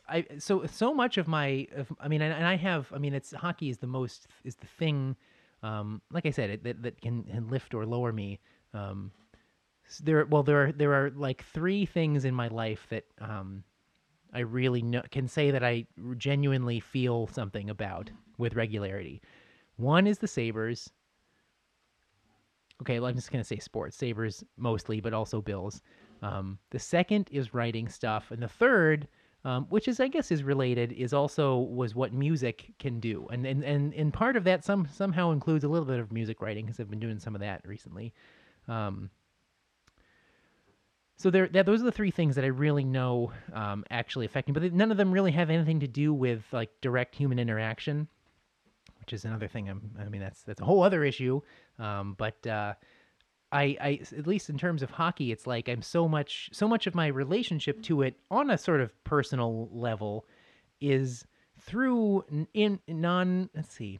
I 0.09 0.25
so 0.39 0.65
so 0.65 0.93
much 0.93 1.17
of 1.17 1.27
my 1.27 1.67
of, 1.75 1.91
I 1.99 2.07
mean 2.07 2.21
and, 2.21 2.33
and, 2.33 2.45
I 2.45 2.55
have 2.55 2.91
I 2.93 2.97
mean 2.97 3.13
it's 3.13 3.31
hockey 3.31 3.69
is 3.69 3.77
the 3.77 3.88
most 3.88 4.27
is 4.43 4.55
the 4.55 4.67
thing 4.67 5.15
um, 5.61 6.01
like 6.11 6.25
I 6.25 6.31
said 6.31 6.49
it, 6.49 6.63
that 6.63 6.81
that 6.81 7.01
can, 7.01 7.23
can 7.23 7.47
lift 7.47 7.73
or 7.73 7.86
lower 7.86 8.11
me 8.11 8.39
um, 8.73 9.11
there 10.03 10.25
well 10.25 10.41
there 10.41 10.65
are 10.65 10.71
there 10.71 10.93
are 10.93 11.11
like 11.11 11.43
three 11.53 11.86
things 11.86 12.25
in 12.25 12.33
my 12.33 12.47
life 12.47 12.88
that 12.89 13.05
um, 13.21 13.63
I 14.33 14.39
really 14.39 14.81
know, 14.81 15.03
can 15.11 15.27
say 15.27 15.51
that 15.51 15.63
I 15.63 15.86
genuinely 16.17 16.79
feel 16.79 17.27
something 17.27 17.69
about 17.69 18.09
with 18.38 18.55
regularity. 18.55 19.21
One 19.77 20.07
is 20.07 20.17
the 20.17 20.27
Sabres, 20.27 20.89
okay, 22.81 22.99
well, 22.99 23.09
I'm 23.09 23.15
just 23.15 23.31
to 23.31 23.43
say 23.43 23.59
sports, 23.59 23.95
Sabres 23.95 24.43
mostly, 24.57 24.99
but 25.01 25.13
also 25.13 25.41
Bills. 25.41 25.81
Um, 26.22 26.59
the 26.72 26.80
second 26.80 27.30
is 27.32 27.53
writing 27.53 27.88
stuff. 27.89 28.32
And 28.32 28.41
the 28.41 28.47
third, 28.47 29.07
um, 29.43 29.66
which 29.70 29.88
is, 29.88 29.99
I 29.99 30.07
guess, 30.07 30.32
is 30.32 30.43
related, 30.43 30.91
is 30.93 31.13
also 31.13 31.57
was 31.59 31.95
what 31.95 32.13
music 32.13 32.74
can 32.80 32.99
do. 32.99 33.28
And, 33.32 33.45
and, 33.45 33.63
and, 33.63 33.93
and 33.93 34.13
part 34.13 34.36
of 34.36 34.43
that 34.45 34.63
some, 34.63 34.88
somehow 34.91 35.32
includes 35.32 35.63
a 35.63 35.68
little 35.68 35.86
bit 35.86 35.99
of 35.99 36.11
music 36.11 36.41
writing 36.41 36.66
because 36.66 36.80
I've 36.80 36.89
been 36.89 36.99
doing 36.99 37.20
some 37.20 37.36
of 37.36 37.41
that 37.41 37.61
recently. 37.66 38.13
Um, 38.68 39.09
so 41.18 41.30
there, 41.30 41.47
that, 41.49 41.66
those 41.66 41.82
are 41.82 41.86
the 41.86 41.91
three 41.91 42.11
things 42.11 42.36
that 42.36 42.43
I 42.43 42.49
really 42.49 42.84
know 42.84 43.32
um, 43.53 43.86
actually 43.89 44.26
affect 44.26 44.47
me, 44.47 44.53
but 44.53 44.74
none 44.74 44.91
of 44.91 44.97
them 44.97 45.11
really 45.11 45.32
have 45.32 45.49
anything 45.49 45.80
to 45.80 45.88
do 45.88 46.13
with 46.13 46.43
like 46.51 46.70
direct 46.82 47.16
human 47.16 47.39
interaction 47.39 48.07
which 49.05 49.13
is 49.13 49.24
another 49.24 49.47
thing. 49.47 49.70
I'm, 49.70 49.91
I 49.99 50.09
mean, 50.09 50.22
that's 50.22 50.41
that's 50.41 50.61
a 50.61 50.66
whole 50.66 50.82
other 50.82 51.03
issue. 51.03 51.39
Um, 51.78 52.16
but 52.18 52.45
uh, 52.47 52.74
I, 53.55 53.77
I, 53.79 53.99
at 54.17 54.27
least 54.27 54.49
in 54.49 54.57
terms 54.57 54.83
of 54.83 54.91
hockey, 54.91 55.31
it's 55.31 55.47
like 55.47 55.69
I'm 55.69 55.81
so 55.81 56.07
much, 56.07 56.49
so 56.51 56.67
much 56.67 56.87
of 56.87 56.95
my 56.95 57.07
relationship 57.07 57.81
to 57.83 58.01
it 58.01 58.15
on 58.29 58.49
a 58.49 58.57
sort 58.57 58.81
of 58.81 58.91
personal 59.05 59.69
level 59.71 60.25
is 60.81 61.25
through 61.61 62.25
in 62.53 62.79
non. 62.87 63.49
Let's 63.55 63.73
see, 63.73 63.99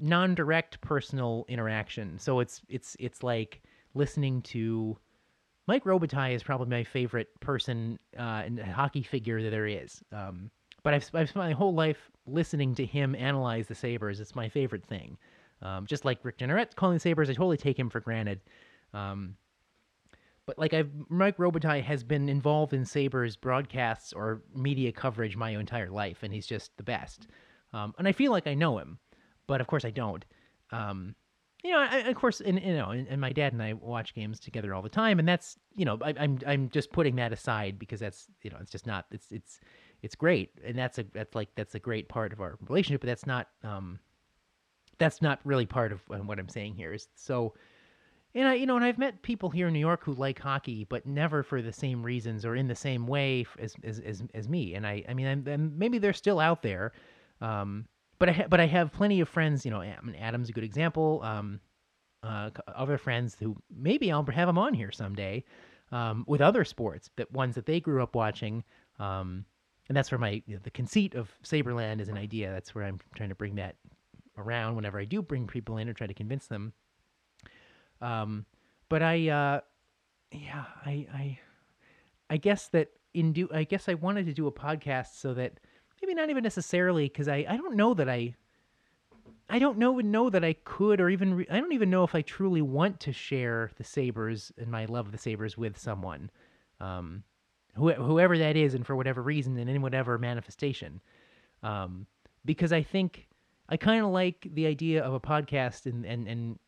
non-direct 0.00 0.80
personal 0.80 1.44
interaction. 1.48 2.18
So 2.18 2.40
it's 2.40 2.62
it's 2.68 2.96
it's 2.98 3.22
like 3.22 3.60
listening 3.94 4.40
to 4.42 4.96
Mike 5.66 5.84
Robitaille 5.84 6.34
is 6.34 6.42
probably 6.42 6.68
my 6.68 6.84
favorite 6.84 7.28
person 7.40 7.98
uh, 8.18 8.42
and 8.46 8.58
hockey 8.58 9.02
figure 9.02 9.42
that 9.42 9.50
there 9.50 9.66
is. 9.66 10.02
Um, 10.12 10.50
but 10.82 10.94
I've, 10.94 11.10
I've 11.12 11.28
spent 11.28 11.36
my 11.36 11.52
whole 11.52 11.74
life 11.74 12.10
listening 12.26 12.74
to 12.76 12.86
him 12.86 13.14
analyze 13.14 13.66
the 13.66 13.74
Sabres. 13.74 14.18
It's 14.18 14.34
my 14.34 14.48
favorite 14.48 14.86
thing. 14.86 15.18
Um, 15.60 15.86
just 15.86 16.06
like 16.06 16.20
Rick 16.22 16.38
Jeanneret 16.38 16.74
calling 16.76 16.94
the 16.94 17.00
Sabres, 17.00 17.28
I 17.28 17.34
totally 17.34 17.58
take 17.58 17.78
him 17.78 17.90
for 17.90 18.00
granted. 18.00 18.40
Um, 18.94 19.36
but 20.48 20.58
like 20.58 20.72
I've 20.72 20.90
Mike 21.10 21.36
Robitaille 21.36 21.82
has 21.82 22.02
been 22.02 22.28
involved 22.28 22.72
in 22.72 22.86
Sabres 22.86 23.36
broadcasts 23.36 24.14
or 24.14 24.40
media 24.54 24.90
coverage 24.92 25.36
my 25.36 25.50
entire 25.50 25.90
life, 25.90 26.22
and 26.22 26.32
he's 26.32 26.46
just 26.46 26.74
the 26.78 26.82
best. 26.82 27.26
Um, 27.74 27.94
and 27.98 28.08
I 28.08 28.12
feel 28.12 28.32
like 28.32 28.46
I 28.46 28.54
know 28.54 28.78
him, 28.78 28.98
but 29.46 29.60
of 29.60 29.66
course 29.66 29.84
I 29.84 29.90
don't. 29.90 30.24
Um, 30.70 31.14
you 31.62 31.72
know, 31.72 31.80
I, 31.80 31.98
of 31.98 32.16
course, 32.16 32.40
and 32.40 32.58
you 32.62 32.76
know, 32.76 32.90
and, 32.92 33.20
my 33.20 33.30
dad 33.30 33.52
and 33.52 33.62
I 33.62 33.74
watch 33.74 34.14
games 34.14 34.40
together 34.40 34.74
all 34.74 34.80
the 34.80 34.88
time, 34.88 35.18
and 35.18 35.28
that's 35.28 35.58
you 35.74 35.84
know, 35.84 35.98
I, 36.00 36.14
I'm 36.18 36.38
I'm 36.46 36.70
just 36.70 36.92
putting 36.92 37.16
that 37.16 37.30
aside 37.30 37.78
because 37.78 38.00
that's 38.00 38.26
you 38.42 38.50
know, 38.50 38.56
it's 38.58 38.70
just 38.70 38.86
not 38.86 39.04
it's 39.10 39.30
it's 39.30 39.60
it's 40.00 40.14
great, 40.14 40.52
and 40.64 40.78
that's 40.78 40.98
a 40.98 41.04
that's 41.12 41.34
like 41.34 41.50
that's 41.56 41.74
a 41.74 41.78
great 41.78 42.08
part 42.08 42.32
of 42.32 42.40
our 42.40 42.56
relationship, 42.66 43.02
but 43.02 43.08
that's 43.08 43.26
not 43.26 43.48
um 43.64 43.98
that's 44.96 45.20
not 45.20 45.40
really 45.44 45.66
part 45.66 45.92
of 45.92 46.00
what 46.08 46.38
I'm 46.38 46.48
saying 46.48 46.74
here. 46.74 46.94
Is 46.94 47.06
so. 47.16 47.52
And 48.38 48.46
I, 48.46 48.54
you 48.54 48.66
know, 48.66 48.76
and 48.76 48.84
I've 48.84 48.98
met 48.98 49.22
people 49.22 49.50
here 49.50 49.66
in 49.66 49.72
New 49.72 49.80
York 49.80 50.04
who 50.04 50.14
like 50.14 50.38
hockey, 50.38 50.84
but 50.88 51.04
never 51.04 51.42
for 51.42 51.60
the 51.60 51.72
same 51.72 52.04
reasons 52.04 52.44
or 52.44 52.54
in 52.54 52.68
the 52.68 52.74
same 52.76 53.08
way 53.08 53.44
as 53.58 53.74
as 53.82 53.98
as, 53.98 54.22
as 54.32 54.48
me. 54.48 54.74
And 54.74 54.86
I, 54.86 55.04
I 55.08 55.14
mean, 55.14 55.26
I'm, 55.26 55.44
I'm, 55.48 55.76
maybe 55.76 55.98
they're 55.98 56.12
still 56.12 56.38
out 56.38 56.62
there, 56.62 56.92
um, 57.40 57.86
but 58.20 58.28
I 58.28 58.32
ha- 58.32 58.46
but 58.48 58.60
I 58.60 58.66
have 58.66 58.92
plenty 58.92 59.20
of 59.20 59.28
friends. 59.28 59.64
You 59.64 59.72
know, 59.72 59.82
Adam's 59.82 60.50
a 60.50 60.52
good 60.52 60.62
example. 60.62 61.20
Um, 61.24 61.58
uh, 62.22 62.50
other 62.68 62.96
friends 62.96 63.36
who 63.40 63.56
maybe 63.76 64.12
I'll 64.12 64.24
have 64.24 64.46
them 64.46 64.58
on 64.58 64.72
here 64.72 64.92
someday 64.92 65.42
um, 65.90 66.24
with 66.28 66.40
other 66.40 66.64
sports, 66.64 67.10
that 67.16 67.32
ones 67.32 67.56
that 67.56 67.66
they 67.66 67.80
grew 67.80 68.04
up 68.04 68.14
watching. 68.14 68.62
Um, 69.00 69.46
and 69.88 69.96
that's 69.96 70.12
where 70.12 70.18
my 70.18 70.42
you 70.46 70.54
know, 70.54 70.60
the 70.62 70.70
conceit 70.70 71.16
of 71.16 71.28
Saberland 71.42 72.00
is 72.00 72.08
an 72.08 72.16
idea. 72.16 72.52
That's 72.52 72.72
where 72.72 72.84
I'm 72.84 73.00
trying 73.16 73.30
to 73.30 73.34
bring 73.34 73.56
that 73.56 73.74
around 74.36 74.76
whenever 74.76 75.00
I 75.00 75.06
do 75.06 75.22
bring 75.22 75.48
people 75.48 75.78
in 75.78 75.88
or 75.88 75.92
try 75.92 76.06
to 76.06 76.14
convince 76.14 76.46
them. 76.46 76.72
Um, 78.00 78.46
but 78.88 79.02
I, 79.02 79.28
uh, 79.28 79.60
yeah, 80.30 80.64
I, 80.84 81.06
I, 81.12 81.38
I 82.30 82.36
guess 82.36 82.68
that 82.68 82.90
in 83.14 83.32
do 83.32 83.48
I 83.52 83.64
guess 83.64 83.88
I 83.88 83.94
wanted 83.94 84.26
to 84.26 84.34
do 84.34 84.46
a 84.46 84.52
podcast 84.52 85.18
so 85.18 85.34
that 85.34 85.60
maybe 86.00 86.14
not 86.14 86.30
even 86.30 86.42
necessarily 86.42 87.04
because 87.04 87.28
I 87.28 87.46
I 87.48 87.56
don't 87.56 87.76
know 87.76 87.94
that 87.94 88.08
I 88.08 88.34
I 89.48 89.58
don't 89.58 89.78
know 89.78 89.98
know 89.98 90.30
that 90.30 90.44
I 90.44 90.52
could 90.52 91.00
or 91.00 91.08
even 91.08 91.34
re- 91.34 91.46
I 91.50 91.58
don't 91.58 91.72
even 91.72 91.90
know 91.90 92.04
if 92.04 92.14
I 92.14 92.22
truly 92.22 92.62
want 92.62 93.00
to 93.00 93.12
share 93.12 93.70
the 93.76 93.84
Sabres 93.84 94.52
and 94.58 94.70
my 94.70 94.84
love 94.84 95.06
of 95.06 95.12
the 95.12 95.18
Sabres 95.18 95.56
with 95.56 95.78
someone, 95.78 96.30
um, 96.80 97.24
wh- 97.74 97.94
whoever 97.94 98.36
that 98.36 98.56
is, 98.56 98.74
and 98.74 98.86
for 98.86 98.94
whatever 98.94 99.22
reason 99.22 99.56
and 99.56 99.70
in 99.70 99.80
whatever 99.80 100.18
manifestation, 100.18 101.00
um, 101.62 102.06
because 102.44 102.72
I 102.72 102.82
think 102.82 103.26
I 103.70 103.78
kind 103.78 104.04
of 104.04 104.10
like 104.10 104.46
the 104.52 104.66
idea 104.66 105.02
of 105.02 105.14
a 105.14 105.20
podcast 105.20 105.86
and 105.86 106.04
and 106.04 106.28
and 106.28 106.58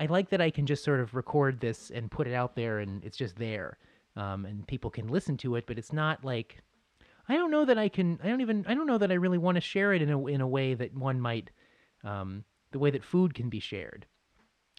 I 0.00 0.06
like 0.06 0.30
that 0.30 0.40
I 0.40 0.50
can 0.50 0.66
just 0.66 0.84
sort 0.84 1.00
of 1.00 1.14
record 1.14 1.60
this 1.60 1.90
and 1.90 2.10
put 2.10 2.26
it 2.26 2.34
out 2.34 2.54
there 2.54 2.78
and 2.78 3.04
it's 3.04 3.16
just 3.16 3.36
there, 3.36 3.78
um, 4.16 4.44
and 4.44 4.66
people 4.66 4.90
can 4.90 5.08
listen 5.08 5.36
to 5.38 5.56
it, 5.56 5.66
but 5.66 5.78
it's 5.78 5.92
not 5.92 6.24
like 6.24 6.62
I 7.28 7.36
don't 7.36 7.50
know 7.50 7.64
that 7.64 7.78
I 7.78 7.88
can. 7.88 8.18
I 8.22 8.28
don't 8.28 8.40
even. 8.40 8.64
I 8.66 8.74
don't 8.74 8.86
know 8.86 8.98
that 8.98 9.10
I 9.10 9.14
really 9.14 9.38
want 9.38 9.56
to 9.56 9.60
share 9.60 9.92
it 9.92 10.00
in 10.00 10.10
a 10.10 10.26
in 10.26 10.40
a 10.40 10.48
way 10.48 10.74
that 10.74 10.96
one 10.96 11.20
might, 11.20 11.50
um, 12.02 12.44
the 12.72 12.78
way 12.78 12.90
that 12.90 13.04
food 13.04 13.34
can 13.34 13.50
be 13.50 13.60
shared, 13.60 14.06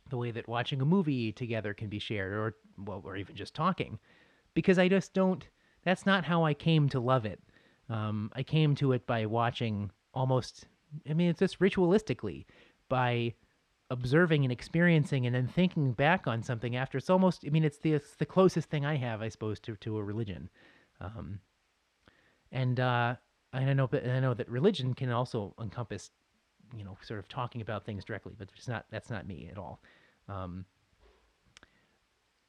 the 0.10 0.18
way 0.18 0.32
that 0.32 0.48
watching 0.48 0.82
a 0.82 0.86
movie 0.86 1.32
together 1.32 1.74
can 1.74 1.90
be 1.90 2.00
shared, 2.00 2.34
or 2.34 2.56
well, 2.78 3.04
or 3.06 3.16
even 3.18 3.36
just 3.36 3.54
talking, 3.54 4.00
because 4.56 4.80
I 4.80 4.88
just 4.88 5.14
don't. 5.14 5.48
That's 5.84 6.06
not 6.06 6.26
how 6.26 6.44
I 6.44 6.54
came 6.54 6.90
to 6.90 7.00
love 7.00 7.26
it. 7.26 7.40
Um, 7.88 8.32
I 8.34 8.44
came 8.44 8.76
to 8.76 8.94
it 8.94 9.06
by 9.06 9.28
watching 9.28 9.92
almost. 10.14 10.66
I 11.08 11.14
mean, 11.14 11.30
it's 11.30 11.40
just 11.40 11.60
ritualistically 11.60 12.46
by 12.90 13.36
observing 13.90 14.44
and 14.44 14.52
experiencing 14.52 15.26
and 15.26 15.36
then 15.36 15.48
thinking 15.48 15.94
back 15.94 16.28
on 16.28 16.44
something 16.44 16.76
after. 16.76 16.98
It's 16.98 17.10
almost. 17.10 17.44
I 17.46 17.50
mean, 17.50 17.64
it's 17.64 17.80
the 17.80 17.94
it's 17.94 18.16
the 18.16 18.26
closest 18.26 18.70
thing 18.70 18.86
I 18.86 18.96
have, 18.98 19.22
I 19.22 19.30
suppose, 19.30 19.60
to 19.62 19.76
to 19.78 19.98
a 19.98 20.04
religion. 20.04 20.50
Um, 21.02 21.40
and 22.52 22.80
uh, 22.80 23.16
I 23.54 23.74
know, 23.74 23.88
but 23.88 24.08
I 24.08 24.20
know 24.20 24.34
that 24.34 24.50
religion 24.50 24.94
can 24.94 25.12
also 25.12 25.54
encompass, 25.62 26.12
you 26.76 26.84
know, 26.84 26.98
sort 27.02 27.20
of 27.20 27.28
talking 27.28 27.62
about 27.62 27.86
things 27.86 28.04
directly, 28.06 28.34
but 28.38 28.50
it's 28.56 28.68
not. 28.68 28.86
That's 28.92 29.10
not 29.10 29.28
me 29.28 29.50
at 29.52 29.58
all. 29.58 29.82
Um, 30.28 30.66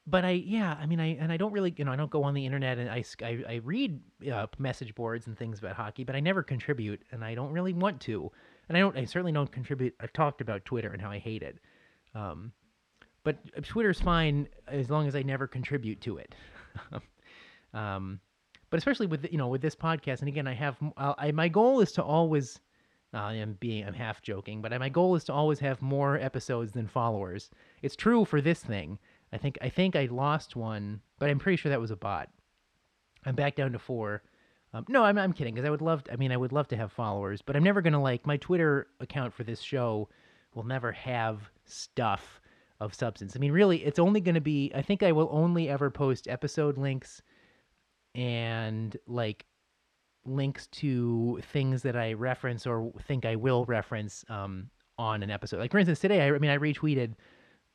but 0.07 0.25
I, 0.25 0.31
yeah, 0.31 0.77
I 0.79 0.85
mean, 0.85 0.99
I 0.99 1.15
and 1.15 1.31
I 1.31 1.37
don't 1.37 1.51
really, 1.51 1.73
you 1.77 1.85
know, 1.85 1.91
I 1.91 1.95
don't 1.95 2.09
go 2.09 2.23
on 2.23 2.33
the 2.33 2.45
internet 2.45 2.77
and 2.79 2.89
I, 2.89 3.03
I, 3.21 3.43
I 3.47 3.61
read 3.63 3.99
uh, 4.31 4.47
message 4.57 4.95
boards 4.95 5.27
and 5.27 5.37
things 5.37 5.59
about 5.59 5.75
hockey, 5.75 6.03
but 6.03 6.15
I 6.15 6.19
never 6.19 6.41
contribute, 6.43 7.01
and 7.11 7.23
I 7.23 7.35
don't 7.35 7.51
really 7.51 7.73
want 7.73 8.01
to, 8.01 8.31
and 8.71 8.77
I 8.77 8.79
don't, 8.79 8.97
I 8.97 9.05
certainly 9.05 9.33
don't 9.33 9.51
contribute. 9.51 9.93
I've 9.99 10.13
talked 10.13 10.39
about 10.39 10.63
Twitter 10.63 10.93
and 10.93 11.01
how 11.01 11.11
I 11.11 11.19
hate 11.19 11.43
it, 11.43 11.57
um, 12.15 12.53
but 13.23 13.37
Twitter's 13.63 13.99
fine 13.99 14.47
as 14.67 14.89
long 14.89 15.07
as 15.07 15.15
I 15.15 15.23
never 15.23 15.45
contribute 15.45 15.99
to 16.01 16.17
it. 16.17 16.33
um, 17.73 18.19
but 18.71 18.77
especially 18.77 19.05
with 19.05 19.27
you 19.29 19.37
know 19.37 19.49
with 19.49 19.61
this 19.61 19.75
podcast 19.75 20.21
and 20.21 20.27
again 20.27 20.47
i 20.47 20.53
have 20.53 20.77
I, 20.97 21.31
my 21.31 21.47
goal 21.47 21.81
is 21.81 21.91
to 21.93 22.03
always 22.03 22.59
uh, 23.13 23.17
i'm 23.17 23.57
being 23.59 23.85
i'm 23.85 23.93
half 23.93 24.23
joking 24.23 24.61
but 24.61 24.77
my 24.79 24.89
goal 24.89 25.15
is 25.15 25.23
to 25.25 25.33
always 25.33 25.59
have 25.59 25.81
more 25.81 26.17
episodes 26.17 26.71
than 26.71 26.87
followers 26.87 27.51
it's 27.83 27.95
true 27.95 28.25
for 28.25 28.41
this 28.41 28.63
thing 28.63 28.97
i 29.31 29.37
think 29.37 29.59
i 29.61 29.69
think 29.69 29.95
i 29.95 30.05
lost 30.05 30.55
one 30.55 31.01
but 31.19 31.29
i'm 31.29 31.37
pretty 31.37 31.57
sure 31.57 31.69
that 31.69 31.81
was 31.81 31.91
a 31.91 31.95
bot 31.95 32.29
i'm 33.25 33.35
back 33.35 33.55
down 33.55 33.71
to 33.73 33.79
four 33.79 34.23
um, 34.73 34.85
no 34.87 35.03
i'm, 35.03 35.17
I'm 35.17 35.33
kidding 35.33 35.53
because 35.53 35.67
i 35.67 35.71
would 35.71 35.81
love 35.81 36.03
to, 36.05 36.13
i 36.13 36.15
mean 36.15 36.31
i 36.31 36.37
would 36.37 36.51
love 36.51 36.67
to 36.69 36.77
have 36.77 36.91
followers 36.91 37.41
but 37.41 37.55
i'm 37.55 37.63
never 37.63 37.81
gonna 37.81 38.01
like 38.01 38.25
my 38.25 38.37
twitter 38.37 38.87
account 38.99 39.33
for 39.33 39.43
this 39.43 39.61
show 39.61 40.09
will 40.53 40.63
never 40.63 40.91
have 40.91 41.49
stuff 41.65 42.41
of 42.79 42.93
substance 42.93 43.35
i 43.35 43.39
mean 43.39 43.51
really 43.51 43.83
it's 43.83 43.99
only 43.99 44.21
gonna 44.21 44.41
be 44.41 44.71
i 44.75 44.81
think 44.81 45.03
i 45.03 45.11
will 45.11 45.29
only 45.31 45.69
ever 45.69 45.89
post 45.89 46.27
episode 46.27 46.77
links 46.77 47.21
and 48.15 48.97
like 49.07 49.45
links 50.25 50.67
to 50.67 51.39
things 51.51 51.81
that 51.81 51.95
I 51.95 52.13
reference 52.13 52.67
or 52.67 52.91
think 53.07 53.25
I 53.25 53.35
will 53.35 53.65
reference 53.65 54.23
um, 54.29 54.69
on 54.97 55.23
an 55.23 55.31
episode. 55.31 55.59
Like 55.59 55.71
for 55.71 55.79
instance, 55.79 55.99
today 55.99 56.21
I, 56.21 56.35
I 56.35 56.37
mean 56.37 56.51
I 56.51 56.57
retweeted 56.57 57.13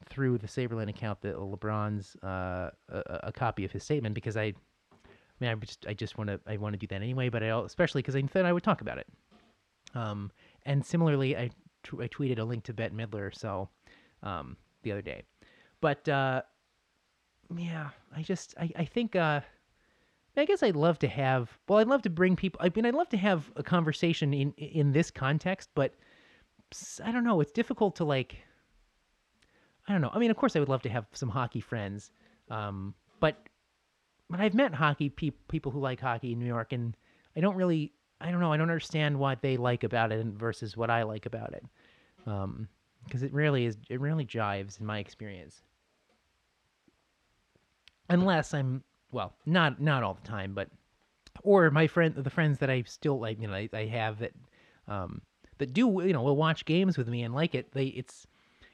through 0.09 0.38
the 0.38 0.47
Saberland 0.47 0.90
account 0.90 1.20
that 1.22 1.36
LeBron's 1.36 2.16
uh, 2.22 2.70
a, 2.88 3.20
a, 3.24 3.32
copy 3.32 3.64
of 3.64 3.72
his 3.72 3.82
statement 3.82 4.14
because 4.14 4.36
I, 4.36 4.53
I 5.41 5.45
mean 5.45 5.53
I 5.53 5.55
just 5.64 5.87
I 5.87 5.95
just 5.95 6.18
want 6.18 6.28
to 6.28 6.41
I 6.47 6.57
want 6.57 6.74
to 6.74 6.78
do 6.78 6.87
that 6.89 7.03
anyway, 7.03 7.28
but 7.28 7.43
I 7.43 7.49
especially 7.61 8.03
because 8.03 8.16
I 8.16 8.22
thought 8.22 8.45
I 8.45 8.53
would 8.53 8.62
talk 8.62 8.80
about 8.80 8.99
it. 8.99 9.07
Um, 9.95 10.30
and 10.64 10.84
similarly, 10.84 11.37
I 11.37 11.51
t- 11.82 11.99
I 11.99 12.09
tweeted 12.09 12.39
a 12.39 12.45
link 12.45 12.64
to 12.64 12.74
Bette 12.74 12.95
Midler 12.95 13.34
so 13.34 13.68
um, 14.22 14.57
the 14.82 14.93
other 14.93 15.03
day, 15.03 15.22
but 15.80 16.09
uh, 16.09 16.43
yeah, 17.57 17.91
I 18.14 18.22
just 18.22 18.55
I 18.59 18.70
I 18.76 18.84
think. 18.84 19.16
Uh, 19.16 19.41
I 20.39 20.45
guess 20.45 20.62
I'd 20.62 20.76
love 20.76 20.99
to 20.99 21.09
have. 21.09 21.59
Well, 21.66 21.78
I'd 21.78 21.89
love 21.89 22.03
to 22.03 22.11
bring 22.11 22.37
people. 22.37 22.61
I 22.62 22.70
mean, 22.74 22.84
I'd 22.84 22.95
love 22.95 23.09
to 23.09 23.16
have 23.16 23.51
a 23.57 23.62
conversation 23.62 24.34
in 24.34 24.53
in 24.53 24.93
this 24.93 25.11
context, 25.11 25.70
but 25.74 25.95
I 27.03 27.11
don't 27.11 27.24
know. 27.24 27.41
It's 27.41 27.53
difficult 27.53 27.97
to 27.97 28.05
like. 28.05 28.37
I 29.89 29.93
don't 29.93 30.03
know. 30.03 30.11
I 30.12 30.18
mean, 30.18 30.30
of 30.30 30.37
course, 30.37 30.57
I 30.57 30.59
would 30.59 30.68
love 30.68 30.82
to 30.82 30.91
have 30.91 31.07
some 31.12 31.28
hockey 31.28 31.61
friends, 31.61 32.11
um, 32.51 32.95
but 33.20 33.49
but 34.28 34.40
I've 34.40 34.54
met 34.54 34.74
hockey 34.74 35.08
pe- 35.08 35.30
people 35.48 35.72
who 35.72 35.80
like 35.80 36.00
hockey 36.00 36.32
in 36.32 36.38
New 36.38 36.46
York, 36.46 36.72
and 36.72 36.96
I 37.36 37.40
don't 37.40 37.56
really. 37.56 37.92
I 38.18 38.30
don't 38.30 38.40
know. 38.40 38.50
I 38.50 38.56
don't 38.56 38.70
understand 38.70 39.18
what 39.18 39.42
they 39.42 39.58
like 39.58 39.84
about 39.84 40.10
it 40.10 40.24
versus 40.24 40.74
what 40.74 40.88
I 40.88 41.02
like 41.02 41.26
about 41.26 41.52
it, 41.52 41.62
because 42.24 42.44
um, 42.44 42.68
it 43.12 43.32
really 43.32 43.66
is. 43.66 43.76
It 43.90 44.00
really 44.00 44.24
jives 44.24 44.80
in 44.80 44.86
my 44.86 45.00
experience. 45.00 45.60
Unless 48.08 48.54
I'm 48.54 48.82
well, 49.12 49.34
not 49.44 49.80
not 49.80 50.02
all 50.02 50.14
the 50.14 50.26
time, 50.26 50.54
but 50.54 50.68
or 51.42 51.70
my 51.70 51.86
friend, 51.86 52.14
the 52.14 52.30
friends 52.30 52.58
that 52.58 52.70
I 52.70 52.82
still 52.82 53.20
like, 53.20 53.40
you 53.40 53.48
know, 53.48 53.54
I, 53.54 53.68
I 53.72 53.86
have 53.86 54.18
that 54.20 54.32
um, 54.88 55.22
that 55.58 55.72
do, 55.72 56.02
you 56.04 56.12
know, 56.12 56.22
will 56.22 56.36
watch 56.36 56.64
games 56.64 56.96
with 56.98 57.08
me 57.08 57.22
and 57.22 57.34
like 57.34 57.54
it. 57.54 57.72
They 57.72 57.86
it's 57.86 58.26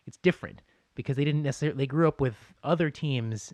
it's 0.07 0.17
different 0.19 0.63
because 0.95 1.17
they 1.17 1.25
didn't 1.25 1.43
necessarily 1.43 1.79
they 1.79 1.87
grew 1.87 2.09
up 2.09 2.21
with 2.21 2.37
other 2.63 2.91
teams 2.91 3.53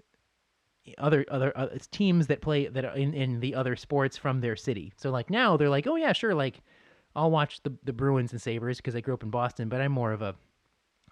other 0.98 1.24
other 1.30 1.56
uh, 1.56 1.68
teams 1.90 2.26
that 2.28 2.40
play 2.40 2.66
that 2.68 2.84
are 2.84 2.96
in, 2.96 3.14
in 3.14 3.40
the 3.40 3.54
other 3.54 3.76
sports 3.76 4.16
from 4.16 4.40
their 4.40 4.56
city. 4.56 4.92
So 4.96 5.10
like 5.10 5.30
now 5.30 5.56
they're 5.56 5.68
like, 5.68 5.86
oh 5.86 5.96
yeah, 5.96 6.12
sure, 6.12 6.34
like 6.34 6.60
I'll 7.14 7.30
watch 7.30 7.62
the 7.62 7.72
the 7.84 7.92
Bruins 7.92 8.32
and 8.32 8.40
Sabres 8.40 8.78
because 8.78 8.94
I 8.94 9.00
grew 9.00 9.14
up 9.14 9.22
in 9.22 9.30
Boston, 9.30 9.68
but 9.68 9.80
I'm 9.80 9.92
more 9.92 10.12
of 10.12 10.22
a 10.22 10.34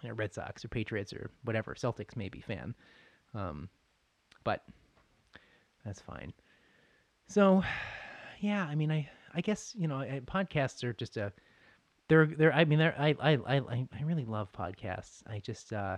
you 0.01 0.09
know, 0.09 0.15
Red 0.15 0.33
Sox 0.33 0.63
or 0.63 0.69
Patriots 0.69 1.13
or 1.13 1.31
whatever 1.43 1.73
Celtics 1.75 2.15
maybe 2.15 2.41
fan. 2.41 2.75
Um, 3.33 3.69
but 4.43 4.63
that's 5.85 6.01
fine. 6.01 6.33
So, 7.27 7.63
yeah, 8.39 8.63
I 8.63 8.75
mean, 8.75 8.91
I 8.91 9.09
I 9.33 9.41
guess 9.41 9.73
you 9.77 9.87
know, 9.87 9.97
podcasts 10.25 10.83
are 10.83 10.93
just 10.93 11.17
a 11.17 11.31
they're 12.07 12.25
they're. 12.25 12.53
I 12.53 12.65
mean, 12.65 12.79
they're 12.79 12.95
I 12.97 13.15
I 13.19 13.33
I 13.33 13.87
I 13.93 14.03
really 14.03 14.25
love 14.25 14.51
podcasts. 14.51 15.23
I 15.27 15.39
just 15.39 15.73
uh, 15.73 15.97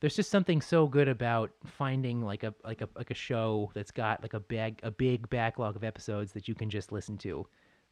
there's 0.00 0.16
just 0.16 0.30
something 0.30 0.60
so 0.60 0.86
good 0.86 1.08
about 1.08 1.50
finding 1.64 2.22
like 2.22 2.44
a 2.44 2.54
like 2.64 2.80
a 2.80 2.88
like 2.94 3.10
a 3.10 3.14
show 3.14 3.70
that's 3.74 3.90
got 3.90 4.22
like 4.22 4.34
a 4.34 4.40
bag 4.40 4.80
a 4.82 4.90
big 4.90 5.28
backlog 5.28 5.76
of 5.76 5.84
episodes 5.84 6.32
that 6.32 6.48
you 6.48 6.54
can 6.54 6.70
just 6.70 6.92
listen 6.92 7.18
to. 7.18 7.46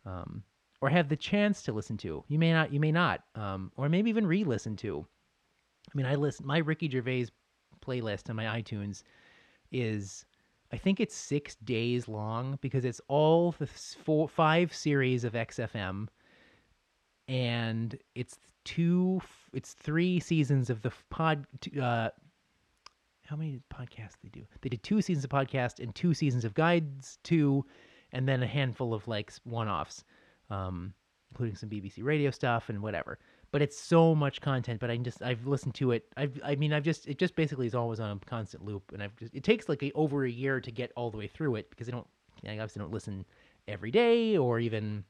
Um, 0.05 0.43
or 0.81 0.91
have 0.91 1.09
the 1.09 1.17
chance 1.17 1.63
to 1.63 1.73
listen 1.73 1.97
to. 1.97 2.23
You 2.29 2.39
may 2.39 2.53
not, 2.53 2.73
you 2.73 2.81
may 2.81 2.93
not, 2.93 3.23
um, 3.35 3.73
or 3.77 3.89
maybe 3.89 4.11
even 4.11 4.27
re-listen 4.27 4.77
to. 4.77 5.07
I 5.89 5.97
mean, 5.97 6.07
I 6.07 6.15
listen 6.15 6.47
my 6.47 6.59
Ricky 6.59 6.89
Gervais 6.89 7.29
playlist 7.85 8.29
on 8.29 8.37
my 8.37 8.45
iTunes 8.45 9.03
is 9.73 10.25
I 10.73 10.77
think 10.77 11.01
it's 11.01 11.15
six 11.15 11.55
days 11.57 12.09
long 12.09 12.59
because 12.61 12.85
it's 12.85 13.01
all 13.09 13.53
the 13.53 13.67
four, 13.67 14.29
five 14.29 14.75
series 14.75 15.25
of 15.25 15.35
XFM, 15.35 16.09
and 17.29 17.97
it's 18.15 18.39
two. 18.67 19.23
It's 19.55 19.73
three 19.73 20.21
seasons 20.21 20.69
of 20.69 20.83
the 20.83 20.93
pod. 21.09 21.47
Uh, 21.81 22.11
how 23.25 23.37
many 23.37 23.61
podcasts 23.73 24.17
they 24.23 24.29
do? 24.29 24.43
They 24.61 24.69
did 24.69 24.83
two 24.83 25.01
seasons 25.01 25.25
of 25.25 25.31
podcast 25.31 25.81
and 25.81 25.95
two 25.95 26.12
seasons 26.12 26.45
of 26.45 26.53
guides, 26.53 27.19
two, 27.23 27.64
and 28.12 28.29
then 28.29 28.43
a 28.43 28.47
handful 28.47 28.93
of 28.93 29.09
like 29.09 29.33
one-offs, 29.45 30.05
um, 30.51 30.93
including 31.31 31.57
some 31.57 31.71
BBC 31.71 32.05
radio 32.05 32.31
stuff 32.31 32.69
and 32.69 32.83
whatever. 32.83 33.19
But 33.53 33.62
it's 33.62 33.79
so 33.79 34.14
much 34.14 34.41
content. 34.41 34.81
But 34.81 34.91
I 34.91 34.97
just 34.99 35.23
I've 35.23 35.47
listened 35.47 35.75
to 35.77 35.93
it. 35.93 36.05
I've 36.17 36.39
I 36.45 36.57
mean 36.57 36.73
I've 36.73 36.83
just 36.83 37.07
it 37.07 37.19
just 37.19 37.37
basically 37.37 37.67
is 37.67 37.75
always 37.75 38.01
on 38.01 38.11
a 38.11 38.27
constant 38.27 38.64
loop, 38.64 38.93
and 38.93 39.03
I've 39.03 39.17
just 39.17 39.35
it 39.35 39.45
takes 39.45 39.69
like 39.69 39.83
a, 39.83 39.93
over 39.93 40.25
a 40.25 40.31
year 40.31 40.61
to 40.61 40.71
get 40.71 40.93
all 40.97 41.11
the 41.11 41.17
way 41.17 41.29
through 41.29 41.55
it 41.55 41.71
because 41.71 41.89
I 41.89 41.93
don't 41.93 42.07
I 42.47 42.53
obviously 42.53 42.81
don't 42.81 42.93
listen 42.93 43.25
every 43.69 43.91
day 43.91 44.37
or 44.37 44.61
even 44.61 45.05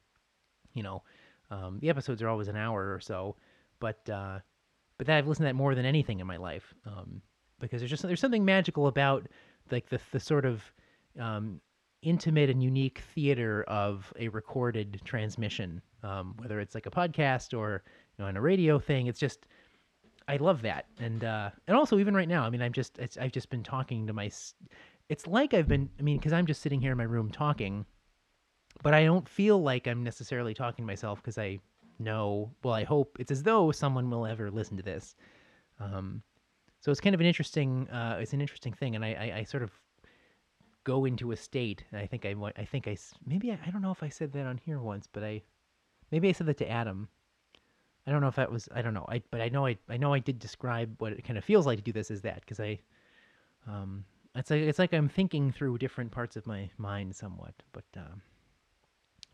you 0.75 0.83
know 0.83 1.03
um, 1.51 1.79
the 1.81 1.91
episodes 1.91 2.23
are 2.23 2.29
always 2.29 2.49
an 2.49 2.57
hour 2.57 2.93
or 2.93 3.01
so, 3.01 3.37
but 3.81 4.09
uh, 4.09 4.39
but 4.99 5.07
that 5.07 5.19
I've 5.19 5.27
listened 5.27 5.45
to 5.45 5.49
that 5.49 5.57
more 5.57 5.75
than 5.75 5.85
anything 5.85 6.21
in 6.21 6.27
my 6.27 6.37
life 6.37 6.75
um, 6.87 7.23
because 7.61 7.81
there's 7.81 7.91
just 7.91 8.03
there's 8.03 8.21
something 8.21 8.45
magical 8.45 8.87
about 8.87 9.27
like 9.71 9.89
the 9.89 10.01
the 10.13 10.21
sort 10.21 10.45
of 10.45 10.63
um, 11.19 11.61
intimate 12.03 12.51
and 12.51 12.63
unique 12.63 13.03
theater 13.15 13.65
of 13.65 14.13
a 14.19 14.29
recorded 14.29 15.01
transmission, 15.05 15.81
um, 16.03 16.35
whether 16.39 16.61
it's 16.61 16.75
like 16.75 16.87
a 16.87 16.91
podcast 16.91 17.57
or 17.57 17.83
you 18.17 18.23
know 18.23 18.29
on 18.29 18.37
a 18.37 18.41
radio 18.41 18.79
thing. 18.79 19.07
It's 19.07 19.21
just 19.21 19.47
I 20.29 20.37
love 20.37 20.63
that, 20.63 20.87
and 20.99 21.25
uh, 21.25 21.51
and 21.67 21.77
also 21.77 21.99
even 21.99 22.15
right 22.15 22.29
now, 22.29 22.45
I 22.45 22.51
mean, 22.51 22.63
I'm 22.63 22.73
just 22.73 22.99
I've 23.21 23.33
just 23.33 23.51
been 23.51 23.63
talking 23.63 24.07
to 24.07 24.13
my. 24.13 24.31
It's 25.09 25.27
like 25.27 25.55
I've 25.55 25.69
been, 25.69 25.89
I 26.01 26.03
mean, 26.03 26.17
because 26.17 26.33
I'm 26.33 26.47
just 26.47 26.63
sitting 26.63 26.81
here 26.81 26.91
in 26.91 26.99
my 26.99 27.05
room 27.05 27.31
talking, 27.31 27.87
but 28.83 28.93
I 28.93 29.05
don't 29.05 29.29
feel 29.29 29.63
like 29.63 29.87
I'm 29.87 30.03
necessarily 30.03 30.53
talking 30.53 30.85
to 30.85 30.87
myself 30.87 31.21
because 31.23 31.39
I 31.39 31.61
know. 31.99 32.51
Well, 32.63 32.75
I 32.75 32.85
hope 32.85 33.17
it's 33.19 33.31
as 33.31 33.43
though 33.43 33.71
someone 33.73 34.11
will 34.11 34.27
ever 34.27 34.51
listen 34.51 34.77
to 34.77 34.83
this. 34.83 35.17
Um, 35.81 36.23
so 36.81 36.91
it's 36.91 37.01
kind 37.01 37.15
of 37.15 37.21
an 37.21 37.27
interesting. 37.27 37.89
Uh, 37.89 38.19
it's 38.21 38.33
an 38.33 38.41
interesting 38.41 38.73
thing, 38.73 38.95
and 38.95 39.05
I, 39.05 39.09
I, 39.15 39.39
I 39.39 39.45
sort 39.45 39.63
of 39.63 39.71
go 40.85 41.05
into 41.05 41.33
a 41.33 41.37
state. 41.37 41.85
And 41.91 42.01
I 42.01 42.07
think 42.07 42.25
I, 42.25 42.35
I 42.57 42.65
think 42.65 42.89
I 42.89 42.97
maybe 43.27 43.51
I, 43.51 43.59
I 43.67 43.71
don't 43.71 43.83
know 43.83 43.91
if 43.91 44.03
I 44.03 44.09
said 44.09 44.33
that 44.33 44.47
on 44.47 44.59
here 44.59 44.79
once, 44.79 45.09
but 45.13 45.25
I 45.25 45.43
maybe 46.11 46.29
I 46.29 46.33
said 46.33 46.47
that 46.47 46.59
to 46.59 46.71
Adam. 46.71 47.09
I 48.07 48.13
don't 48.13 48.21
know 48.21 48.29
if 48.29 48.37
that 48.37 48.51
was 48.53 48.69
I 48.75 48.83
don't 48.83 48.95
know. 48.95 49.07
I 49.09 49.21
but 49.31 49.41
I 49.41 49.49
know 49.49 49.67
I 49.67 49.77
I 49.89 49.97
know 49.97 50.15
I 50.15 50.21
did 50.21 50.39
describe 50.39 50.95
what 50.99 51.13
it 51.13 51.25
kind 51.25 51.37
of 51.37 51.45
feels 51.45 51.67
like 51.67 51.79
to 51.79 51.85
do 51.85 51.93
this 51.93 52.11
as 52.11 52.23
that 52.23 52.41
because 52.41 52.61
I 52.61 52.79
um 53.67 54.05
it's 54.37 54.51
like 54.51 54.63
it's 54.63 54.79
like 54.79 54.95
I'm 54.95 55.09
thinking 55.09 55.51
through 55.51 55.79
different 55.79 56.13
parts 56.13 56.37
of 56.37 56.47
my 56.47 56.71
mind 56.79 57.17
somewhat, 57.17 57.55
but 57.73 57.85
um 57.97 58.23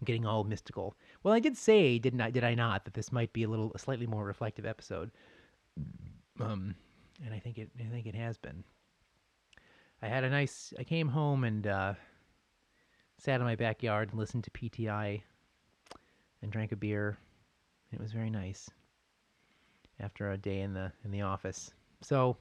Getting 0.05 0.27
all 0.27 0.45
mystical. 0.45 0.97
Well, 1.23 1.33
I 1.33 1.39
did 1.39 1.57
say, 1.57 1.99
didn't 1.99 2.21
I? 2.21 2.31
Did 2.31 2.45
I 2.45 2.55
not 2.55 2.85
that 2.85 2.95
this 2.95 3.13
might 3.13 3.33
be 3.33 3.45
a 3.45 3.49
little, 3.49 3.71
a 3.75 3.79
slightly 3.79 4.07
more 4.07 4.25
reflective 4.25 4.67
episode? 4.67 5.11
Um, 6.41 6.75
and 7.25 7.33
I 7.33 7.39
think 7.39 7.59
it, 7.59 7.71
I 7.79 7.85
think 7.85 8.07
it 8.07 8.15
has 8.15 8.37
been. 8.37 8.65
I 10.03 10.09
had 10.09 10.25
a 10.25 10.31
nice. 10.31 10.75
I 10.79 10.85
came 10.85 11.09
home 11.09 11.45
and 11.45 11.67
uh, 11.67 11.95
sat 13.19 13.41
in 13.41 13.47
my 13.47 13.55
backyard 13.55 14.11
and 14.11 14.19
listened 14.19 14.45
to 14.45 14.51
PTI, 14.51 15.23
and 16.43 16.51
drank 16.51 16.73
a 16.73 16.77
beer. 16.77 17.17
It 17.93 18.01
was 18.01 18.13
very 18.13 18.31
nice. 18.31 18.69
After 20.01 20.33
a 20.33 20.37
day 20.37 20.61
in 20.61 20.75
the 20.75 20.91
in 21.05 21.11
the 21.11 21.23
office, 21.23 21.73
so. 22.01 22.37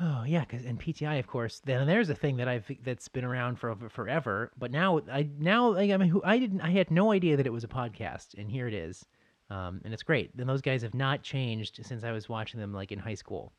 Oh 0.00 0.24
yeah, 0.26 0.40
because 0.40 0.64
and 0.64 0.80
PTI, 0.80 1.20
of 1.20 1.28
course. 1.28 1.60
Then 1.64 1.86
there's 1.86 2.10
a 2.10 2.16
thing 2.16 2.36
that 2.38 2.48
I've 2.48 2.68
that's 2.82 3.06
been 3.06 3.24
around 3.24 3.60
for 3.60 3.76
forever. 3.90 4.50
But 4.58 4.72
now 4.72 5.00
I 5.10 5.28
now 5.38 5.76
I, 5.76 5.96
mean, 5.96 6.08
who 6.08 6.20
I 6.24 6.38
didn't 6.38 6.62
I 6.62 6.70
had 6.70 6.90
no 6.90 7.12
idea 7.12 7.36
that 7.36 7.46
it 7.46 7.52
was 7.52 7.62
a 7.62 7.68
podcast, 7.68 8.34
and 8.36 8.50
here 8.50 8.66
it 8.66 8.74
is, 8.74 9.04
um, 9.50 9.80
and 9.84 9.94
it's 9.94 10.02
great. 10.02 10.32
And 10.36 10.48
those 10.48 10.62
guys 10.62 10.82
have 10.82 10.94
not 10.94 11.22
changed 11.22 11.78
since 11.84 12.02
I 12.02 12.10
was 12.10 12.28
watching 12.28 12.58
them 12.58 12.72
like 12.72 12.90
in 12.90 12.98
high 12.98 13.14
school, 13.14 13.52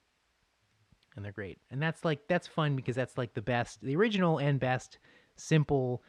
and 1.15 1.23
they're 1.23 1.31
great. 1.31 1.57
And 1.71 1.81
that's 1.81 2.03
like 2.03 2.27
that's 2.27 2.47
fun 2.47 2.75
because 2.75 2.97
that's 2.97 3.17
like 3.17 3.33
the 3.33 3.41
best, 3.41 3.81
the 3.81 3.95
original 3.95 4.37
and 4.39 4.59
best, 4.59 4.97
simple, 5.37 6.03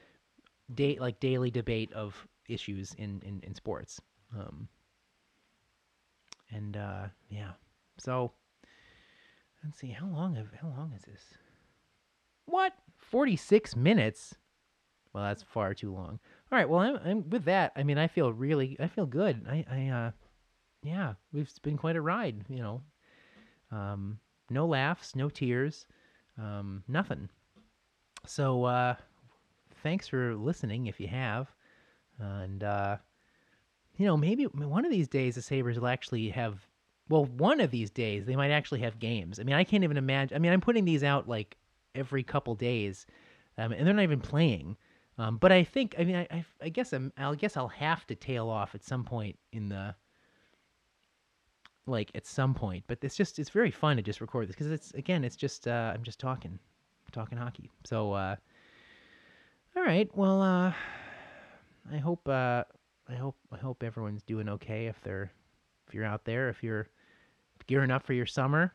date 0.75 1.01
like 1.01 1.21
daily 1.21 1.53
debate 1.53 1.93
of 1.93 2.27
issues 2.49 2.95
in 2.99 3.23
in, 3.25 3.41
in 3.45 3.55
sports. 3.55 4.01
Um, 4.37 4.67
and 6.51 6.77
uh, 6.77 7.07
yeah, 7.31 7.53
so. 7.99 8.33
Let's 9.65 9.79
see 9.79 9.91
how 9.91 10.07
long 10.07 10.37
have 10.37 10.49
how 10.61 10.69
long 10.69 10.93
is 10.95 11.03
this? 11.03 11.23
What? 12.47 12.73
46 12.99 13.77
minutes? 13.77 14.35
Well, 15.13 15.25
that's 15.25 15.43
far 15.43 15.75
too 15.75 15.93
long. 15.93 16.19
All 16.53 16.59
right, 16.59 16.69
well, 16.69 16.81
I'm, 16.81 16.99
I'm 17.05 17.31
with 17.31 17.45
that. 17.47 17.73
I 17.75 17.83
mean, 17.83 17.99
I 17.99 18.07
feel 18.07 18.33
really 18.33 18.77
I 18.79 18.87
feel 18.87 19.07
good. 19.07 19.47
I 19.49 19.65
I 19.71 19.89
uh 19.89 20.11
yeah, 20.83 21.15
we've 21.33 21.51
been 21.63 21.77
quite 21.77 21.97
a 21.97 22.01
ride, 22.01 22.45
you 22.49 22.59
know. 22.59 22.83
Um 23.73 24.19
no 24.51 24.67
laughs, 24.67 25.17
no 25.17 25.29
tears, 25.29 25.87
um 26.39 26.85
nothing. 26.87 27.29
So 28.27 28.65
uh 28.65 28.95
thanks 29.83 30.07
for 30.07 30.35
listening 30.37 30.87
if 30.87 31.01
you 31.01 31.09
have. 31.09 31.49
And 32.19 32.63
uh 32.63 32.97
you 33.97 34.05
know, 34.07 34.17
maybe 34.17 34.45
one 34.45 34.85
of 34.85 34.93
these 34.93 35.09
days 35.09 35.35
the 35.37 35.43
Sabres 35.43 35.81
will 35.81 35.89
actually 35.89 36.29
have 36.29 36.67
well, 37.09 37.25
one 37.25 37.61
of 37.61 37.71
these 37.71 37.91
days 37.91 38.27
they 38.27 38.37
might 38.37 38.51
actually 38.51 38.81
have 38.81 38.99
games. 38.99 39.39
I 39.39 39.45
mean, 39.45 39.55
I 39.55 39.65
can't 39.65 39.85
even 39.85 39.97
imagine. 39.97 40.35
I 40.35 40.39
mean, 40.39 40.53
I'm 40.53 40.61
putting 40.61 40.85
these 40.85 41.05
out 41.05 41.29
like 41.29 41.57
every 41.95 42.23
couple 42.23 42.55
days, 42.55 43.07
um, 43.59 43.73
and 43.73 43.87
they're 43.87 43.95
not 43.95 44.03
even 44.03 44.21
playing. 44.21 44.77
Um, 45.19 45.39
but 45.39 45.51
I 45.51 45.65
think, 45.65 45.95
I 45.99 46.05
mean, 46.05 46.17
I, 46.17 46.27
I, 46.31 46.45
I 46.61 46.69
guess 46.69 46.93
I'm, 46.93 47.13
I'll 47.17 47.35
guess 47.35 47.57
I'll 47.57 47.69
have 47.69 48.07
to 48.09 48.15
tail 48.15 48.49
off 48.49 48.75
at 48.75 48.85
some 48.85 49.03
point 49.03 49.39
in 49.53 49.71
the, 49.71 49.95
like 51.87 52.11
at 52.15 52.27
some 52.27 52.55
point. 52.55 52.85
But 52.87 52.99
it's 53.03 53.17
just, 53.17 53.39
it's 53.39 53.49
very 53.49 53.71
fun 53.71 53.97
to 53.97 54.03
just 54.03 54.21
record 54.21 54.49
this 54.49 54.57
because 54.57 54.71
it's 54.71 54.93
again, 54.93 55.25
it's 55.25 55.37
just, 55.37 55.67
uh, 55.67 55.93
I'm 55.95 56.03
just 56.03 56.19
talking, 56.19 56.59
talking 57.13 57.39
hockey. 57.39 57.71
So, 57.85 58.13
uh, 58.13 58.37
all 59.75 59.83
right, 59.83 60.11
well, 60.15 60.43
uh, 60.43 60.73
I 61.91 61.97
hope, 61.97 62.29
uh, 62.29 62.65
I 63.09 63.15
hope, 63.15 63.37
I 63.51 63.57
hope 63.57 63.83
everyone's 63.83 64.23
doing 64.23 64.49
okay 64.51 64.87
if 64.87 65.01
they're, 65.03 65.31
if 65.89 65.95
you're 65.95 66.05
out 66.05 66.25
there, 66.25 66.51
if 66.51 66.63
you're 66.63 66.89
gearing 67.67 67.91
up 67.91 68.05
for 68.05 68.13
your 68.13 68.27
summer. 68.27 68.73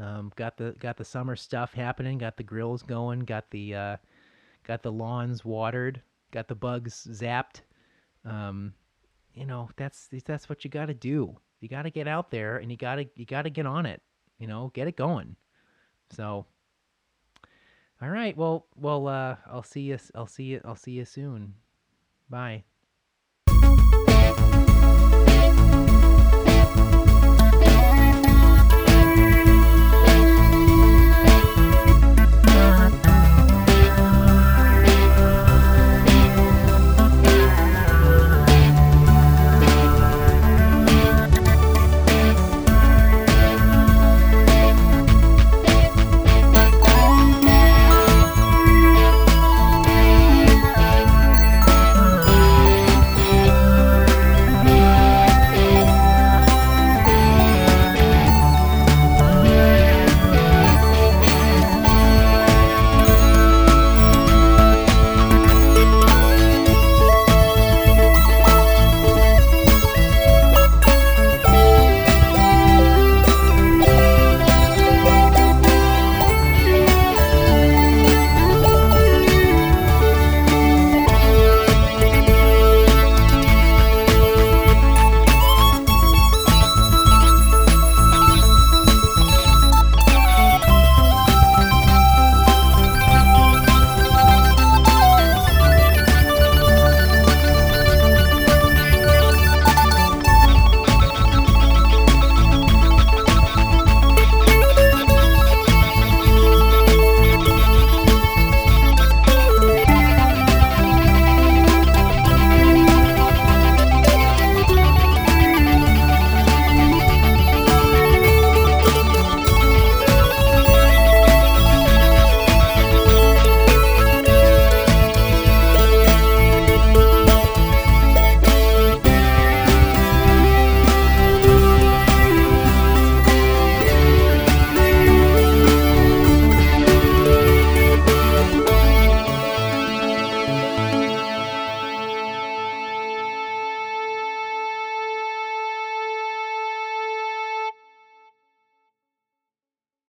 Um, 0.00 0.32
got 0.36 0.56
the 0.56 0.74
got 0.78 0.96
the 0.96 1.04
summer 1.04 1.36
stuff 1.36 1.72
happening. 1.72 2.18
Got 2.18 2.36
the 2.36 2.42
grills 2.42 2.82
going. 2.82 3.20
Got 3.20 3.50
the 3.50 3.74
uh, 3.74 3.96
got 4.64 4.82
the 4.82 4.92
lawns 4.92 5.44
watered. 5.44 6.02
Got 6.32 6.48
the 6.48 6.54
bugs 6.54 7.06
zapped. 7.10 7.62
Um, 8.24 8.74
you 9.34 9.46
know 9.46 9.70
that's 9.76 10.08
that's 10.24 10.48
what 10.48 10.64
you 10.64 10.70
got 10.70 10.86
to 10.86 10.94
do. 10.94 11.36
You 11.60 11.68
got 11.68 11.82
to 11.82 11.90
get 11.90 12.08
out 12.08 12.30
there 12.30 12.58
and 12.58 12.70
you 12.70 12.76
got 12.76 12.96
to 12.96 13.06
you 13.14 13.24
got 13.24 13.42
to 13.42 13.50
get 13.50 13.66
on 13.66 13.86
it. 13.86 14.02
You 14.38 14.46
know, 14.46 14.70
get 14.74 14.88
it 14.88 14.96
going. 14.96 15.36
So, 16.10 16.46
all 18.02 18.08
right. 18.08 18.36
Well, 18.36 18.66
well, 18.76 19.08
uh, 19.08 19.36
I'll 19.50 19.62
see 19.62 19.82
you. 19.82 19.98
I'll 20.14 20.26
see 20.26 20.44
you. 20.44 20.60
I'll 20.64 20.76
see 20.76 20.92
you 20.92 21.04
soon. 21.04 21.54
Bye. 22.28 22.64